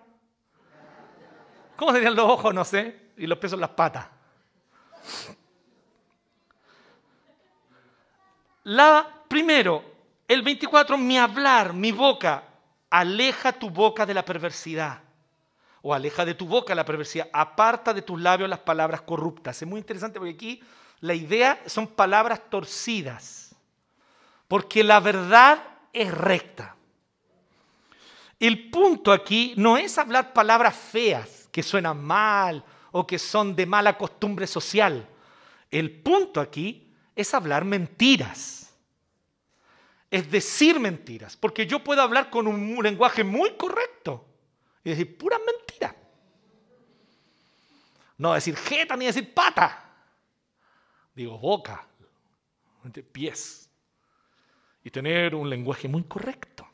¿Cómo 1.77 1.93
serían 1.93 2.17
los 2.17 2.29
ojos? 2.29 2.53
No 2.53 2.65
sé. 2.65 3.13
Y 3.17 3.29
los 3.29 3.39
pies 3.39 3.53
son 3.53 3.61
las 3.61 3.71
patas. 3.71 4.09
La, 8.65 9.09
primero, 9.29 9.85
el 10.27 10.43
24, 10.43 10.99
mi 10.99 11.17
hablar, 11.17 11.73
mi 11.73 11.93
boca, 11.93 12.43
aleja 12.91 13.53
tu 13.53 13.71
boca 13.71 14.05
de 14.05 14.15
la 14.15 14.25
perversidad. 14.25 15.12
O 15.83 15.93
aleja 15.93 16.25
de 16.25 16.35
tu 16.35 16.47
boca 16.47 16.75
la 16.75 16.85
perversidad. 16.85 17.29
Aparta 17.33 17.93
de 17.93 18.03
tus 18.03 18.21
labios 18.21 18.49
las 18.49 18.61
palabras 18.61 19.03
corruptas. 19.03 19.61
Es 19.61 19.69
muy 19.69 19.79
interesante 19.79 20.19
porque 20.19 20.35
aquí 20.35 20.63
la 21.01 21.15
idea 21.15 21.61
son 21.67 21.89
palabras 21.89 22.41
torcidas. 22.49 23.55
Porque 24.47 24.85
la 24.85 25.01
verdad 25.01 25.61
es 25.93 26.13
recta. 26.13 26.77
El 28.39 28.71
punto 28.71 29.13
aquí 29.13 29.55
no 29.57 29.77
es 29.77 29.99
hablar 29.99 30.33
palabras 30.33 30.75
feas, 30.75 31.49
que 31.51 31.63
suenan 31.63 32.03
mal 32.03 32.65
o 32.93 33.07
que 33.07 33.19
son 33.19 33.55
de 33.55 33.67
mala 33.67 33.99
costumbre 33.99 34.47
social. 34.47 35.09
El 35.71 36.01
punto 36.03 36.41
aquí 36.41 36.93
es 37.17 37.35
hablar 37.35 37.65
mentiras. 37.65 38.73
Es 40.11 40.31
decir 40.31 40.79
mentiras. 40.79 41.37
Porque 41.37 41.67
yo 41.67 41.83
puedo 41.83 42.03
hablar 42.03 42.31
con 42.31 42.47
un 42.47 42.81
lenguaje 42.83 43.25
muy 43.25 43.53
correcto 43.55 44.32
y 44.85 44.91
decir 44.91 45.17
puras 45.17 45.41
mentiras. 45.45 45.95
No 48.19 48.35
decir 48.35 48.57
jeta 48.57 48.97
ni 48.97 49.07
decir 49.07 49.33
pata. 49.35 49.91
Digo 51.15 51.39
boca, 51.39 51.87
pies. 53.13 53.71
Y 54.85 54.91
tener 54.91 55.35
un 55.35 55.49
lenguaje 55.49 55.89
muy 55.89 56.03
correcto. 56.05 56.69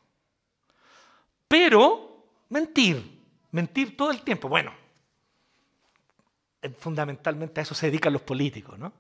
Pero 1.47 2.25
mentir, 2.49 3.21
mentir 3.51 3.97
todo 3.97 4.11
el 4.11 4.23
tiempo. 4.23 4.49
Bueno, 4.49 4.73
fundamentalmente 6.79 7.61
a 7.61 7.63
eso 7.63 7.75
se 7.75 7.87
dedican 7.87 8.13
los 8.13 8.23
políticos, 8.23 8.79
¿no? 8.79 8.93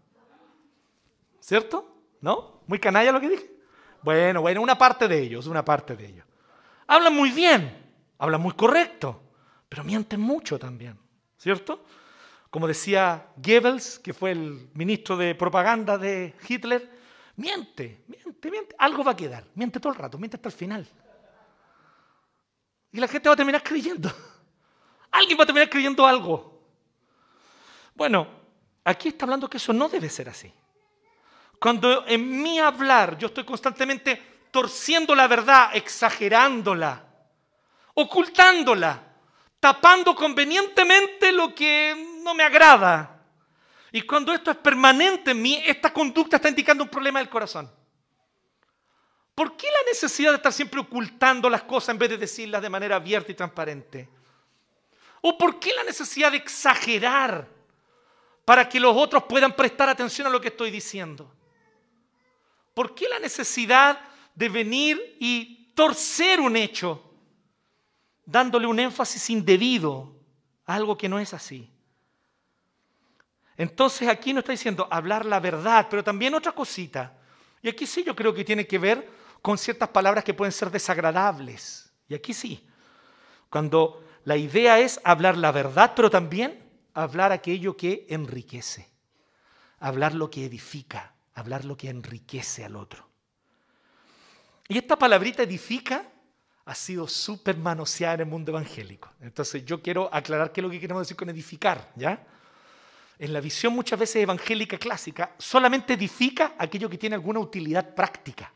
¿Cierto? 1.40 1.96
¿No? 2.20 2.62
Muy 2.66 2.78
canalla 2.78 3.12
lo 3.12 3.20
que 3.20 3.28
dije. 3.30 3.50
Bueno, 4.02 4.42
bueno, 4.42 4.60
una 4.62 4.76
parte 4.76 5.08
de 5.08 5.18
ellos, 5.18 5.46
una 5.46 5.64
parte 5.64 5.96
de 5.96 6.06
ellos. 6.06 6.26
Hablan 6.86 7.14
muy 7.14 7.30
bien, 7.30 7.87
hablan 8.18 8.40
muy 8.40 8.52
correcto, 8.52 9.22
pero 9.68 9.84
mienten 9.84 10.20
mucho 10.20 10.58
también, 10.58 10.98
¿cierto? 11.38 11.84
Como 12.50 12.66
decía 12.66 13.28
Goebbels, 13.36 13.98
que 13.98 14.12
fue 14.12 14.32
el 14.32 14.70
ministro 14.74 15.16
de 15.16 15.34
propaganda 15.34 15.98
de 15.98 16.34
Hitler, 16.46 16.90
miente, 17.36 18.04
miente, 18.08 18.50
miente, 18.50 18.74
algo 18.78 19.04
va 19.04 19.12
a 19.12 19.16
quedar, 19.16 19.44
miente 19.54 19.78
todo 19.80 19.92
el 19.92 19.98
rato, 19.98 20.18
miente 20.18 20.36
hasta 20.36 20.48
el 20.48 20.54
final. 20.54 20.88
Y 22.90 23.00
la 23.00 23.08
gente 23.08 23.28
va 23.28 23.34
a 23.34 23.36
terminar 23.36 23.62
creyendo. 23.62 24.10
Alguien 25.10 25.38
va 25.38 25.42
a 25.42 25.46
terminar 25.46 25.68
creyendo 25.68 26.06
algo. 26.06 26.58
Bueno, 27.94 28.26
aquí 28.84 29.08
está 29.08 29.26
hablando 29.26 29.48
que 29.48 29.58
eso 29.58 29.72
no 29.72 29.88
debe 29.88 30.08
ser 30.08 30.28
así. 30.28 30.52
Cuando 31.60 32.06
en 32.06 32.42
mi 32.42 32.58
hablar 32.58 33.18
yo 33.18 33.26
estoy 33.26 33.44
constantemente 33.44 34.46
torciendo 34.50 35.14
la 35.14 35.26
verdad, 35.26 35.70
exagerándola, 35.74 37.07
ocultándola, 38.00 39.02
tapando 39.58 40.14
convenientemente 40.14 41.32
lo 41.32 41.52
que 41.52 42.20
no 42.22 42.32
me 42.32 42.44
agrada. 42.44 43.24
Y 43.90 44.02
cuando 44.02 44.32
esto 44.32 44.52
es 44.52 44.56
permanente 44.58 45.32
en 45.32 45.42
mí, 45.42 45.60
esta 45.66 45.92
conducta 45.92 46.36
está 46.36 46.48
indicando 46.48 46.84
un 46.84 46.90
problema 46.90 47.18
del 47.18 47.28
corazón. 47.28 47.68
¿Por 49.34 49.56
qué 49.56 49.66
la 49.66 49.90
necesidad 49.90 50.30
de 50.30 50.36
estar 50.36 50.52
siempre 50.52 50.78
ocultando 50.78 51.50
las 51.50 51.64
cosas 51.64 51.88
en 51.88 51.98
vez 51.98 52.10
de 52.10 52.18
decirlas 52.18 52.62
de 52.62 52.70
manera 52.70 52.96
abierta 52.96 53.32
y 53.32 53.34
transparente? 53.34 54.08
¿O 55.20 55.36
por 55.36 55.58
qué 55.58 55.74
la 55.74 55.82
necesidad 55.82 56.30
de 56.30 56.38
exagerar 56.38 57.48
para 58.44 58.68
que 58.68 58.78
los 58.78 58.96
otros 58.96 59.24
puedan 59.24 59.56
prestar 59.56 59.88
atención 59.88 60.28
a 60.28 60.30
lo 60.30 60.40
que 60.40 60.48
estoy 60.48 60.70
diciendo? 60.70 61.34
¿Por 62.74 62.94
qué 62.94 63.08
la 63.08 63.18
necesidad 63.18 63.98
de 64.36 64.48
venir 64.48 65.16
y 65.18 65.72
torcer 65.74 66.40
un 66.40 66.56
hecho 66.56 67.07
dándole 68.30 68.66
un 68.66 68.78
énfasis 68.78 69.30
indebido 69.30 70.14
a 70.66 70.74
algo 70.74 70.98
que 70.98 71.08
no 71.08 71.18
es 71.18 71.32
así? 71.32 71.72
Entonces 73.56 74.06
aquí 74.06 74.32
nos 74.32 74.42
está 74.42 74.52
diciendo 74.52 74.86
hablar 74.90 75.24
la 75.24 75.40
verdad, 75.40 75.86
pero 75.88 76.04
también 76.04 76.34
otra 76.34 76.52
cosita. 76.52 77.16
Y 77.62 77.68
aquí 77.68 77.86
sí 77.86 78.04
yo 78.04 78.14
creo 78.14 78.34
que 78.34 78.44
tiene 78.44 78.66
que 78.66 78.78
ver 78.78 79.10
con 79.40 79.56
ciertas 79.56 79.88
palabras 79.88 80.24
que 80.24 80.34
pueden 80.34 80.52
ser 80.52 80.70
desagradables. 80.70 81.90
Y 82.06 82.14
aquí 82.14 82.34
sí. 82.34 82.64
Cuando 83.48 84.04
la 84.24 84.36
idea 84.36 84.78
es 84.78 85.00
hablar 85.04 85.36
la 85.38 85.50
verdad, 85.50 85.94
pero 85.96 86.10
también 86.10 86.62
hablar 86.92 87.32
aquello 87.32 87.76
que 87.76 88.06
enriquece. 88.10 88.88
Hablar 89.80 90.14
lo 90.14 90.30
que 90.30 90.44
edifica, 90.44 91.14
hablar 91.34 91.64
lo 91.64 91.76
que 91.76 91.88
enriquece 91.88 92.64
al 92.64 92.76
otro. 92.76 93.08
Y 94.68 94.76
esta 94.76 94.96
palabrita 94.96 95.42
edifica 95.42 96.12
ha 96.68 96.74
sido 96.74 97.08
súper 97.08 97.56
manoseada 97.56 98.14
en 98.14 98.20
el 98.20 98.26
mundo 98.26 98.52
evangélico. 98.52 99.10
Entonces 99.22 99.64
yo 99.64 99.80
quiero 99.80 100.08
aclarar 100.12 100.52
qué 100.52 100.60
es 100.60 100.62
lo 100.62 100.70
que 100.70 100.78
queremos 100.78 101.02
decir 101.02 101.16
con 101.16 101.30
edificar, 101.30 101.90
¿ya? 101.96 102.26
en 103.18 103.32
la 103.32 103.40
visión 103.40 103.72
muchas 103.72 103.98
veces 103.98 104.16
evangélica 104.16 104.76
clásica, 104.76 105.34
solamente 105.38 105.94
edifica 105.94 106.54
aquello 106.58 106.90
que 106.90 106.98
tiene 106.98 107.16
alguna 107.16 107.40
utilidad 107.40 107.94
práctica. 107.94 108.52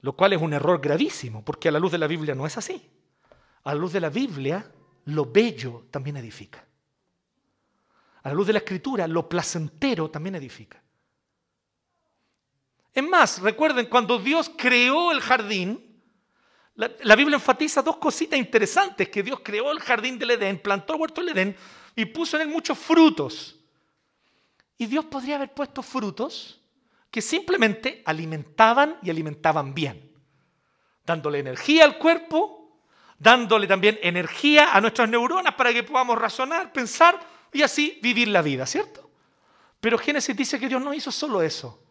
Lo 0.00 0.14
cual 0.14 0.32
es 0.34 0.42
un 0.42 0.52
error 0.52 0.80
gravísimo, 0.80 1.44
porque 1.44 1.68
a 1.68 1.72
la 1.72 1.78
luz 1.78 1.92
de 1.92 1.98
la 1.98 2.08
Biblia 2.08 2.34
no 2.34 2.44
es 2.44 2.56
así. 2.58 2.90
A 3.62 3.72
la 3.72 3.80
luz 3.80 3.92
de 3.92 4.00
la 4.00 4.10
Biblia, 4.10 4.68
lo 5.04 5.26
bello 5.26 5.86
también 5.92 6.16
edifica. 6.16 6.64
A 8.24 8.28
la 8.28 8.34
luz 8.34 8.48
de 8.48 8.52
la 8.52 8.58
escritura, 8.58 9.06
lo 9.06 9.28
placentero 9.28 10.10
también 10.10 10.34
edifica. 10.34 10.82
Es 12.96 13.04
más, 13.04 13.42
recuerden, 13.42 13.84
cuando 13.90 14.18
Dios 14.18 14.50
creó 14.56 15.12
el 15.12 15.20
jardín, 15.20 16.00
la, 16.76 17.14
Biblia 17.14 17.34
enfatiza 17.34 17.82
dos 17.82 17.98
cositas 17.98 18.38
interesantes, 18.38 19.10
que 19.10 19.22
Dios 19.22 19.40
creó 19.44 19.70
el 19.70 19.80
jardín 19.80 20.18
del 20.18 20.30
Edén, 20.30 20.58
plantó 20.58 20.94
el 20.94 21.00
huerto 21.02 21.20
del 21.20 21.36
Edén, 21.36 21.56
y 21.94 22.06
puso 22.06 22.38
en 22.38 22.44
él 22.44 22.48
muchos 22.48 22.78
frutos. 22.78 23.54
Y 24.78 24.86
Dios 24.86 25.04
podría 25.04 25.36
haber 25.36 25.52
puesto 25.52 25.82
frutos 25.82 26.58
que 27.10 27.20
simplemente 27.20 28.02
alimentaban 28.06 28.96
y 29.02 29.10
alimentaban 29.10 29.74
bien, 29.74 30.10
dándole 31.04 31.40
energía 31.40 31.84
al 31.84 31.98
cuerpo, 31.98 32.80
dándole 33.18 33.66
también 33.66 33.98
energía 34.00 34.74
a 34.74 34.80
nuestras 34.80 35.06
neuronas 35.10 35.54
para 35.54 35.70
que 35.70 35.82
podamos 35.82 36.16
razonar, 36.16 36.72
pensar 36.72 37.20
y 37.52 37.60
así 37.60 37.98
vivir 38.02 38.28
la 38.28 38.40
vida, 38.40 38.64
¿cierto? 38.64 39.10
Pero 39.80 39.98
Génesis 39.98 40.34
dice 40.34 40.58
que 40.58 40.66
Dios 40.66 40.80
no 40.80 40.94
hizo 40.94 41.12
solo 41.12 41.42
eso. 41.42 41.82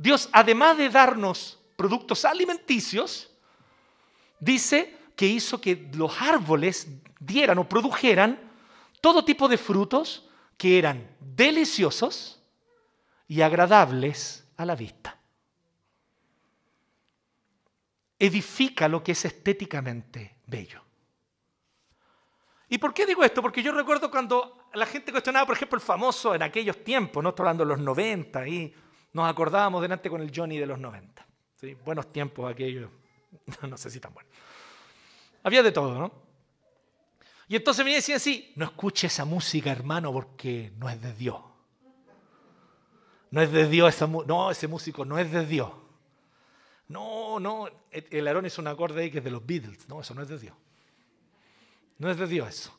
Dios, 0.00 0.30
además 0.32 0.78
de 0.78 0.88
darnos 0.88 1.58
productos 1.76 2.24
alimenticios, 2.24 3.30
dice 4.38 4.96
que 5.14 5.26
hizo 5.26 5.60
que 5.60 5.90
los 5.92 6.18
árboles 6.22 6.88
dieran 7.18 7.58
o 7.58 7.68
produjeran 7.68 8.40
todo 9.02 9.26
tipo 9.26 9.46
de 9.46 9.58
frutos 9.58 10.26
que 10.56 10.78
eran 10.78 11.06
deliciosos 11.20 12.42
y 13.28 13.42
agradables 13.42 14.48
a 14.56 14.64
la 14.64 14.74
vista. 14.74 15.18
Edifica 18.18 18.88
lo 18.88 19.04
que 19.04 19.12
es 19.12 19.22
estéticamente 19.26 20.36
bello. 20.46 20.82
¿Y 22.70 22.78
por 22.78 22.94
qué 22.94 23.04
digo 23.04 23.22
esto? 23.22 23.42
Porque 23.42 23.62
yo 23.62 23.72
recuerdo 23.72 24.10
cuando 24.10 24.70
la 24.72 24.86
gente 24.86 25.12
cuestionaba, 25.12 25.44
por 25.44 25.56
ejemplo, 25.56 25.76
el 25.76 25.84
famoso 25.84 26.34
en 26.34 26.42
aquellos 26.42 26.82
tiempos, 26.82 27.22
no 27.22 27.28
estoy 27.28 27.42
hablando 27.42 27.64
de 27.66 27.68
los 27.68 27.80
90, 27.80 28.48
y 28.48 28.74
nos 29.12 29.28
acordábamos 29.28 29.82
delante 29.82 30.08
con 30.08 30.20
el 30.20 30.32
Johnny 30.34 30.58
de 30.58 30.66
los 30.66 30.78
90. 30.78 31.26
¿sí? 31.56 31.76
Buenos 31.84 32.12
tiempos 32.12 32.50
aquellos, 32.50 32.90
no 33.68 33.76
sé 33.76 33.90
si 33.90 34.00
tan 34.00 34.14
buenos. 34.14 34.32
Había 35.42 35.62
de 35.62 35.72
todo, 35.72 35.98
¿no? 35.98 36.12
Y 37.48 37.56
entonces 37.56 37.84
me 37.84 37.92
decían 37.92 38.16
así, 38.16 38.52
no 38.54 38.64
escuche 38.64 39.08
esa 39.08 39.24
música, 39.24 39.72
hermano, 39.72 40.12
porque 40.12 40.72
no 40.78 40.88
es 40.88 41.02
de 41.02 41.12
Dios. 41.12 41.40
No 43.32 43.40
es 43.40 43.50
de 43.50 43.68
Dios 43.68 43.94
esa 43.94 44.06
No, 44.06 44.50
ese 44.50 44.68
músico 44.68 45.04
no 45.04 45.18
es 45.18 45.32
de 45.32 45.44
Dios. 45.46 45.70
No, 46.88 47.40
no, 47.40 47.68
el 47.90 48.26
Aarón 48.26 48.46
es 48.46 48.58
un 48.58 48.66
acorde 48.66 49.02
ahí 49.02 49.10
que 49.10 49.18
es 49.18 49.24
de 49.24 49.30
los 49.30 49.44
Beatles. 49.44 49.88
No, 49.88 50.00
eso 50.00 50.14
no 50.14 50.22
es 50.22 50.28
de 50.28 50.38
Dios. 50.38 50.54
No 51.98 52.10
es 52.10 52.16
de 52.16 52.26
Dios 52.26 52.48
eso. 52.48 52.78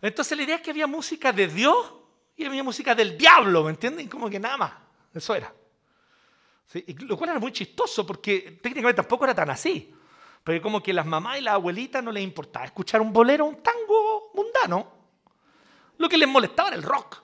Entonces 0.00 0.36
la 0.36 0.44
idea 0.44 0.56
es 0.56 0.62
que 0.62 0.70
había 0.70 0.86
música 0.86 1.32
de 1.32 1.46
Dios 1.46 1.92
y 2.36 2.44
había 2.44 2.64
música 2.64 2.94
del 2.94 3.16
diablo, 3.16 3.64
¿me 3.64 3.70
entienden? 3.70 4.08
Como 4.08 4.28
que 4.28 4.40
nada 4.40 4.56
más. 4.56 4.72
Eso 5.14 5.34
era. 5.34 5.52
lo 6.86 7.16
cual 7.16 7.30
era 7.30 7.38
muy 7.38 7.52
chistoso 7.52 8.06
porque 8.06 8.58
técnicamente 8.62 9.02
tampoco 9.02 9.24
era 9.24 9.34
tan 9.34 9.50
así. 9.50 9.94
Porque 10.42 10.60
como 10.60 10.82
que 10.82 10.92
las 10.92 11.06
mamás 11.06 11.38
y 11.38 11.42
las 11.42 11.54
abuelitas 11.54 12.02
no 12.02 12.10
les 12.10 12.24
importaba 12.24 12.64
escuchar 12.64 13.00
un 13.00 13.12
bolero, 13.12 13.44
un 13.44 13.62
tango 13.62 14.30
mundano. 14.34 14.92
Lo 15.98 16.08
que 16.08 16.18
les 16.18 16.28
molestaba 16.28 16.68
era 16.68 16.76
el 16.76 16.82
rock. 16.82 17.22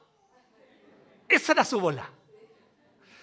Esa 1.29 1.53
era 1.53 1.65
su 1.65 1.81
bola. 1.81 2.09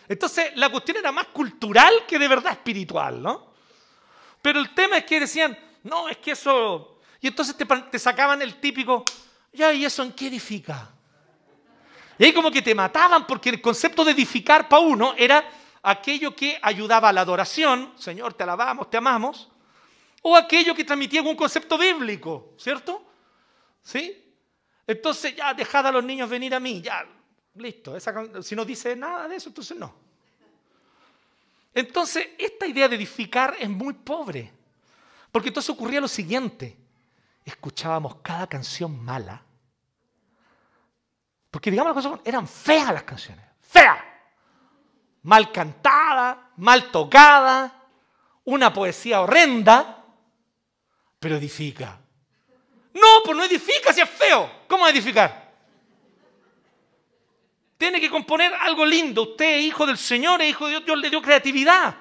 Entonces 0.07 0.55
la 0.55 0.69
cuestión 0.69 0.97
era 0.97 1.11
más 1.11 1.27
cultural 1.27 2.05
que 2.07 2.19
de 2.19 2.27
verdad 2.27 2.51
espiritual, 2.51 3.21
¿no? 3.21 3.53
Pero 4.41 4.59
el 4.59 4.73
tema 4.73 4.97
es 4.97 5.05
que 5.05 5.19
decían, 5.19 5.57
no, 5.83 6.07
es 6.09 6.17
que 6.17 6.31
eso... 6.31 6.99
Y 7.21 7.27
entonces 7.27 7.55
te, 7.57 7.97
sacaban 7.97 8.41
el 8.41 8.59
típico, 8.59 9.03
ya, 9.51 9.73
¿y 9.73 9.85
eso 9.85 10.03
en 10.03 10.11
qué 10.11 10.27
edifica? 10.27 10.91
Y 12.17 12.25
ahí 12.25 12.33
como 12.33 12.51
que 12.51 12.61
te 12.61 12.73
mataban 12.73 13.27
porque 13.27 13.49
el 13.49 13.61
concepto 13.61 14.03
de 14.05 14.11
edificar 14.11 14.69
para 14.69 14.81
uno 14.81 15.13
era 15.17 15.43
aquello 15.83 16.35
que 16.35 16.57
ayudaba 16.61 17.09
a 17.09 17.13
la 17.13 17.21
adoración, 17.21 17.93
Señor, 17.97 18.33
te 18.33 18.43
alabamos, 18.43 18.89
te 18.89 18.97
amamos, 18.97 19.49
o 20.21 20.35
aquello 20.35 20.73
que 20.73 20.83
transmitía 20.83 21.21
un 21.21 21.35
concepto 21.35 21.77
bíblico, 21.77 22.53
¿cierto? 22.57 23.05
¿Sí? 23.83 24.23
Entonces 24.87 25.35
ya 25.35 25.53
dejad 25.53 25.85
a 25.87 25.91
los 25.91 26.03
niños 26.03 26.29
venir 26.29 26.55
a 26.55 26.59
mí, 26.59 26.81
ya, 26.81 27.05
listo. 27.55 27.95
si 28.41 28.55
no 28.55 28.65
dice 28.65 28.95
nada 28.95 29.27
de 29.27 29.35
eso, 29.35 29.49
entonces 29.49 29.77
no. 29.77 29.93
Entonces, 31.73 32.29
esta 32.37 32.65
idea 32.65 32.87
de 32.87 32.95
edificar 32.95 33.55
es 33.59 33.69
muy 33.69 33.93
pobre, 33.93 34.51
porque 35.31 35.49
entonces 35.49 35.69
ocurría 35.69 35.99
lo 35.99 36.07
siguiente, 36.07 36.77
escuchábamos 37.43 38.15
cada 38.23 38.47
canción 38.47 39.03
mala, 39.03 39.43
porque 41.55 41.71
digamos 41.71 41.95
las 41.95 42.03
cosas, 42.03 42.19
eran 42.25 42.45
feas 42.49 42.91
las 42.91 43.03
canciones, 43.03 43.45
feas, 43.61 43.97
mal 45.23 45.53
cantada, 45.53 46.51
mal 46.57 46.91
tocada, 46.91 47.81
una 48.43 48.73
poesía 48.73 49.21
horrenda, 49.21 50.03
pero 51.17 51.37
edifica. 51.37 51.97
No, 52.93 53.23
pues 53.23 53.37
no 53.37 53.45
edifica 53.45 53.93
si 53.93 54.01
es 54.01 54.09
feo. 54.09 54.51
¿Cómo 54.67 54.85
edificar? 54.85 55.53
Tiene 57.77 58.01
que 58.01 58.09
componer 58.09 58.53
algo 58.53 58.85
lindo. 58.85 59.21
Usted 59.21 59.59
es 59.59 59.63
hijo 59.63 59.85
del 59.85 59.97
Señor, 59.97 60.41
es 60.41 60.49
hijo 60.49 60.65
de 60.65 60.71
Dios, 60.71 60.85
Dios 60.85 60.97
le 60.97 61.09
dio 61.09 61.21
creatividad. 61.21 61.95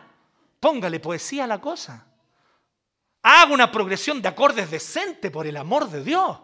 Póngale 0.59 0.98
poesía 0.98 1.44
a 1.44 1.46
la 1.46 1.61
cosa. 1.61 2.05
Haga 3.22 3.55
una 3.55 3.70
progresión 3.70 4.20
de 4.20 4.26
acordes 4.26 4.68
decente 4.68 5.30
por 5.30 5.46
el 5.46 5.57
amor 5.57 5.88
de 5.88 6.02
Dios. 6.02 6.40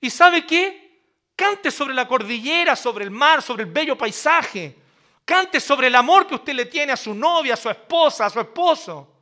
¿Y 0.00 0.10
sabe 0.10 0.44
qué? 0.44 0.85
Cante 1.36 1.70
sobre 1.70 1.92
la 1.92 2.08
cordillera, 2.08 2.74
sobre 2.74 3.04
el 3.04 3.10
mar, 3.10 3.42
sobre 3.42 3.64
el 3.64 3.70
bello 3.70 3.96
paisaje. 3.96 4.74
Cante 5.22 5.60
sobre 5.60 5.88
el 5.88 5.94
amor 5.94 6.26
que 6.26 6.34
usted 6.34 6.54
le 6.54 6.64
tiene 6.64 6.92
a 6.92 6.96
su 6.96 7.14
novia, 7.14 7.54
a 7.54 7.58
su 7.58 7.68
esposa, 7.68 8.24
a 8.24 8.30
su 8.30 8.40
esposo. 8.40 9.12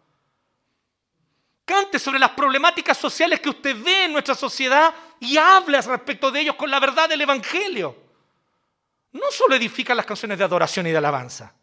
Cante 1.64 1.98
sobre 1.98 2.20
las 2.20 2.30
problemáticas 2.30 2.96
sociales 2.96 3.40
que 3.40 3.48
usted 3.48 3.76
ve 3.82 4.04
en 4.04 4.12
nuestra 4.12 4.34
sociedad 4.34 4.94
y 5.18 5.36
hable 5.36 5.80
respecto 5.80 6.30
de 6.30 6.40
ellos 6.40 6.54
con 6.54 6.70
la 6.70 6.78
verdad 6.78 7.08
del 7.08 7.22
Evangelio. 7.22 7.96
No 9.12 9.30
solo 9.30 9.56
edifica 9.56 9.94
las 9.94 10.06
canciones 10.06 10.38
de 10.38 10.44
adoración 10.44 10.86
y 10.86 10.90
de 10.90 10.98
alabanza, 10.98 11.54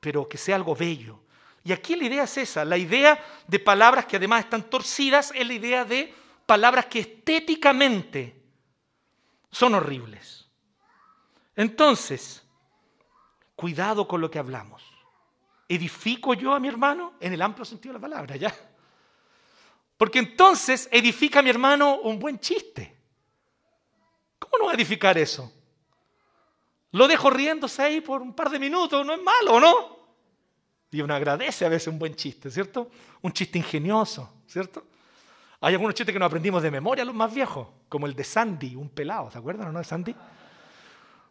pero 0.00 0.28
que 0.28 0.38
sea 0.38 0.56
algo 0.56 0.74
bello. 0.74 1.20
Y 1.64 1.72
aquí 1.72 1.94
la 1.94 2.04
idea 2.04 2.24
es 2.24 2.38
esa, 2.38 2.64
la 2.64 2.76
idea 2.76 3.22
de 3.46 3.58
palabras 3.58 4.06
que 4.06 4.16
además 4.16 4.44
están 4.44 4.62
torcidas 4.64 5.32
es 5.34 5.46
la 5.46 5.52
idea 5.52 5.84
de 5.84 6.21
palabras 6.52 6.84
que 6.84 6.98
estéticamente 6.98 8.44
son 9.50 9.72
horribles. 9.72 10.46
Entonces, 11.56 12.46
cuidado 13.56 14.06
con 14.06 14.20
lo 14.20 14.30
que 14.30 14.38
hablamos. 14.38 14.82
¿Edifico 15.66 16.34
yo 16.34 16.52
a 16.52 16.60
mi 16.60 16.68
hermano? 16.68 17.14
En 17.20 17.32
el 17.32 17.40
amplio 17.40 17.64
sentido 17.64 17.94
de 17.94 18.00
la 18.00 18.02
palabra, 18.02 18.36
¿ya? 18.36 18.54
Porque 19.96 20.18
entonces 20.18 20.90
edifica 20.92 21.38
a 21.38 21.42
mi 21.42 21.48
hermano 21.48 22.00
un 22.00 22.18
buen 22.18 22.38
chiste. 22.38 22.98
¿Cómo 24.38 24.58
no 24.58 24.64
va 24.66 24.72
a 24.72 24.74
edificar 24.74 25.16
eso? 25.16 25.50
Lo 26.90 27.08
dejo 27.08 27.30
riéndose 27.30 27.80
ahí 27.80 28.02
por 28.02 28.20
un 28.20 28.34
par 28.34 28.50
de 28.50 28.58
minutos, 28.58 29.06
no 29.06 29.14
es 29.14 29.22
malo, 29.22 29.58
¿no? 29.58 29.96
Y 30.90 31.00
uno 31.00 31.14
agradece 31.14 31.64
a 31.64 31.70
veces 31.70 31.88
un 31.88 31.98
buen 31.98 32.14
chiste, 32.14 32.50
¿cierto? 32.50 32.90
Un 33.22 33.32
chiste 33.32 33.56
ingenioso, 33.56 34.42
¿cierto? 34.46 34.91
Hay 35.64 35.74
algunos 35.74 35.94
chistes 35.94 36.12
que 36.12 36.18
nos 36.18 36.26
aprendimos 36.26 36.60
de 36.60 36.72
memoria, 36.72 37.04
los 37.04 37.14
más 37.14 37.32
viejos, 37.32 37.68
como 37.88 38.06
el 38.06 38.14
de 38.14 38.24
Sandy, 38.24 38.74
un 38.74 38.88
pelado, 38.88 39.30
¿se 39.30 39.38
acuerdan 39.38 39.68
o 39.68 39.72
no 39.72 39.78
de 39.78 39.84
Sandy? 39.84 40.12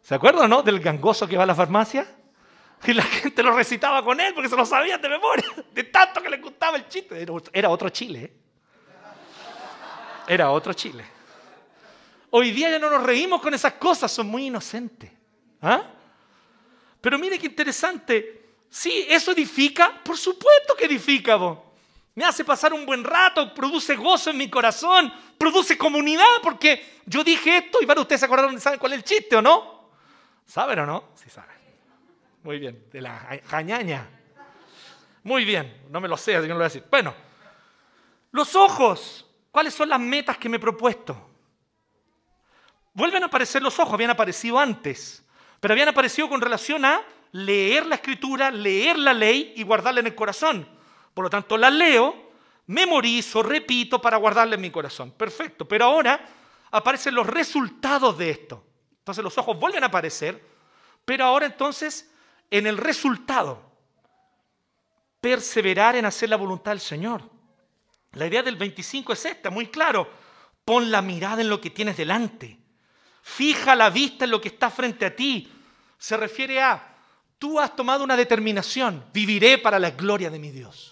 ¿Se 0.00 0.14
acuerdan 0.14 0.46
o 0.46 0.48
no 0.48 0.62
del 0.62 0.80
gangoso 0.80 1.28
que 1.28 1.36
va 1.36 1.42
a 1.42 1.46
la 1.46 1.54
farmacia? 1.54 2.06
Y 2.84 2.94
la 2.94 3.02
gente 3.02 3.42
lo 3.42 3.54
recitaba 3.54 4.02
con 4.02 4.18
él 4.18 4.32
porque 4.32 4.48
se 4.48 4.56
lo 4.56 4.64
sabían 4.64 5.02
de 5.02 5.08
memoria, 5.10 5.44
de 5.72 5.84
tanto 5.84 6.22
que 6.22 6.30
le 6.30 6.38
gustaba 6.38 6.78
el 6.78 6.88
chiste. 6.88 7.26
Era 7.52 7.68
otro 7.68 7.90
Chile. 7.90 8.24
¿eh? 8.24 8.32
Era 10.26 10.50
otro 10.50 10.72
Chile. 10.72 11.04
Hoy 12.30 12.52
día 12.52 12.70
ya 12.70 12.78
no 12.78 12.88
nos 12.88 13.02
reímos 13.02 13.42
con 13.42 13.52
esas 13.52 13.74
cosas, 13.74 14.10
son 14.10 14.28
muy 14.28 14.46
inocentes. 14.46 15.10
¿Ah? 15.60 15.82
Pero 17.02 17.18
mire 17.18 17.38
qué 17.38 17.48
interesante. 17.48 18.46
Sí, 18.70 19.04
eso 19.10 19.32
edifica, 19.32 20.00
por 20.02 20.16
supuesto 20.16 20.74
que 20.74 20.86
edifica. 20.86 21.38
Me 22.14 22.24
hace 22.24 22.44
pasar 22.44 22.72
un 22.74 22.84
buen 22.84 23.02
rato, 23.02 23.54
produce 23.54 23.96
gozo 23.96 24.30
en 24.30 24.36
mi 24.36 24.50
corazón, 24.50 25.12
produce 25.38 25.78
comunidad, 25.78 26.24
porque 26.42 27.00
yo 27.06 27.24
dije 27.24 27.56
esto 27.56 27.78
y 27.80 27.86
para 27.86 28.02
ustedes 28.02 28.20
se 28.20 28.26
acordaron, 28.26 28.60
¿saben 28.60 28.78
cuál 28.78 28.92
es 28.92 28.98
el 28.98 29.04
chiste 29.04 29.36
o 29.36 29.42
no? 29.42 29.90
¿Saben 30.44 30.78
o 30.80 30.86
no? 30.86 31.04
Sí 31.14 31.30
saben. 31.30 31.56
Muy 32.42 32.58
bien, 32.58 32.86
de 32.92 33.00
la 33.00 33.40
jañaña. 33.46 34.08
Muy 35.22 35.44
bien, 35.44 35.84
no 35.88 36.00
me 36.00 36.08
lo 36.08 36.16
sé, 36.16 36.36
así 36.36 36.42
que 36.42 36.48
no 36.48 36.54
lo 36.54 36.58
voy 36.58 36.64
a 36.64 36.68
decir. 36.68 36.84
Bueno, 36.90 37.14
los 38.32 38.54
ojos, 38.56 39.26
¿cuáles 39.50 39.72
son 39.72 39.88
las 39.88 40.00
metas 40.00 40.36
que 40.36 40.48
me 40.48 40.58
he 40.58 40.60
propuesto? 40.60 41.30
Vuelven 42.92 43.22
a 43.22 43.26
aparecer 43.26 43.62
los 43.62 43.78
ojos, 43.78 43.94
habían 43.94 44.10
aparecido 44.10 44.58
antes, 44.58 45.24
pero 45.60 45.72
habían 45.72 45.88
aparecido 45.88 46.28
con 46.28 46.42
relación 46.42 46.84
a 46.84 47.02
leer 47.30 47.86
la 47.86 47.94
escritura, 47.94 48.50
leer 48.50 48.98
la 48.98 49.14
ley 49.14 49.54
y 49.56 49.62
guardarla 49.62 50.00
en 50.00 50.08
el 50.08 50.14
corazón. 50.14 50.68
Por 51.14 51.24
lo 51.24 51.30
tanto, 51.30 51.56
la 51.56 51.70
leo, 51.70 52.32
memorizo, 52.66 53.42
repito 53.42 54.00
para 54.00 54.16
guardarla 54.16 54.54
en 54.54 54.60
mi 54.60 54.70
corazón. 54.70 55.12
Perfecto, 55.12 55.66
pero 55.66 55.84
ahora 55.84 56.24
aparecen 56.70 57.14
los 57.14 57.26
resultados 57.26 58.16
de 58.18 58.30
esto. 58.30 58.64
Entonces 58.98 59.22
los 59.22 59.36
ojos 59.38 59.58
vuelven 59.58 59.82
a 59.82 59.88
aparecer, 59.88 60.42
pero 61.04 61.24
ahora 61.24 61.46
entonces 61.46 62.10
en 62.50 62.66
el 62.66 62.76
resultado. 62.76 63.70
Perseverar 65.20 65.96
en 65.96 66.04
hacer 66.04 66.28
la 66.28 66.36
voluntad 66.36 66.72
del 66.72 66.80
Señor. 66.80 67.22
La 68.12 68.26
idea 68.26 68.42
del 68.42 68.56
25 68.56 69.12
es 69.12 69.24
esta, 69.24 69.50
muy 69.50 69.68
claro. 69.68 70.08
Pon 70.64 70.90
la 70.90 71.00
mirada 71.00 71.40
en 71.40 71.48
lo 71.48 71.60
que 71.60 71.70
tienes 71.70 71.96
delante. 71.96 72.58
Fija 73.22 73.74
la 73.74 73.88
vista 73.88 74.24
en 74.24 74.32
lo 74.32 74.40
que 74.40 74.48
está 74.48 74.68
frente 74.70 75.06
a 75.06 75.14
ti. 75.14 75.50
Se 75.96 76.16
refiere 76.16 76.60
a, 76.60 76.96
tú 77.38 77.58
has 77.58 77.74
tomado 77.74 78.04
una 78.04 78.16
determinación, 78.16 79.04
viviré 79.12 79.58
para 79.58 79.78
la 79.78 79.90
gloria 79.90 80.28
de 80.28 80.38
mi 80.38 80.50
Dios. 80.50 80.91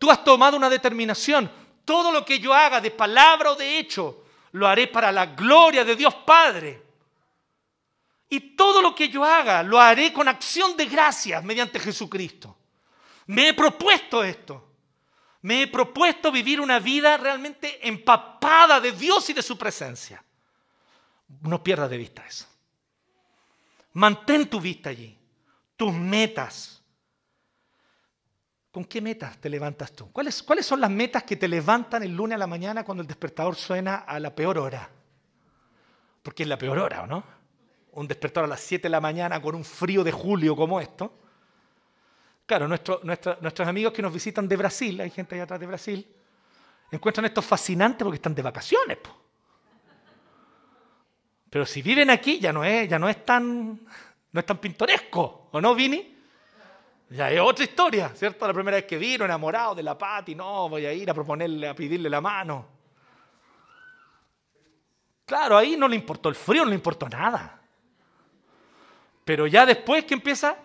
Tú 0.00 0.10
has 0.10 0.24
tomado 0.24 0.56
una 0.56 0.70
determinación, 0.70 1.52
todo 1.84 2.10
lo 2.10 2.24
que 2.24 2.40
yo 2.40 2.54
haga 2.54 2.80
de 2.80 2.90
palabra 2.90 3.52
o 3.52 3.54
de 3.54 3.78
hecho, 3.78 4.24
lo 4.52 4.66
haré 4.66 4.86
para 4.86 5.12
la 5.12 5.26
gloria 5.26 5.84
de 5.84 5.94
Dios 5.94 6.14
Padre. 6.24 6.82
Y 8.30 8.56
todo 8.56 8.80
lo 8.80 8.94
que 8.94 9.10
yo 9.10 9.22
haga 9.22 9.62
lo 9.62 9.78
haré 9.78 10.10
con 10.10 10.26
acción 10.26 10.74
de 10.74 10.86
gracias 10.86 11.44
mediante 11.44 11.78
Jesucristo. 11.78 12.56
Me 13.26 13.48
he 13.48 13.52
propuesto 13.54 14.24
esto. 14.24 14.68
Me 15.42 15.62
he 15.62 15.66
propuesto 15.66 16.32
vivir 16.32 16.62
una 16.62 16.78
vida 16.78 17.18
realmente 17.18 17.86
empapada 17.86 18.80
de 18.80 18.92
Dios 18.92 19.28
y 19.28 19.34
de 19.34 19.42
su 19.42 19.58
presencia. 19.58 20.24
No 21.42 21.62
pierdas 21.62 21.90
de 21.90 21.98
vista 21.98 22.24
eso. 22.26 22.46
Mantén 23.92 24.48
tu 24.48 24.62
vista 24.62 24.88
allí, 24.88 25.14
tus 25.76 25.92
metas. 25.92 26.79
¿Con 28.70 28.84
qué 28.84 29.00
metas 29.00 29.38
te 29.38 29.48
levantas 29.48 29.92
tú? 29.92 30.12
¿Cuáles, 30.12 30.42
¿Cuáles 30.42 30.64
son 30.64 30.80
las 30.80 30.90
metas 30.90 31.24
que 31.24 31.36
te 31.36 31.48
levantan 31.48 32.02
el 32.02 32.14
lunes 32.14 32.36
a 32.36 32.38
la 32.38 32.46
mañana 32.46 32.84
cuando 32.84 33.02
el 33.02 33.08
despertador 33.08 33.56
suena 33.56 33.96
a 33.96 34.20
la 34.20 34.34
peor 34.34 34.58
hora? 34.58 34.88
Porque 36.22 36.44
es 36.44 36.48
la 36.48 36.58
peor 36.58 36.78
hora, 36.78 37.02
¿o 37.02 37.06
no? 37.06 37.40
un 37.92 38.06
despertar 38.06 38.44
a 38.44 38.46
las 38.46 38.60
7 38.60 38.82
de 38.82 38.88
la 38.88 39.00
mañana 39.00 39.40
con 39.40 39.54
un 39.54 39.64
frío 39.64 40.04
de 40.04 40.12
julio 40.12 40.54
como 40.54 40.80
esto. 40.80 41.12
Claro, 42.46 42.66
nuestros 42.68 43.68
amigos 43.68 43.92
que 43.92 44.02
nos 44.02 44.12
visitan 44.12 44.48
de 44.48 44.56
Brasil, 44.56 45.00
hay 45.00 45.10
gente 45.10 45.34
allá 45.34 45.44
atrás 45.44 45.60
de 45.60 45.66
Brasil, 45.66 46.16
encuentran 46.90 47.26
esto 47.26 47.42
fascinante 47.42 48.04
porque 48.04 48.16
están 48.16 48.34
de 48.34 48.42
vacaciones. 48.42 48.98
Pero 51.48 51.66
si 51.66 51.82
viven 51.82 52.10
aquí 52.10 52.38
ya 52.38 52.52
no 52.52 52.64
es, 52.64 52.88
ya 52.88 52.98
no 52.98 53.08
es 53.08 53.24
tan, 53.24 53.80
no 54.32 54.40
es 54.40 54.46
tan 54.46 54.58
pintoresco, 54.58 55.48
¿o 55.52 55.60
no, 55.60 55.74
Vini? 55.74 56.19
Ya 57.10 57.28
es 57.28 57.40
otra 57.40 57.64
historia, 57.64 58.12
¿cierto? 58.14 58.46
La 58.46 58.54
primera 58.54 58.76
vez 58.76 58.86
que 58.86 58.96
vino 58.96 59.24
enamorado 59.24 59.74
de 59.74 59.82
la 59.82 59.98
Pati, 59.98 60.36
no, 60.36 60.68
voy 60.68 60.86
a 60.86 60.92
ir 60.92 61.10
a 61.10 61.14
proponerle, 61.14 61.68
a 61.68 61.74
pedirle 61.74 62.08
la 62.08 62.20
mano. 62.20 62.68
Claro, 65.26 65.56
ahí 65.56 65.76
no 65.76 65.88
le 65.88 65.96
importó 65.96 66.28
el 66.28 66.36
frío, 66.36 66.64
no 66.64 66.70
le 66.70 66.76
importó 66.76 67.08
nada. 67.08 67.60
Pero 69.24 69.48
ya 69.48 69.66
después 69.66 70.04
que 70.04 70.14
empieza, 70.14 70.56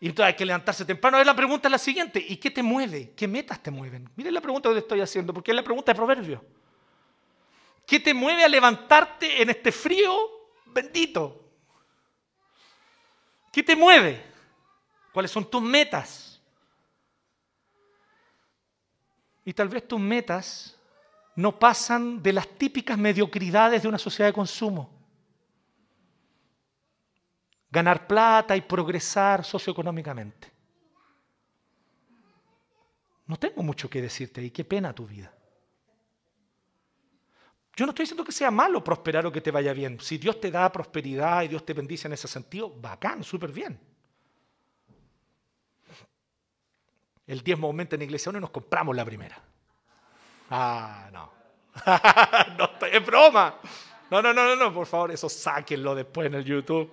y 0.00 0.08
entonces 0.08 0.32
hay 0.32 0.36
que 0.36 0.46
levantarse 0.46 0.86
temprano. 0.86 1.22
La 1.22 1.36
pregunta 1.36 1.68
es 1.68 1.72
la 1.72 1.78
siguiente, 1.78 2.24
¿y 2.26 2.38
qué 2.38 2.50
te 2.50 2.62
mueve? 2.62 3.12
¿Qué 3.14 3.28
metas 3.28 3.62
te 3.62 3.70
mueven? 3.70 4.08
Miren 4.16 4.32
la 4.32 4.40
pregunta 4.40 4.70
que 4.70 4.76
te 4.76 4.80
estoy 4.80 5.02
haciendo, 5.02 5.34
porque 5.34 5.50
es 5.50 5.54
la 5.54 5.62
pregunta 5.62 5.92
de 5.92 5.96
Proverbio. 5.96 6.42
¿Qué 7.86 8.00
te 8.00 8.14
mueve 8.14 8.42
a 8.42 8.48
levantarte 8.48 9.42
en 9.42 9.50
este 9.50 9.70
frío 9.70 10.14
bendito? 10.64 11.42
¿Qué 13.52 13.62
te 13.62 13.76
mueve? 13.76 14.33
¿Cuáles 15.14 15.30
son 15.30 15.48
tus 15.48 15.62
metas? 15.62 16.42
Y 19.46 19.54
tal 19.54 19.70
vez 19.70 19.88
tus 19.88 20.00
metas 20.00 20.76
no 21.34 21.58
pasan 21.58 22.22
de 22.22 22.34
las 22.34 22.46
típicas 22.48 22.98
mediocridades 22.98 23.80
de 23.80 23.88
una 23.88 23.98
sociedad 23.98 24.28
de 24.28 24.34
consumo 24.34 24.94
ganar 27.74 28.06
plata 28.06 28.56
y 28.56 28.60
progresar 28.60 29.44
socioeconómicamente. 29.44 30.52
No 33.26 33.36
tengo 33.36 33.64
mucho 33.64 33.90
que 33.90 34.00
decirte 34.00 34.40
y 34.40 34.52
qué 34.52 34.64
pena 34.64 34.94
tu 34.94 35.06
vida. 35.06 35.34
Yo 37.74 37.84
no 37.84 37.90
estoy 37.90 38.04
diciendo 38.04 38.24
que 38.24 38.30
sea 38.30 38.52
malo 38.52 38.84
prosperar 38.84 39.26
o 39.26 39.32
que 39.32 39.40
te 39.40 39.50
vaya 39.50 39.72
bien. 39.72 39.98
Si 39.98 40.18
Dios 40.18 40.40
te 40.40 40.52
da 40.52 40.70
prosperidad 40.70 41.42
y 41.42 41.48
Dios 41.48 41.66
te 41.66 41.72
bendice 41.72 42.06
en 42.06 42.12
ese 42.12 42.28
sentido, 42.28 42.70
bacán, 42.70 43.24
súper 43.24 43.50
bien. 43.50 43.93
El 47.26 47.42
diezmo 47.42 47.66
aumenta 47.66 47.96
en 47.96 48.00
la 48.00 48.04
iglesia 48.04 48.30
uno 48.30 48.38
y 48.38 48.42
nos 48.42 48.50
compramos 48.50 48.94
la 48.94 49.04
primera. 49.04 49.40
Ah, 50.50 51.08
no. 51.12 51.32
es 52.92 53.06
broma. 53.06 53.58
No, 54.10 54.22
no, 54.22 54.32
no, 54.32 54.44
no, 54.44 54.56
no, 54.56 54.74
por 54.74 54.86
favor, 54.86 55.10
eso 55.10 55.28
sáquenlo 55.28 55.94
después 55.94 56.26
en 56.26 56.34
el 56.34 56.44
YouTube. 56.44 56.90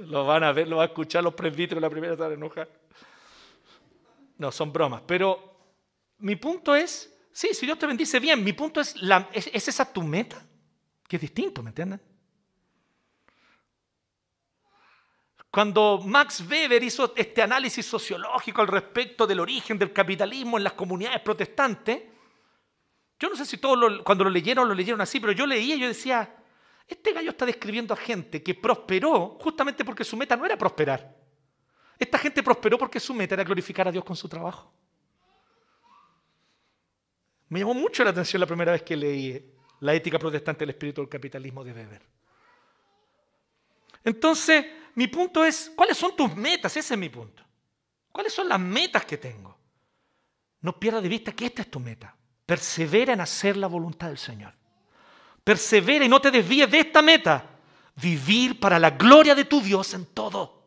Lo 0.00 0.26
van 0.26 0.44
a 0.44 0.52
ver, 0.52 0.68
lo 0.68 0.76
van 0.76 0.84
a 0.84 0.88
escuchar 0.88 1.22
los 1.22 1.34
presbíteros 1.34 1.80
la 1.80 1.90
primera 1.90 2.16
se 2.16 2.34
enojar. 2.34 2.68
No, 4.38 4.52
son 4.52 4.72
bromas. 4.72 5.02
Pero 5.06 5.48
mi 6.18 6.36
punto 6.36 6.74
es, 6.74 7.12
sí, 7.32 7.54
si 7.54 7.66
Dios 7.66 7.78
te 7.78 7.86
bendice 7.86 8.20
bien, 8.20 8.42
mi 8.42 8.52
punto 8.52 8.80
es, 8.80 8.94
¿es, 9.32 9.68
esa 9.68 9.92
tu 9.92 10.02
meta? 10.02 10.44
Que 11.06 11.16
es 11.16 11.22
distinto, 11.22 11.62
¿me 11.62 11.70
entienden? 11.70 12.00
Cuando 15.50 16.00
Max 16.04 16.44
Weber 16.48 16.82
hizo 16.82 17.14
este 17.16 17.42
análisis 17.42 17.86
sociológico 17.86 18.60
al 18.60 18.68
respecto 18.68 19.26
del 19.26 19.40
origen 19.40 19.78
del 19.78 19.92
capitalismo 19.92 20.58
en 20.58 20.64
las 20.64 20.74
comunidades 20.74 21.20
protestantes, 21.20 22.02
yo 23.18 23.28
no 23.28 23.36
sé 23.36 23.46
si 23.46 23.56
todos 23.56 24.02
cuando 24.02 24.24
lo 24.24 24.30
leyeron 24.30 24.68
lo 24.68 24.74
leyeron 24.74 25.00
así, 25.00 25.18
pero 25.18 25.32
yo 25.32 25.46
leía 25.46 25.74
y 25.74 25.80
yo 25.80 25.88
decía, 25.88 26.36
Este 26.86 27.12
gallo 27.12 27.30
está 27.30 27.46
describiendo 27.46 27.94
a 27.94 27.96
gente 27.96 28.42
que 28.42 28.54
prosperó 28.54 29.38
justamente 29.40 29.84
porque 29.84 30.04
su 30.04 30.16
meta 30.16 30.36
no 30.36 30.44
era 30.44 30.56
prosperar. 30.56 31.16
Esta 31.98 32.18
gente 32.18 32.42
prosperó 32.42 32.78
porque 32.78 33.00
su 33.00 33.12
meta 33.14 33.34
era 33.34 33.42
glorificar 33.42 33.88
a 33.88 33.92
Dios 33.92 34.04
con 34.04 34.16
su 34.16 34.28
trabajo. 34.28 34.72
Me 37.48 37.60
llamó 37.60 37.74
mucho 37.74 38.04
la 38.04 38.10
atención 38.10 38.40
la 38.40 38.46
primera 38.46 38.72
vez 38.72 38.82
que 38.82 38.96
leí 38.96 39.54
La 39.80 39.94
ética 39.94 40.18
protestante 40.18 40.60
del 40.60 40.70
espíritu 40.70 41.00
del 41.00 41.08
capitalismo 41.08 41.64
de 41.64 41.72
Weber. 41.72 42.02
Entonces, 44.04 44.66
mi 44.98 45.06
punto 45.06 45.44
es, 45.44 45.70
¿cuáles 45.76 45.96
son 45.96 46.16
tus 46.16 46.34
metas? 46.34 46.76
Ese 46.76 46.94
es 46.94 46.98
mi 46.98 47.08
punto. 47.08 47.40
¿Cuáles 48.10 48.34
son 48.34 48.48
las 48.48 48.58
metas 48.58 49.04
que 49.04 49.16
tengo? 49.16 49.56
No 50.60 50.76
pierdas 50.76 51.04
de 51.04 51.08
vista 51.08 51.30
que 51.30 51.46
esta 51.46 51.62
es 51.62 51.70
tu 51.70 51.78
meta. 51.78 52.16
Persevera 52.44 53.12
en 53.12 53.20
hacer 53.20 53.56
la 53.56 53.68
voluntad 53.68 54.08
del 54.08 54.18
Señor. 54.18 54.52
Persevera 55.44 56.04
y 56.04 56.08
no 56.08 56.20
te 56.20 56.32
desvíes 56.32 56.68
de 56.68 56.80
esta 56.80 57.00
meta. 57.00 57.48
Vivir 57.94 58.58
para 58.58 58.76
la 58.80 58.90
gloria 58.90 59.36
de 59.36 59.44
tu 59.44 59.60
Dios 59.60 59.94
en 59.94 60.04
todo. 60.06 60.64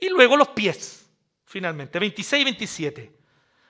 Y 0.00 0.08
luego 0.08 0.36
los 0.36 0.48
pies, 0.48 1.06
finalmente, 1.44 2.00
26 2.00 2.40
y 2.40 2.44
27. 2.44 3.18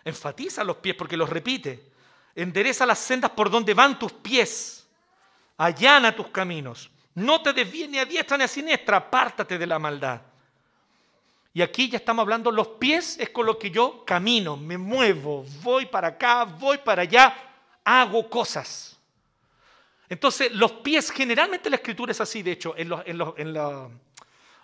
Enfatiza 0.05 0.65
los 0.65 0.79
pies 0.79 0.97
porque 0.97 1.19
los 1.19 1.29
repite. 1.29 1.93
Endereza 2.35 2.87
las 2.87 2.99
sendas 2.99 3.33
por 3.33 3.51
donde 3.51 3.75
van 3.75 3.99
tus 3.99 4.15
pies. 4.15 4.89
Allana 5.59 6.17
tus 6.17 6.29
caminos. 6.29 6.91
No 7.19 7.43
te 7.43 7.53
desvíes 7.53 7.89
ni 7.89 7.99
a 7.99 8.05
diestra 8.05 8.37
ni 8.37 8.45
a 8.45 8.49
siniestra. 8.49 8.99
Apártate 8.99 9.59
de 9.59 9.67
la 9.67 9.79
maldad. 9.79 10.23
Y 11.53 11.63
aquí 11.63 11.89
ya 11.89 11.99
estamos 11.99 12.23
hablando, 12.23 12.53
los 12.53 12.69
pies 12.69 13.19
es 13.19 13.31
con 13.31 13.45
lo 13.45 13.59
que 13.59 13.71
yo 13.71 14.05
camino, 14.05 14.57
me 14.57 14.79
muevo, 14.79 15.45
voy 15.63 15.87
para 15.87 16.09
acá, 16.09 16.45
voy 16.45 16.79
para 16.79 17.03
allá, 17.03 17.35
hago 17.83 18.31
cosas. 18.31 18.97
Entonces, 20.09 20.53
los 20.53 20.71
pies, 20.73 21.11
generalmente 21.11 21.69
la 21.69 21.77
escritura 21.77 22.13
es 22.13 22.21
así, 22.21 22.43
de 22.43 22.53
hecho, 22.53 22.75
en 22.77 23.57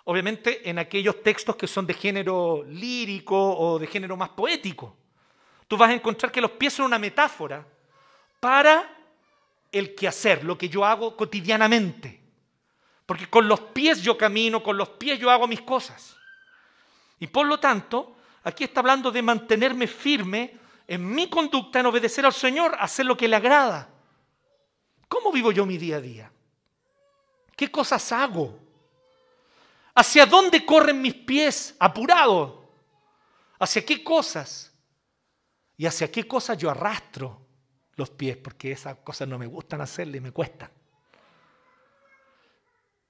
obviamente 0.05 0.69
en 0.69 0.79
aquellos 0.79 1.21
textos 1.21 1.55
que 1.55 1.67
son 1.67 1.85
de 1.85 1.93
género 1.95 2.63
lírico 2.69 3.35
o 3.35 3.77
de 3.77 3.87
género 3.87 4.15
más 4.15 4.29
poético. 4.29 4.95
Tú 5.67 5.75
vas 5.75 5.89
a 5.89 5.93
encontrar 5.93 6.31
que 6.31 6.39
los 6.39 6.51
pies 6.51 6.73
son 6.73 6.85
una 6.85 6.99
metáfora 6.99 7.65
para 8.39 8.89
el 9.71 9.95
quehacer, 9.95 10.45
lo 10.45 10.57
que 10.57 10.69
yo 10.69 10.85
hago 10.85 11.17
cotidianamente. 11.17 12.24
Porque 13.05 13.29
con 13.29 13.47
los 13.47 13.59
pies 13.59 14.01
yo 14.01 14.17
camino, 14.17 14.63
con 14.63 14.77
los 14.77 14.89
pies 14.89 15.19
yo 15.19 15.29
hago 15.29 15.47
mis 15.47 15.61
cosas. 15.61 16.15
Y 17.19 17.27
por 17.27 17.45
lo 17.45 17.59
tanto, 17.59 18.17
aquí 18.43 18.63
está 18.63 18.79
hablando 18.79 19.11
de 19.11 19.21
mantenerme 19.21 19.87
firme 19.87 20.57
en 20.87 21.13
mi 21.13 21.29
conducta, 21.29 21.79
en 21.79 21.85
obedecer 21.85 22.25
al 22.25 22.33
Señor, 22.33 22.75
hacer 22.79 23.05
lo 23.05 23.15
que 23.15 23.27
le 23.27 23.35
agrada. 23.35 23.89
¿Cómo 25.07 25.31
vivo 25.31 25.51
yo 25.51 25.65
mi 25.65 25.77
día 25.77 25.97
a 25.97 26.01
día? 26.01 26.31
¿Qué 27.55 27.71
cosas 27.71 28.11
hago? 28.11 28.59
¿Hacia 29.93 30.25
dónde 30.25 30.65
corren 30.65 31.01
mis 31.01 31.13
pies? 31.13 31.75
Apurado. 31.79 32.69
¿Hacia 33.59 33.85
qué 33.85 34.03
cosas? 34.03 34.73
¿Y 35.77 35.85
hacia 35.85 36.11
qué 36.11 36.27
cosas 36.27 36.57
yo 36.57 36.69
arrastro 36.69 37.45
los 37.95 38.09
pies? 38.09 38.35
Porque 38.37 38.71
esas 38.71 38.97
cosas 38.97 39.27
no 39.27 39.37
me 39.37 39.45
gustan 39.45 39.81
hacerle 39.81 40.17
y 40.17 40.21
me 40.21 40.31
cuestan. 40.31 40.69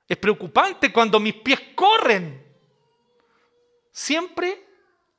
Es 0.08 0.18
preocupante 0.18 0.94
cuando 0.94 1.20
mis 1.20 1.36
pies 1.36 1.60
corren. 1.76 2.44
Siempre 3.92 4.64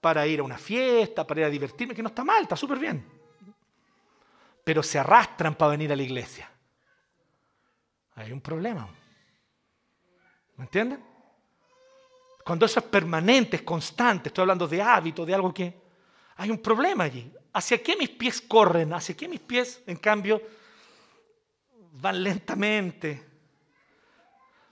para 0.00 0.26
ir 0.26 0.40
a 0.40 0.44
una 0.44 0.58
fiesta, 0.58 1.26
para 1.26 1.40
ir 1.40 1.46
a 1.46 1.50
divertirme, 1.50 1.94
que 1.94 2.02
no 2.02 2.08
está 2.08 2.22
mal, 2.22 2.42
está 2.42 2.56
súper 2.56 2.78
bien. 2.78 3.04
Pero 4.62 4.82
se 4.82 4.98
arrastran 4.98 5.54
para 5.54 5.72
venir 5.72 5.92
a 5.92 5.96
la 5.96 6.02
iglesia. 6.02 6.50
Hay 8.14 8.32
un 8.32 8.40
problema. 8.40 8.88
¿Me 10.56 10.64
entienden? 10.64 11.04
Cuando 12.44 12.66
eso 12.66 12.78
es 12.78 12.86
permanente, 12.86 13.56
es 13.56 13.62
constante, 13.62 14.28
estoy 14.28 14.42
hablando 14.42 14.68
de 14.68 14.80
hábito, 14.80 15.26
de 15.26 15.34
algo 15.34 15.52
que... 15.52 15.86
Hay 16.36 16.50
un 16.50 16.58
problema 16.58 17.04
allí. 17.04 17.32
¿Hacia 17.52 17.82
qué 17.82 17.96
mis 17.96 18.10
pies 18.10 18.40
corren? 18.42 18.92
¿Hacia 18.92 19.16
qué 19.16 19.26
mis 19.26 19.40
pies, 19.40 19.82
en 19.86 19.96
cambio, 19.96 20.40
van 21.92 22.22
lentamente? 22.22 23.24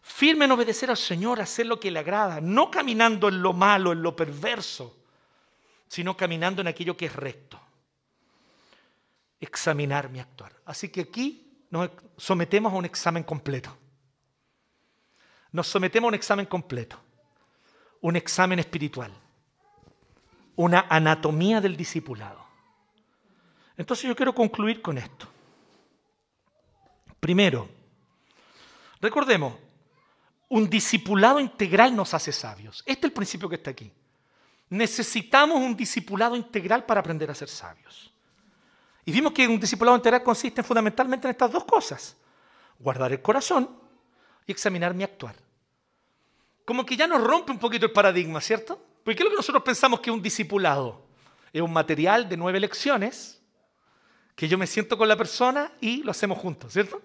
Firme 0.07 0.45
en 0.45 0.53
obedecer 0.53 0.91
al 0.91 0.99
Señor, 0.99 1.41
hacer 1.41 1.65
lo 1.65 1.81
que 1.81 1.91
le 1.91 1.99
agrada, 1.99 2.39
no 2.39 2.71
caminando 2.71 3.27
en 3.27 3.41
lo 3.41 3.55
malo, 3.55 3.91
en 3.91 4.03
lo 4.03 4.15
perverso, 4.15 4.99
sino 5.89 6.15
caminando 6.15 6.61
en 6.61 6.69
aquello 6.69 6.95
que 6.95 7.07
es 7.07 7.17
recto. 7.17 7.59
Examinar 9.41 10.11
mi 10.11 10.21
actuar. 10.21 10.53
Así 10.67 10.91
que 10.91 11.01
aquí 11.01 11.65
nos 11.71 11.89
sometemos 12.19 12.71
a 12.71 12.77
un 12.77 12.85
examen 12.85 13.23
completo. 13.23 13.75
Nos 15.53 15.69
sometemos 15.69 16.07
a 16.07 16.09
un 16.09 16.15
examen 16.15 16.45
completo, 16.45 17.01
un 18.03 18.15
examen 18.15 18.59
espiritual, 18.59 19.11
una 20.57 20.85
anatomía 20.91 21.63
del 21.63 21.79
discipulado. 21.79 22.45
Entonces 23.79 24.07
yo 24.07 24.15
quiero 24.15 24.35
concluir 24.35 24.83
con 24.83 24.99
esto. 24.99 25.27
Primero, 27.19 27.71
recordemos, 29.01 29.64
un 30.49 30.69
discipulado 30.69 31.41
integral 31.41 31.95
nos 31.95 32.15
hace 32.15 32.33
sabios. 32.33 32.83
Este 32.87 33.07
es 33.07 33.11
el 33.11 33.13
principio 33.13 33.49
que 33.49 33.57
está 33.57 33.71
aquí. 33.71 33.91
Necesitamos 34.71 35.59
un 35.59 35.77
discipulado 35.77 36.37
integral 36.37 36.85
para 36.85 37.01
aprender 37.01 37.31
a 37.31 37.35
ser 37.35 37.49
sabios. 37.49 38.13
Y 39.05 39.13
vimos 39.13 39.33
que 39.33 39.47
un 39.47 39.61
discipulado 39.61 39.97
integral 39.97 40.23
consiste 40.23 40.63
fundamentalmente 40.63 41.27
en 41.27 41.33
estas 41.33 41.51
dos 41.53 41.65
cosas. 41.65 42.17
Guardar 42.79 43.13
el 43.13 43.21
corazón 43.21 43.69
y 44.47 44.53
examinar 44.53 44.95
mi 44.95 45.05
actuar. 45.05 45.37
Como 46.65 46.87
que 46.87 46.97
ya 46.97 47.07
nos 47.07 47.23
rompe 47.23 47.53
un 47.53 47.59
poquito 47.59 47.87
el 47.87 47.93
paradigma, 47.93 48.41
¿cierto? 48.41 48.83
Porque 49.05 49.17
¿qué 49.17 49.23
es 49.23 49.25
lo 49.25 49.31
que 49.31 49.37
nosotros 49.37 49.63
pensamos 49.63 50.01
que 50.01 50.11
un 50.11 50.23
discipulado? 50.23 51.05
Es 51.53 51.61
un 51.61 51.73
material 51.73 52.29
de 52.29 52.37
nueve 52.37 52.59
lecciones 52.59 53.41
que 54.35 54.49
yo 54.49 54.59
me 54.59 54.67
siento 54.67 54.97
con 54.97 55.09
la 55.09 55.17
persona 55.17 55.73
y 55.81 56.03
lo 56.03 56.11
hacemos 56.11 56.39
juntos, 56.39 56.73
¿cierto? 56.73 57.01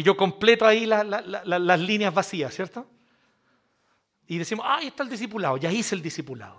Y 0.00 0.02
yo 0.02 0.16
completo 0.16 0.66
ahí 0.66 0.86
las 0.86 1.78
líneas 1.78 2.14
vacías, 2.14 2.54
¿cierto? 2.54 2.86
Y 4.28 4.38
decimos, 4.38 4.64
ah, 4.66 4.76
ahí 4.78 4.86
está 4.86 5.02
el 5.02 5.10
discipulado, 5.10 5.58
ya 5.58 5.70
hice 5.70 5.94
el 5.94 6.00
discipulado. 6.00 6.58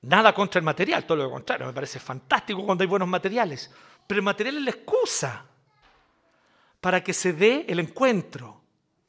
Nada 0.00 0.32
contra 0.32 0.58
el 0.58 0.64
material, 0.64 1.04
todo 1.04 1.18
lo 1.18 1.30
contrario, 1.30 1.66
me 1.66 1.74
parece 1.74 2.00
fantástico 2.00 2.64
cuando 2.64 2.80
hay 2.80 2.88
buenos 2.88 3.06
materiales. 3.06 3.70
Pero 4.06 4.20
el 4.20 4.24
material 4.24 4.56
es 4.56 4.62
la 4.62 4.70
excusa 4.70 5.44
para 6.80 7.04
que 7.04 7.12
se 7.12 7.34
dé 7.34 7.66
el 7.68 7.80
encuentro, 7.80 8.62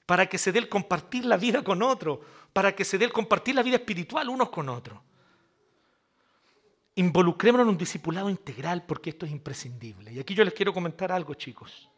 para 0.05 0.27
que 0.27 0.37
se 0.37 0.51
dé 0.51 0.59
el 0.59 0.67
compartir 0.67 1.23
la 1.23 1.37
vida 1.37 1.63
con 1.63 1.81
otro, 1.81 2.19
para 2.51 2.75
que 2.75 2.83
se 2.83 2.97
dé 2.97 3.05
el 3.05 3.13
compartir 3.13 3.55
la 3.55 3.63
vida 3.63 3.77
espiritual 3.77 4.27
unos 4.27 4.49
con 4.49 4.67
otros. 4.67 4.99
Involucrémonos 6.95 7.63
en 7.63 7.69
un 7.69 7.77
discipulado 7.77 8.29
integral 8.29 8.85
porque 8.85 9.11
esto 9.11 9.25
es 9.25 9.31
imprescindible. 9.31 10.11
Y 10.11 10.19
aquí 10.19 10.35
yo 10.35 10.43
les 10.43 10.53
quiero 10.53 10.73
comentar 10.73 11.09
algo, 11.09 11.35
chicos. 11.35 11.89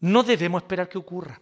No 0.00 0.22
debemos 0.22 0.62
esperar 0.62 0.88
que 0.88 0.98
ocurra. 0.98 1.40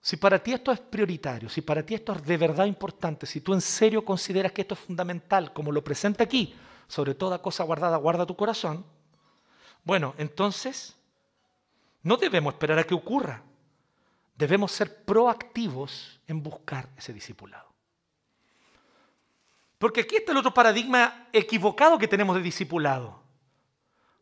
Si 0.00 0.16
para 0.16 0.42
ti 0.42 0.52
esto 0.52 0.72
es 0.72 0.80
prioritario, 0.80 1.48
si 1.48 1.60
para 1.60 1.84
ti 1.84 1.94
esto 1.94 2.12
es 2.12 2.24
de 2.24 2.36
verdad 2.36 2.64
importante, 2.66 3.26
si 3.26 3.40
tú 3.40 3.52
en 3.52 3.60
serio 3.60 4.04
consideras 4.04 4.52
que 4.52 4.62
esto 4.62 4.74
es 4.74 4.80
fundamental, 4.80 5.52
como 5.52 5.72
lo 5.72 5.84
presenta 5.84 6.24
aquí, 6.24 6.54
sobre 6.86 7.14
toda 7.14 7.42
cosa 7.42 7.64
guardada, 7.64 7.96
guarda 7.98 8.24
tu 8.24 8.36
corazón, 8.36 8.84
bueno, 9.84 10.14
entonces 10.18 10.96
no 12.02 12.16
debemos 12.16 12.54
esperar 12.54 12.78
a 12.78 12.84
que 12.84 12.94
ocurra. 12.94 13.42
Debemos 14.36 14.70
ser 14.72 15.04
proactivos 15.04 16.20
en 16.26 16.42
buscar 16.42 16.88
ese 16.96 17.12
discipulado. 17.12 17.68
Porque 19.78 20.02
aquí 20.02 20.16
está 20.16 20.32
el 20.32 20.38
otro 20.38 20.54
paradigma 20.54 21.28
equivocado 21.32 21.98
que 21.98 22.08
tenemos 22.08 22.36
de 22.36 22.42
discipulado. 22.42 23.20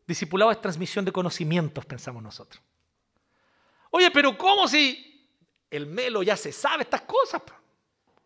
Discipulado 0.07 0.51
es 0.51 0.61
transmisión 0.61 1.03
de 1.03 1.11
conocimientos, 1.11 1.85
pensamos 1.85 2.23
nosotros. 2.23 2.63
Oye, 3.91 4.09
pero 4.09 4.37
¿cómo 4.37 4.67
si 4.67 5.29
el 5.69 5.85
Melo 5.85 6.23
ya 6.23 6.37
se 6.37 6.53
sabe 6.53 6.83
estas 6.83 7.01
cosas? 7.01 7.41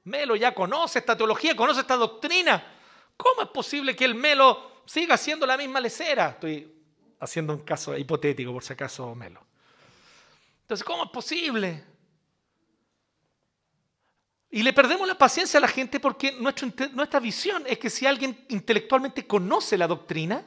Melo 0.04 0.36
ya 0.36 0.54
conoce 0.54 1.00
esta 1.00 1.18
teología, 1.18 1.56
conoce 1.56 1.82
esta 1.82 1.96
doctrina. 1.96 2.64
¿Cómo 3.18 3.42
es 3.42 3.50
posible 3.50 3.96
que 3.96 4.06
el 4.06 4.14
Melo 4.14 4.84
siga 4.86 5.18
siendo 5.18 5.46
la 5.46 5.58
misma 5.58 5.80
lecera? 5.80 6.30
Estoy 6.30 6.72
haciendo 7.20 7.54
un 7.54 7.62
caso 7.62 7.98
hipotético, 7.98 8.54
por 8.54 8.64
si 8.64 8.74
acaso, 8.74 9.16
Melo. 9.16 9.42
Entonces, 10.62 10.84
¿cómo 10.84 11.06
es 11.06 11.10
posible? 11.10 11.84
Y 14.52 14.62
le 14.64 14.74
perdemos 14.74 15.08
la 15.08 15.18
paciencia 15.18 15.58
a 15.58 15.62
la 15.62 15.68
gente 15.68 16.00
porque 16.00 16.34
nuestra 16.34 17.20
visión 17.20 17.64
es 17.66 17.80
que 17.80 17.90
si 17.90 18.06
alguien 18.06 18.46
intelectualmente 18.50 19.26
conoce 19.26 19.78
la 19.78 19.88
doctrina, 19.88 20.46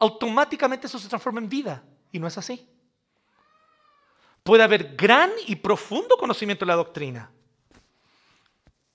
automáticamente 0.00 0.88
eso 0.88 0.98
se 0.98 1.08
transforma 1.08 1.40
en 1.40 1.48
vida. 1.48 1.84
Y 2.10 2.18
no 2.18 2.26
es 2.26 2.36
así. 2.36 2.68
Puede 4.42 4.64
haber 4.64 4.96
gran 4.96 5.30
y 5.46 5.54
profundo 5.56 6.16
conocimiento 6.16 6.64
de 6.64 6.70
la 6.70 6.76
doctrina, 6.76 7.30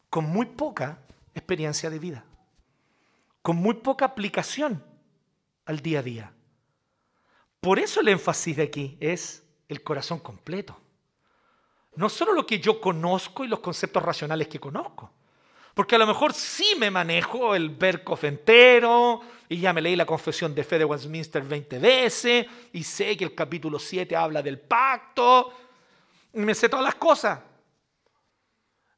con 0.10 0.26
muy 0.26 0.48
poca 0.48 1.00
experiencia 1.34 1.90
de 1.90 2.00
vida, 2.00 2.26
con 3.42 3.56
muy 3.56 3.76
poca 3.76 4.06
aplicación 4.06 4.84
al 5.66 5.80
día 5.80 6.00
a 6.00 6.04
día. 6.04 6.34
por 7.62 7.80
eso 7.80 8.00
el 8.02 8.10
énfasis 8.10 8.58
de 8.58 8.64
aquí 8.64 8.98
es 9.00 9.44
el 9.68 9.82
corazón 9.82 10.20
completo. 10.20 10.80
No 11.96 12.10
solo 12.10 12.34
lo 12.34 12.46
que 12.46 12.60
yo 12.60 12.82
conozco 12.82 13.44
y 13.44 13.48
los 13.48 13.60
conceptos 13.60 14.04
racionales 14.04 14.48
que 14.48 14.60
conozco. 14.60 15.12
Porque 15.76 15.96
a 15.96 15.98
lo 15.98 16.08
mejor 16.08 16.34
sí 16.34 16.76
me 16.80 16.90
manejo 16.90 17.54
el 17.54 17.70
Berkhoff 17.70 18.24
entero 18.24 19.20
y 19.50 19.60
ya 19.60 19.74
me 19.74 19.82
leí 19.82 19.98
la 19.98 20.06
confesión 20.06 20.56
de 20.56 20.64
fe 20.64 20.80
de 20.80 20.86
Westminster 20.86 21.44
20 21.44 21.80
veces 21.80 22.48
y 22.72 22.82
sé 22.82 23.18
que 23.18 23.26
el 23.26 23.36
capítulo 23.36 23.78
7 23.78 24.16
habla 24.16 24.42
del 24.42 24.58
pacto 24.58 25.54
y 26.34 26.40
me 26.40 26.56
sé 26.56 26.70
todas 26.70 26.86
las 26.86 26.96
cosas. 26.96 27.42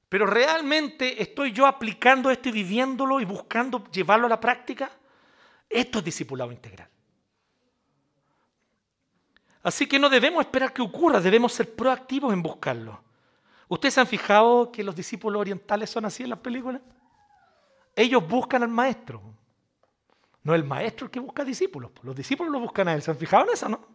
Pero 0.08 0.28
realmente 0.28 1.20
estoy 1.20 1.52
yo 1.52 1.66
aplicando 1.66 2.30
esto 2.30 2.50
y 2.50 2.52
viviéndolo 2.52 3.20
y 3.20 3.26
buscando 3.26 3.84
llevarlo 3.92 4.28
a 4.28 4.30
la 4.30 4.40
práctica. 4.40 4.92
Esto 5.68 5.98
es 5.98 6.06
discipulado 6.06 6.52
integral. 6.52 6.88
Así 9.64 9.88
que 9.88 9.98
no 9.98 10.10
debemos 10.10 10.46
esperar 10.46 10.72
que 10.72 10.84
ocurra, 10.84 11.20
debemos 11.20 11.54
ser 11.54 11.74
proactivos 11.74 12.32
en 12.32 12.44
buscarlo. 12.44 13.07
¿Ustedes 13.68 13.96
se 13.96 14.02
han 14.02 14.08
fijado 14.08 14.72
que 14.72 14.84
los 14.84 14.96
discípulos 14.96 15.40
orientales 15.40 15.90
son 15.90 16.06
así 16.06 16.24
en 16.24 16.30
las 16.30 16.40
películas? 16.40 16.82
Ellos 17.96 18.26
buscan 18.28 18.64
al 18.64 18.70
maestro. 18.70 19.22
No 20.44 20.56
el 20.56 20.64
maestro 20.64 21.06
el 21.06 21.12
que 21.12 21.20
busca 21.20 21.44
discípulos. 21.44 21.92
Los 22.04 22.16
discípulos 22.16 22.52
lo 22.52 22.60
buscan 22.60 22.88
a 22.88 22.94
él. 22.94 23.02
¿Se 23.02 23.12
han 23.12 23.18
fijado 23.18 23.44
en 23.46 23.54
eso, 23.54 23.68
no? 23.68 23.86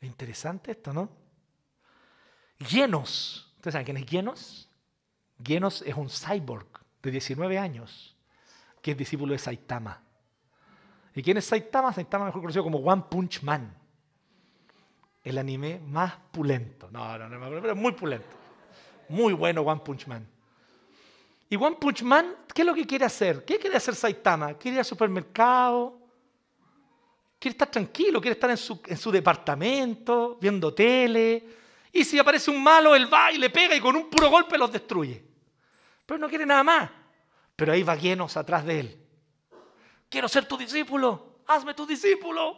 Es 0.00 0.08
interesante 0.08 0.72
esto, 0.72 0.92
¿no? 0.92 1.08
Llenos. 2.58 3.50
¿Ustedes 3.56 3.72
saben 3.72 3.84
quién 3.86 3.96
es 3.96 4.06
Llenos? 4.06 4.68
Llenos 5.38 5.82
es 5.82 5.94
un 5.94 6.10
cyborg 6.10 6.66
de 7.02 7.10
19 7.10 7.58
años 7.58 8.16
que 8.82 8.90
es 8.90 8.96
discípulo 8.96 9.32
de 9.32 9.38
Saitama. 9.38 10.02
¿Y 11.14 11.22
quién 11.22 11.36
es 11.36 11.44
Saitama? 11.46 11.92
Saitama 11.92 12.26
mejor 12.26 12.40
conocido 12.40 12.64
como 12.64 12.78
One 12.78 13.04
Punch 13.08 13.42
Man. 13.42 13.74
El 15.22 15.38
anime 15.38 15.80
más 15.86 16.14
pulento. 16.32 16.90
No, 16.90 17.16
no, 17.16 17.28
no, 17.28 17.62
pero 17.62 17.76
muy 17.76 17.92
pulento. 17.92 18.41
Muy 19.12 19.34
bueno 19.34 19.60
One 19.60 19.82
Punch 19.84 20.06
Man. 20.06 20.26
Y 21.50 21.56
One 21.56 21.76
Punch 21.76 22.02
Man, 22.02 22.34
¿qué 22.54 22.62
es 22.62 22.66
lo 22.66 22.72
que 22.74 22.86
quiere 22.86 23.04
hacer? 23.04 23.44
¿Qué 23.44 23.58
quiere 23.58 23.76
hacer 23.76 23.94
Saitama? 23.94 24.54
Quiere 24.54 24.76
ir 24.76 24.78
al 24.78 24.86
supermercado, 24.86 25.98
quiere 27.38 27.52
estar 27.52 27.70
tranquilo, 27.70 28.22
quiere 28.22 28.32
estar 28.32 28.48
en 28.48 28.56
su, 28.56 28.80
en 28.86 28.96
su 28.96 29.10
departamento, 29.10 30.38
viendo 30.40 30.72
tele. 30.72 31.44
Y 31.92 32.04
si 32.04 32.18
aparece 32.18 32.50
un 32.50 32.62
malo, 32.62 32.96
él 32.96 33.12
va 33.12 33.30
y 33.30 33.36
le 33.36 33.50
pega 33.50 33.76
y 33.76 33.80
con 33.80 33.94
un 33.94 34.08
puro 34.08 34.30
golpe 34.30 34.56
los 34.56 34.72
destruye. 34.72 35.22
Pero 36.06 36.18
no 36.18 36.26
quiere 36.26 36.46
nada 36.46 36.64
más. 36.64 36.90
Pero 37.54 37.74
ahí 37.74 37.82
va 37.82 37.98
Genos 37.98 38.38
atrás 38.38 38.64
de 38.64 38.80
él. 38.80 39.06
Quiero 40.08 40.26
ser 40.26 40.46
tu 40.46 40.56
discípulo. 40.56 41.40
Hazme 41.48 41.74
tu 41.74 41.84
discípulo. 41.84 42.56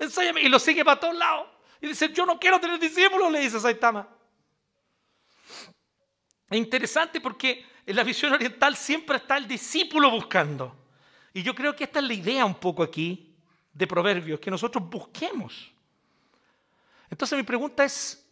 Enséñame. 0.00 0.42
Y 0.42 0.48
lo 0.48 0.58
sigue 0.58 0.84
para 0.84 0.98
todos 0.98 1.14
lados. 1.14 1.46
Y 1.80 1.86
dice, 1.86 2.12
yo 2.12 2.26
no 2.26 2.40
quiero 2.40 2.58
tener 2.58 2.80
discípulos, 2.80 3.30
le 3.30 3.38
dice 3.38 3.60
Saitama. 3.60 4.15
Es 6.50 6.58
interesante 6.58 7.20
porque 7.20 7.64
en 7.84 7.96
la 7.96 8.04
visión 8.04 8.32
oriental 8.32 8.76
siempre 8.76 9.16
está 9.16 9.36
el 9.36 9.48
discípulo 9.48 10.10
buscando. 10.10 10.74
Y 11.32 11.42
yo 11.42 11.54
creo 11.54 11.74
que 11.74 11.84
esta 11.84 11.98
es 11.98 12.06
la 12.06 12.14
idea 12.14 12.44
un 12.44 12.54
poco 12.54 12.82
aquí 12.82 13.34
de 13.72 13.86
Proverbios, 13.86 14.40
que 14.40 14.50
nosotros 14.50 14.88
busquemos. 14.88 15.70
Entonces 17.10 17.36
mi 17.36 17.44
pregunta 17.44 17.84
es, 17.84 18.24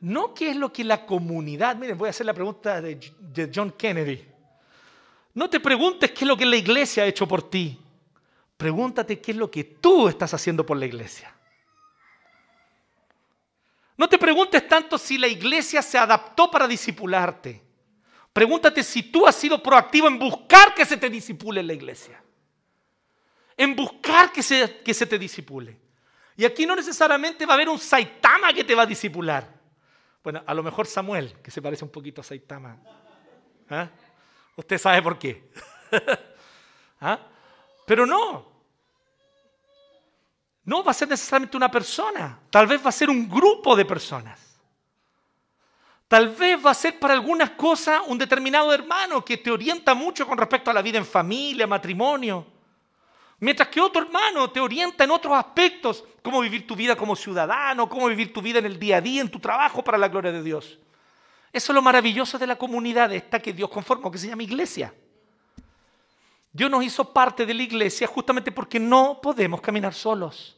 no 0.00 0.32
qué 0.32 0.50
es 0.50 0.56
lo 0.56 0.72
que 0.72 0.84
la 0.84 1.04
comunidad, 1.04 1.76
miren, 1.76 1.98
voy 1.98 2.06
a 2.06 2.10
hacer 2.10 2.26
la 2.26 2.34
pregunta 2.34 2.80
de, 2.80 2.94
de 3.18 3.50
John 3.52 3.72
Kennedy. 3.72 4.24
No 5.34 5.50
te 5.50 5.60
preguntes 5.60 6.12
qué 6.12 6.24
es 6.24 6.28
lo 6.28 6.36
que 6.36 6.46
la 6.46 6.56
iglesia 6.56 7.02
ha 7.02 7.06
hecho 7.06 7.26
por 7.26 7.50
ti. 7.50 7.78
Pregúntate 8.56 9.20
qué 9.20 9.32
es 9.32 9.36
lo 9.36 9.50
que 9.50 9.64
tú 9.64 10.08
estás 10.08 10.32
haciendo 10.34 10.64
por 10.64 10.76
la 10.76 10.86
iglesia. 10.86 11.34
No 13.98 14.08
te 14.08 14.16
preguntes 14.16 14.66
tanto 14.68 14.96
si 14.96 15.18
la 15.18 15.26
iglesia 15.26 15.82
se 15.82 15.98
adaptó 15.98 16.48
para 16.50 16.68
disipularte. 16.68 17.62
Pregúntate 18.32 18.84
si 18.84 19.02
tú 19.02 19.26
has 19.26 19.34
sido 19.34 19.60
proactivo 19.60 20.06
en 20.06 20.20
buscar 20.20 20.72
que 20.72 20.86
se 20.86 20.96
te 20.96 21.10
disipule 21.10 21.60
en 21.60 21.66
la 21.66 21.72
iglesia. 21.72 22.22
En 23.56 23.74
buscar 23.74 24.30
que 24.30 24.42
se, 24.44 24.82
que 24.84 24.94
se 24.94 25.04
te 25.04 25.18
disipule. 25.18 25.76
Y 26.36 26.44
aquí 26.44 26.64
no 26.64 26.76
necesariamente 26.76 27.44
va 27.44 27.54
a 27.54 27.56
haber 27.56 27.68
un 27.68 27.80
Saitama 27.80 28.52
que 28.52 28.62
te 28.62 28.76
va 28.76 28.82
a 28.82 28.86
disipular. 28.86 29.52
Bueno, 30.22 30.44
a 30.46 30.54
lo 30.54 30.62
mejor 30.62 30.86
Samuel, 30.86 31.34
que 31.42 31.50
se 31.50 31.60
parece 31.60 31.84
un 31.84 31.90
poquito 31.90 32.20
a 32.20 32.24
Saitama. 32.24 32.78
¿Ah? 33.68 33.88
Usted 34.54 34.78
sabe 34.78 35.02
por 35.02 35.18
qué. 35.18 35.50
¿Ah? 37.00 37.18
Pero 37.84 38.06
no, 38.06 38.47
no 40.68 40.84
va 40.84 40.90
a 40.90 40.94
ser 40.94 41.08
necesariamente 41.08 41.56
una 41.56 41.70
persona, 41.70 42.38
tal 42.50 42.66
vez 42.66 42.84
va 42.84 42.90
a 42.90 42.92
ser 42.92 43.08
un 43.08 43.26
grupo 43.26 43.74
de 43.74 43.86
personas. 43.86 44.38
Tal 46.06 46.28
vez 46.28 46.62
va 46.64 46.72
a 46.72 46.74
ser 46.74 46.98
para 46.98 47.14
algunas 47.14 47.52
cosas 47.52 48.02
un 48.06 48.18
determinado 48.18 48.70
hermano 48.70 49.24
que 49.24 49.38
te 49.38 49.50
orienta 49.50 49.94
mucho 49.94 50.26
con 50.26 50.36
respecto 50.36 50.70
a 50.70 50.74
la 50.74 50.82
vida 50.82 50.98
en 50.98 51.06
familia, 51.06 51.66
matrimonio. 51.66 52.46
Mientras 53.40 53.68
que 53.68 53.80
otro 53.80 54.02
hermano 54.02 54.50
te 54.50 54.60
orienta 54.60 55.04
en 55.04 55.10
otros 55.10 55.32
aspectos, 55.38 56.04
cómo 56.22 56.42
vivir 56.42 56.66
tu 56.66 56.76
vida 56.76 56.94
como 56.94 57.16
ciudadano, 57.16 57.88
cómo 57.88 58.06
vivir 58.06 58.30
tu 58.30 58.42
vida 58.42 58.58
en 58.58 58.66
el 58.66 58.78
día 58.78 58.98
a 58.98 59.00
día, 59.00 59.22
en 59.22 59.30
tu 59.30 59.38
trabajo 59.38 59.82
para 59.82 59.96
la 59.96 60.08
gloria 60.08 60.32
de 60.32 60.42
Dios. 60.42 60.78
Eso 61.50 61.72
es 61.72 61.74
lo 61.74 61.80
maravilloso 61.80 62.38
de 62.38 62.46
la 62.46 62.56
comunidad 62.56 63.10
esta 63.14 63.40
que 63.40 63.54
Dios 63.54 63.70
conformó, 63.70 64.10
que 64.10 64.18
se 64.18 64.28
llama 64.28 64.42
iglesia. 64.42 64.92
Dios 66.52 66.70
nos 66.70 66.84
hizo 66.84 67.10
parte 67.10 67.46
de 67.46 67.54
la 67.54 67.62
iglesia 67.62 68.06
justamente 68.06 68.52
porque 68.52 68.78
no 68.78 69.18
podemos 69.22 69.62
caminar 69.62 69.94
solos 69.94 70.56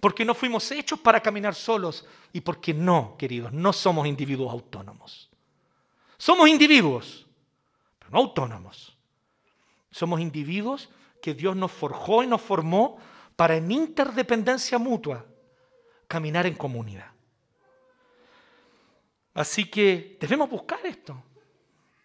porque 0.00 0.24
no 0.24 0.34
fuimos 0.34 0.70
hechos 0.70 0.98
para 0.98 1.20
caminar 1.20 1.54
solos 1.54 2.06
y 2.32 2.40
porque 2.40 2.72
no, 2.72 3.16
queridos, 3.18 3.52
no 3.52 3.72
somos 3.72 4.06
individuos 4.06 4.50
autónomos. 4.50 5.28
Somos 6.16 6.48
individuos, 6.48 7.26
pero 7.98 8.10
no 8.10 8.18
autónomos. 8.18 8.96
Somos 9.90 10.20
individuos 10.20 10.88
que 11.20 11.34
Dios 11.34 11.54
nos 11.54 11.70
forjó 11.70 12.22
y 12.22 12.26
nos 12.26 12.40
formó 12.40 12.98
para 13.36 13.56
en 13.56 13.70
interdependencia 13.70 14.78
mutua 14.78 15.24
caminar 16.06 16.46
en 16.46 16.54
comunidad. 16.54 17.10
Así 19.34 19.70
que 19.70 20.16
debemos 20.20 20.50
buscar 20.50 20.80
esto. 20.84 21.22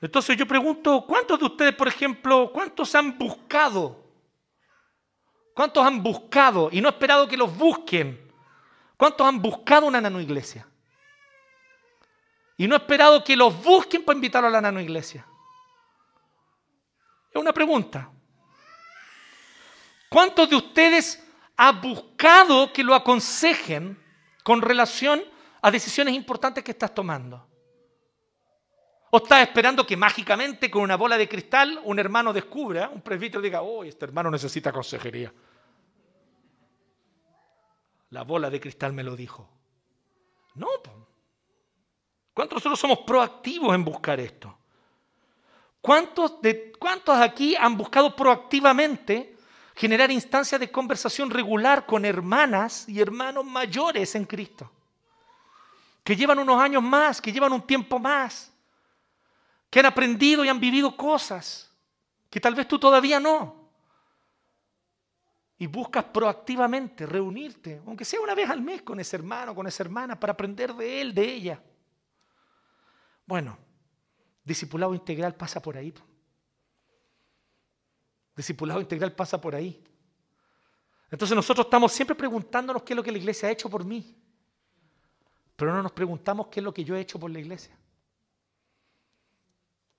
Entonces 0.02 0.38
yo 0.38 0.46
pregunto, 0.46 1.06
¿cuántos 1.08 1.40
de 1.40 1.46
ustedes, 1.46 1.76
por 1.76 1.88
ejemplo, 1.88 2.52
cuántos 2.54 2.94
han 2.94 3.18
buscado 3.18 4.05
¿Cuántos 5.56 5.88
han 5.88 6.04
buscado 6.04 6.68
y 6.70 6.82
no 6.82 6.90
esperado 6.90 7.30
que 7.30 7.38
los 7.38 7.58
busquen? 7.58 8.30
¿Cuántos 8.98 9.26
han 9.26 9.42
buscado 9.42 9.88
una 9.88 10.02
nano 10.02 10.20
iglesia? 10.20 10.68
Y 12.58 12.68
no 12.68 12.76
esperado 12.76 13.24
que 13.24 13.38
los 13.38 13.64
busquen 13.64 14.04
para 14.04 14.18
invitarlos 14.18 14.50
a 14.50 14.52
la 14.52 14.60
nano 14.60 14.82
iglesia. 14.82 15.26
Es 17.32 17.42
una 17.42 17.54
pregunta. 17.54 18.12
¿Cuántos 20.10 20.50
de 20.50 20.58
ustedes 20.58 21.26
han 21.56 21.80
buscado 21.80 22.74
que 22.74 22.84
lo 22.84 22.94
aconsejen 22.94 23.98
con 24.44 24.62
relación 24.62 25.24
a 25.62 25.72
decisiones 25.72 26.16
importantes 26.16 26.66
que 26.66 26.72
estás 26.72 26.94
tomando? 26.94 27.48
¿O 29.10 29.18
estás 29.18 29.48
esperando 29.48 29.88
que 29.88 29.96
mágicamente 29.96 30.70
con 30.70 30.82
una 30.82 30.98
bola 30.98 31.18
de 31.18 31.30
cristal 31.30 31.80
un 31.86 31.98
hermano 31.98 32.34
descubra, 32.34 32.90
un 32.90 33.02
presbítero 33.02 33.42
diga, 33.42 33.62
oh, 33.62 33.86
este 33.86 34.04
hermano 34.04 34.30
necesita 34.30 34.74
consejería? 34.74 35.34
La 38.16 38.24
bola 38.24 38.50
de 38.50 38.62
cristal 38.62 38.94
me 38.94 39.04
lo 39.04 39.14
dijo. 39.14 39.46
No. 40.54 40.70
¿Cuántos 42.34 42.56
nosotros 42.56 42.80
somos 42.80 43.00
proactivos 43.00 43.76
en 43.76 43.84
buscar 43.84 44.22
esto? 44.22 44.58
¿Cuántos, 45.82 46.42
de, 46.42 46.72
¿Cuántos 46.80 47.18
aquí 47.18 47.58
han 47.58 47.76
buscado 47.76 48.16
proactivamente 48.16 49.36
generar 49.76 50.12
instancias 50.12 50.62
de 50.62 50.72
conversación 50.72 51.30
regular 51.30 51.86
con 51.86 52.06
hermanas 52.06 52.88
y 52.88 53.02
hermanos 53.02 53.44
mayores 53.44 54.16
en 54.16 54.24
Cristo? 54.24 54.72
Que 56.02 56.16
llevan 56.16 56.40
unos 56.40 56.62
años 56.62 56.82
más, 56.82 57.22
que 57.22 57.34
llevan 57.34 57.52
un 57.52 57.68
tiempo 57.68 58.00
más, 58.00 58.50
que 59.70 59.82
han 59.82 59.88
aprendido 59.88 60.46
y 60.46 60.48
han 60.48 60.62
vivido 60.62 60.96
cosas 60.96 61.70
que 62.30 62.40
tal 62.40 62.56
vez 62.56 62.66
tú 62.66 62.80
todavía 62.80 63.20
no 63.20 63.65
y 65.58 65.68
buscas 65.68 66.04
proactivamente 66.06 67.06
reunirte, 67.06 67.82
aunque 67.86 68.04
sea 68.04 68.20
una 68.20 68.36
vez 68.36 68.50
al 68.50 68.62
mes 68.62 68.82
con 68.82 69.00
ese 69.00 69.16
hermano, 69.16 69.56
con 69.56 69.68
esa 69.68 69.84
hermana, 69.84 70.20
para 70.20 70.34
aprender 70.34 70.74
de 70.74 71.02
él, 71.02 71.14
de 71.14 71.24
ella. 71.24 71.64
Bueno, 73.26 73.58
discipulado 74.44 74.94
integral 74.94 75.36
pasa 75.36 75.62
por 75.62 75.78
ahí. 75.78 75.94
Discipulado 78.36 78.82
integral 78.82 79.14
pasa 79.14 79.40
por 79.40 79.56
ahí. 79.56 79.82
Entonces 81.10 81.36
nosotros 81.36 81.68
estamos 81.68 81.94
siempre 81.94 82.16
preguntándonos 82.16 82.84
qué 82.84 82.92
es 82.92 82.98
lo 82.98 83.04
que 83.04 83.12
la 83.12 83.18
iglesia 83.18 83.48
ha 83.48 83.52
hecho 83.52 83.70
por 83.70 83.86
mí, 83.86 84.14
pero 85.56 85.74
no 85.74 85.82
nos 85.82 85.94
preguntamos 85.94 86.48
qué 86.48 86.60
es 86.60 86.64
lo 86.64 86.74
que 86.74 86.84
yo 86.84 86.96
he 86.96 87.00
hecho 87.00 87.18
por 87.18 87.32
la 87.32 87.40
iglesia. 87.40 87.78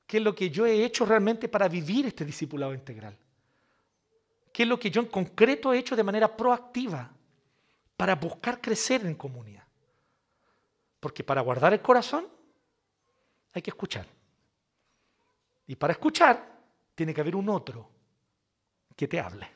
¿Qué 0.07 0.19
es 0.19 0.23
lo 0.23 0.35
que 0.35 0.51
yo 0.51 0.67
he 0.67 0.85
hecho 0.85 1.07
realmente 1.07 1.49
para 1.49 1.67
vivir 1.67 2.07
este 2.07 2.25
discipulado 2.25 2.75
integral? 2.75 3.17
¿Qué 4.57 4.63
es 4.63 4.69
lo 4.69 4.81
que 4.81 4.91
yo 4.91 5.03
en 5.03 5.09
concreto 5.09 5.75
he 5.75 5.79
hecho 5.79 5.95
de 5.95 6.03
manera 6.03 6.35
proactiva? 6.35 7.13
para 7.97 8.15
buscar 8.15 8.61
crecer 8.61 9.05
en 9.07 9.15
comunidad. 9.15 9.65
Porque 11.01 11.25
para 11.25 11.41
guardar 11.41 11.73
el 11.73 11.81
corazón 11.81 12.29
hay 13.53 13.63
que 13.63 13.71
escuchar. 13.71 14.07
Y 15.67 15.77
para 15.77 15.93
escuchar 15.93 16.57
tiene 16.95 17.15
que 17.15 17.21
haber 17.21 17.37
un 17.37 17.49
otro 17.49 17.91
que 18.95 19.09
te 19.09 19.19
hable. 19.19 19.49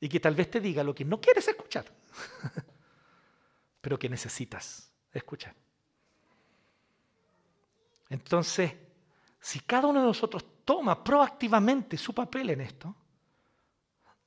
Y 0.00 0.08
que 0.08 0.20
tal 0.20 0.34
vez 0.34 0.50
te 0.50 0.60
diga 0.60 0.82
lo 0.82 0.94
que 0.94 1.04
no 1.04 1.20
quieres 1.20 1.46
escuchar, 1.48 1.84
pero 3.80 3.98
que 3.98 4.08
necesitas 4.08 4.90
escuchar. 5.12 5.54
Entonces, 8.08 8.72
si 9.40 9.60
cada 9.60 9.86
uno 9.86 10.00
de 10.00 10.06
nosotros 10.06 10.44
toma 10.64 11.02
proactivamente 11.02 11.96
su 11.96 12.14
papel 12.14 12.50
en 12.50 12.60
esto, 12.60 12.94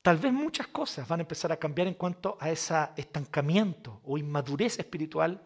tal 0.02 0.18
vez 0.18 0.34
muchas 0.34 0.68
cosas 0.68 1.08
van 1.08 1.20
a 1.20 1.24
empezar 1.24 1.52
a 1.52 1.58
cambiar 1.58 1.88
en 1.88 1.94
cuanto 1.96 2.38
a 2.40 2.50
ese 2.50 2.76
estancamiento 2.96 4.02
o 4.04 4.18
inmadurez 4.18 4.80
espiritual 4.80 5.42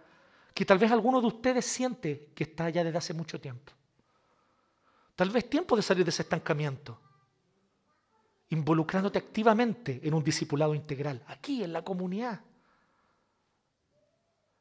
que 0.53 0.65
tal 0.65 0.77
vez 0.77 0.91
alguno 0.91 1.19
de 1.19 1.27
ustedes 1.27 1.65
siente 1.65 2.31
que 2.33 2.45
está 2.45 2.69
ya 2.69 2.83
desde 2.83 2.97
hace 2.97 3.13
mucho 3.13 3.41
tiempo. 3.41 3.73
Tal 5.15 5.29
vez 5.29 5.49
tiempo 5.49 5.75
de 5.75 5.81
salir 5.81 6.05
de 6.05 6.09
ese 6.09 6.21
estancamiento, 6.21 6.99
involucrándote 8.49 9.19
activamente 9.19 9.99
en 10.03 10.13
un 10.13 10.23
discipulado 10.23 10.75
integral, 10.75 11.23
aquí 11.27 11.63
en 11.63 11.73
la 11.73 11.83
comunidad. 11.83 12.41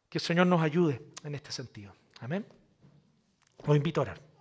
Que 0.09 0.19
el 0.19 0.23
Señor 0.23 0.47
nos 0.47 0.63
ayude 0.63 1.13
en 1.23 1.35
este 1.35 1.53
sentido. 1.53 1.93
Amén. 2.21 2.47
Os 3.59 3.77
invito 3.77 4.01
a 4.01 4.03
orar. 4.03 4.34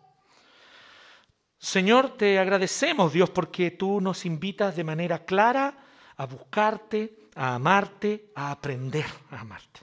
Señor, 1.64 2.18
te 2.18 2.40
agradecemos, 2.40 3.14
Dios, 3.14 3.30
porque 3.30 3.72
tú 3.72 4.02
nos 4.02 4.26
invitas 4.26 4.76
de 4.76 4.84
manera 4.84 5.24
clara 5.24 5.78
a 6.18 6.26
buscarte, 6.26 7.30
a 7.36 7.56
amarte, 7.56 8.34
a 8.36 8.52
aprender 8.52 9.06
a 9.32 9.40
amarte. 9.40 9.80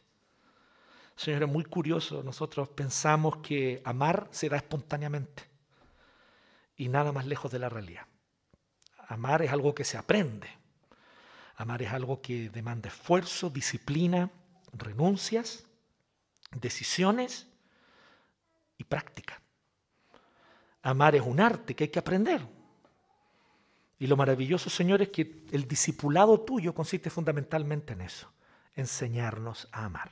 Señor, 1.17 1.45
es 1.45 1.49
muy 1.49 1.65
curioso, 1.65 2.23
nosotros 2.23 2.69
pensamos 2.69 3.39
que 3.39 3.81
amar 3.83 4.29
se 4.31 4.51
da 4.51 4.59
espontáneamente 4.59 5.45
y 6.77 6.91
nada 6.91 7.13
más 7.13 7.25
lejos 7.25 7.51
de 7.51 7.61
la 7.61 7.71
realidad. 7.71 8.07
Amar 9.09 9.41
es 9.41 9.51
algo 9.51 9.75
que 9.75 9.85
se 9.85 9.97
aprende. 9.97 10.51
Amar 11.57 11.81
es 11.81 11.91
algo 11.93 12.21
que 12.21 12.51
demanda 12.51 12.91
esfuerzo, 12.91 13.49
disciplina, 13.49 14.31
renuncias, 14.75 15.65
decisiones 16.53 17.47
y 18.77 18.85
práctica. 18.85 19.41
Amar 20.83 21.15
es 21.15 21.23
un 21.23 21.41
arte 21.41 21.75
que 21.75 21.85
hay 21.85 21.91
que 21.91 21.99
aprender. 21.99 22.47
Y 23.99 24.07
lo 24.07 24.17
maravilloso, 24.17 24.71
Señor, 24.71 25.03
es 25.03 25.11
que 25.11 25.45
el 25.53 25.69
discipulado 25.69 26.41
tuyo 26.41 26.75
consiste 26.75 27.11
fundamentalmente 27.11 27.93
en 27.93 28.01
eso, 28.01 28.33
enseñarnos 28.75 29.69
a 29.73 29.85
amar. 29.85 30.11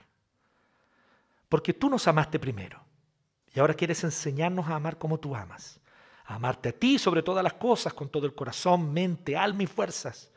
Porque 1.49 1.73
tú 1.73 1.89
nos 1.89 2.07
amaste 2.07 2.39
primero 2.39 2.85
y 3.55 3.61
ahora 3.61 3.73
quieres 3.73 4.05
enseñarnos 4.05 4.69
a 4.69 4.75
amar 4.75 4.99
como 4.99 5.19
tú 5.19 5.35
amas. 5.35 5.81
A 6.27 6.35
amarte 6.35 6.69
a 6.69 6.73
ti 6.73 6.99
sobre 6.99 7.23
todas 7.23 7.43
las 7.43 7.55
cosas, 7.55 7.95
con 7.95 8.11
todo 8.11 8.27
el 8.27 8.35
corazón, 8.35 8.93
mente, 8.93 9.35
alma 9.35 9.62
y 9.62 9.66
fuerzas. 9.66 10.31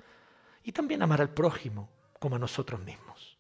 Y 0.64 0.72
también 0.72 1.02
amar 1.02 1.20
al 1.20 1.34
prójimo 1.34 1.90
como 2.20 2.38
a 2.38 2.40
nosotros 2.40 2.80
mismos. 2.80 3.38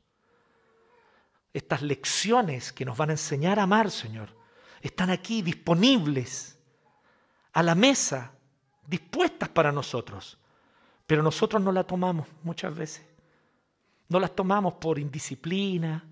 Estas 1.53 1.81
lecciones 1.81 2.73
que 2.73 2.83
nos 2.83 2.97
van 2.97 3.09
a 3.09 3.13
enseñar 3.13 3.59
a 3.59 3.63
amar, 3.63 3.89
Señor, 3.89 4.35
están 4.81 5.09
aquí 5.09 5.41
disponibles 5.41 6.57
a 7.53 7.63
la 7.63 7.75
mesa, 7.75 8.33
dispuestas 8.87 9.49
para 9.49 9.71
nosotros. 9.71 10.37
Pero 11.05 11.23
nosotros 11.23 11.61
no 11.61 11.71
las 11.71 11.87
tomamos 11.87 12.27
muchas 12.43 12.75
veces. 12.75 13.05
No 14.09 14.19
las 14.19 14.35
tomamos 14.35 14.75
por 14.75 14.99
indisciplina, 14.99 16.03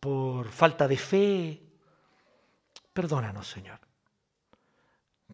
por 0.00 0.50
falta 0.50 0.86
de 0.86 0.96
fe. 0.96 1.62
Perdónanos, 2.92 3.48
Señor. 3.48 3.80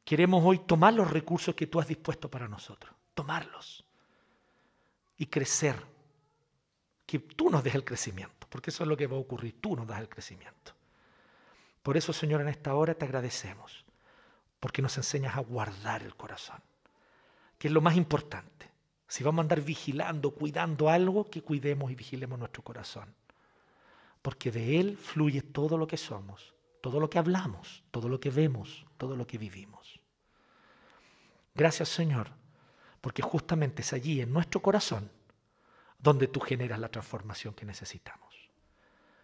Queremos 0.04 0.42
hoy 0.44 0.60
tomar 0.60 0.94
los 0.94 1.10
recursos 1.10 1.54
que 1.54 1.66
tú 1.66 1.78
has 1.80 1.86
dispuesto 1.86 2.30
para 2.30 2.48
nosotros, 2.48 2.94
tomarlos 3.14 3.84
y 5.18 5.26
crecer. 5.26 5.76
Que 7.06 7.18
tú 7.18 7.50
nos 7.50 7.62
des 7.62 7.74
el 7.74 7.84
crecimiento, 7.84 8.46
porque 8.48 8.70
eso 8.70 8.84
es 8.84 8.88
lo 8.88 8.96
que 8.96 9.06
va 9.06 9.16
a 9.16 9.20
ocurrir, 9.20 9.60
tú 9.60 9.76
nos 9.76 9.86
das 9.86 10.00
el 10.00 10.08
crecimiento. 10.08 10.72
Por 11.82 11.96
eso, 11.96 12.12
Señor, 12.12 12.40
en 12.40 12.48
esta 12.48 12.74
hora 12.74 12.94
te 12.94 13.04
agradecemos, 13.04 13.84
porque 14.60 14.82
nos 14.82 14.96
enseñas 14.98 15.36
a 15.36 15.40
guardar 15.40 16.02
el 16.02 16.14
corazón, 16.14 16.60
que 17.58 17.68
es 17.68 17.74
lo 17.74 17.80
más 17.80 17.96
importante. 17.96 18.70
Si 19.08 19.24
vamos 19.24 19.40
a 19.40 19.42
andar 19.42 19.62
vigilando, 19.62 20.30
cuidando 20.30 20.88
algo, 20.88 21.28
que 21.28 21.42
cuidemos 21.42 21.90
y 21.90 21.96
vigilemos 21.96 22.38
nuestro 22.38 22.62
corazón, 22.62 23.12
porque 24.22 24.52
de 24.52 24.78
él 24.78 24.96
fluye 24.96 25.42
todo 25.42 25.76
lo 25.78 25.86
que 25.86 25.96
somos, 25.96 26.54
todo 26.80 27.00
lo 27.00 27.10
que 27.10 27.18
hablamos, 27.18 27.82
todo 27.90 28.08
lo 28.08 28.20
que 28.20 28.30
vemos, 28.30 28.86
todo 28.96 29.16
lo 29.16 29.26
que 29.26 29.38
vivimos. 29.38 30.00
Gracias, 31.54 31.88
Señor, 31.88 32.30
porque 33.00 33.22
justamente 33.22 33.82
es 33.82 33.92
allí, 33.92 34.20
en 34.20 34.32
nuestro 34.32 34.60
corazón, 34.60 35.10
donde 35.98 36.28
tú 36.28 36.40
generas 36.40 36.78
la 36.78 36.90
transformación 36.90 37.54
que 37.54 37.64
necesitamos. 37.64 38.34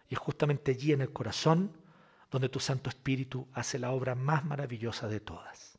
Y 0.09 0.15
es 0.15 0.19
justamente 0.19 0.71
allí 0.71 0.93
en 0.93 1.01
el 1.01 1.11
corazón 1.11 1.71
donde 2.31 2.49
tu 2.49 2.59
Santo 2.59 2.89
Espíritu 2.89 3.47
hace 3.53 3.79
la 3.79 3.91
obra 3.91 4.15
más 4.15 4.43
maravillosa 4.45 5.07
de 5.07 5.19
todas. 5.19 5.77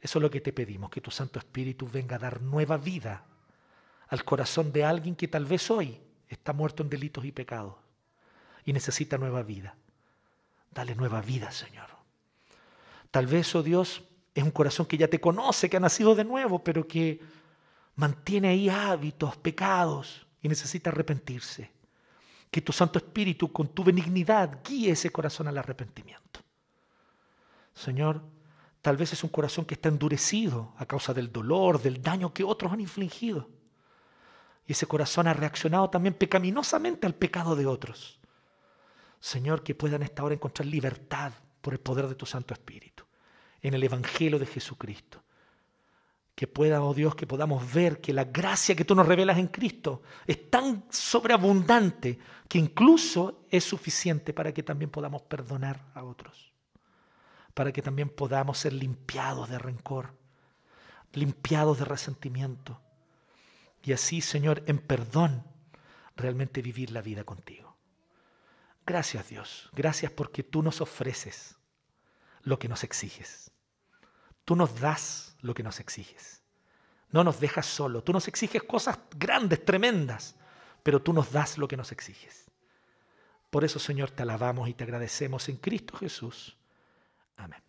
Eso 0.00 0.18
es 0.18 0.22
lo 0.22 0.30
que 0.30 0.40
te 0.40 0.52
pedimos, 0.52 0.90
que 0.90 1.00
tu 1.00 1.10
Santo 1.10 1.38
Espíritu 1.38 1.88
venga 1.88 2.16
a 2.16 2.18
dar 2.18 2.42
nueva 2.42 2.76
vida 2.76 3.24
al 4.08 4.24
corazón 4.24 4.72
de 4.72 4.84
alguien 4.84 5.14
que 5.14 5.28
tal 5.28 5.46
vez 5.46 5.70
hoy 5.70 6.00
está 6.28 6.52
muerto 6.52 6.82
en 6.82 6.90
delitos 6.90 7.24
y 7.24 7.32
pecados 7.32 7.76
y 8.64 8.72
necesita 8.72 9.16
nueva 9.18 9.42
vida. 9.42 9.76
Dale 10.72 10.94
nueva 10.94 11.20
vida, 11.20 11.52
Señor. 11.52 11.86
Tal 13.10 13.26
vez, 13.26 13.54
oh 13.54 13.62
Dios, 13.62 14.02
es 14.34 14.42
un 14.42 14.50
corazón 14.50 14.86
que 14.86 14.96
ya 14.96 15.08
te 15.08 15.20
conoce, 15.20 15.70
que 15.70 15.76
ha 15.76 15.80
nacido 15.80 16.14
de 16.14 16.24
nuevo, 16.24 16.64
pero 16.64 16.88
que 16.88 17.20
mantiene 17.94 18.48
ahí 18.48 18.68
hábitos, 18.68 19.36
pecados 19.36 20.26
y 20.42 20.48
necesita 20.48 20.90
arrepentirse 20.90 21.70
que 22.52 22.60
tu 22.60 22.70
Santo 22.70 22.98
Espíritu 22.98 23.50
con 23.50 23.68
tu 23.68 23.82
benignidad 23.82 24.60
guíe 24.62 24.90
ese 24.90 25.08
corazón 25.08 25.48
al 25.48 25.56
arrepentimiento. 25.56 26.40
Señor, 27.72 28.20
tal 28.82 28.98
vez 28.98 29.14
es 29.14 29.24
un 29.24 29.30
corazón 29.30 29.64
que 29.64 29.72
está 29.72 29.88
endurecido 29.88 30.74
a 30.76 30.84
causa 30.84 31.14
del 31.14 31.32
dolor, 31.32 31.80
del 31.80 32.02
daño 32.02 32.34
que 32.34 32.44
otros 32.44 32.70
han 32.70 32.82
infligido. 32.82 33.48
Y 34.66 34.72
ese 34.72 34.84
corazón 34.84 35.28
ha 35.28 35.32
reaccionado 35.32 35.88
también 35.88 36.12
pecaminosamente 36.12 37.06
al 37.06 37.14
pecado 37.14 37.56
de 37.56 37.64
otros. 37.64 38.20
Señor, 39.18 39.62
que 39.62 39.74
puedan 39.74 40.02
esta 40.02 40.22
hora 40.22 40.34
encontrar 40.34 40.66
libertad 40.66 41.32
por 41.62 41.72
el 41.72 41.80
poder 41.80 42.06
de 42.06 42.16
tu 42.16 42.26
Santo 42.26 42.52
Espíritu, 42.52 43.04
en 43.62 43.72
el 43.72 43.82
Evangelio 43.82 44.38
de 44.38 44.44
Jesucristo 44.44 45.22
que 46.34 46.46
pueda, 46.46 46.82
oh 46.82 46.94
Dios, 46.94 47.14
que 47.14 47.26
podamos 47.26 47.72
ver 47.72 48.00
que 48.00 48.12
la 48.12 48.24
gracia 48.24 48.74
que 48.74 48.84
tú 48.84 48.94
nos 48.94 49.06
revelas 49.06 49.38
en 49.38 49.48
Cristo 49.48 50.02
es 50.26 50.50
tan 50.50 50.84
sobreabundante 50.90 52.18
que 52.48 52.58
incluso 52.58 53.44
es 53.50 53.64
suficiente 53.64 54.32
para 54.32 54.52
que 54.52 54.62
también 54.62 54.90
podamos 54.90 55.22
perdonar 55.22 55.90
a 55.94 56.02
otros, 56.02 56.52
para 57.54 57.72
que 57.72 57.82
también 57.82 58.08
podamos 58.08 58.58
ser 58.58 58.72
limpiados 58.72 59.50
de 59.50 59.58
rencor, 59.58 60.14
limpiados 61.12 61.78
de 61.78 61.84
resentimiento 61.84 62.80
y 63.82 63.92
así, 63.92 64.20
Señor, 64.20 64.62
en 64.66 64.78
perdón, 64.78 65.44
realmente 66.16 66.62
vivir 66.62 66.92
la 66.92 67.02
vida 67.02 67.24
contigo. 67.24 67.76
Gracias 68.86 69.28
Dios, 69.28 69.70
gracias 69.72 70.10
porque 70.10 70.42
tú 70.42 70.62
nos 70.62 70.80
ofreces 70.80 71.56
lo 72.42 72.58
que 72.58 72.68
nos 72.68 72.82
exiges. 72.82 73.51
Tú 74.44 74.56
nos 74.56 74.80
das 74.80 75.36
lo 75.40 75.54
que 75.54 75.62
nos 75.62 75.80
exiges. 75.80 76.42
No 77.10 77.22
nos 77.22 77.40
dejas 77.40 77.66
solo. 77.66 78.02
Tú 78.02 78.12
nos 78.12 78.26
exiges 78.28 78.62
cosas 78.62 78.98
grandes, 79.16 79.64
tremendas, 79.64 80.34
pero 80.82 81.00
tú 81.00 81.12
nos 81.12 81.30
das 81.30 81.58
lo 81.58 81.68
que 81.68 81.76
nos 81.76 81.92
exiges. 81.92 82.50
Por 83.50 83.64
eso, 83.64 83.78
Señor, 83.78 84.10
te 84.10 84.22
alabamos 84.22 84.68
y 84.68 84.74
te 84.74 84.84
agradecemos 84.84 85.48
en 85.48 85.56
Cristo 85.56 85.96
Jesús. 85.96 86.56
Amén. 87.36 87.62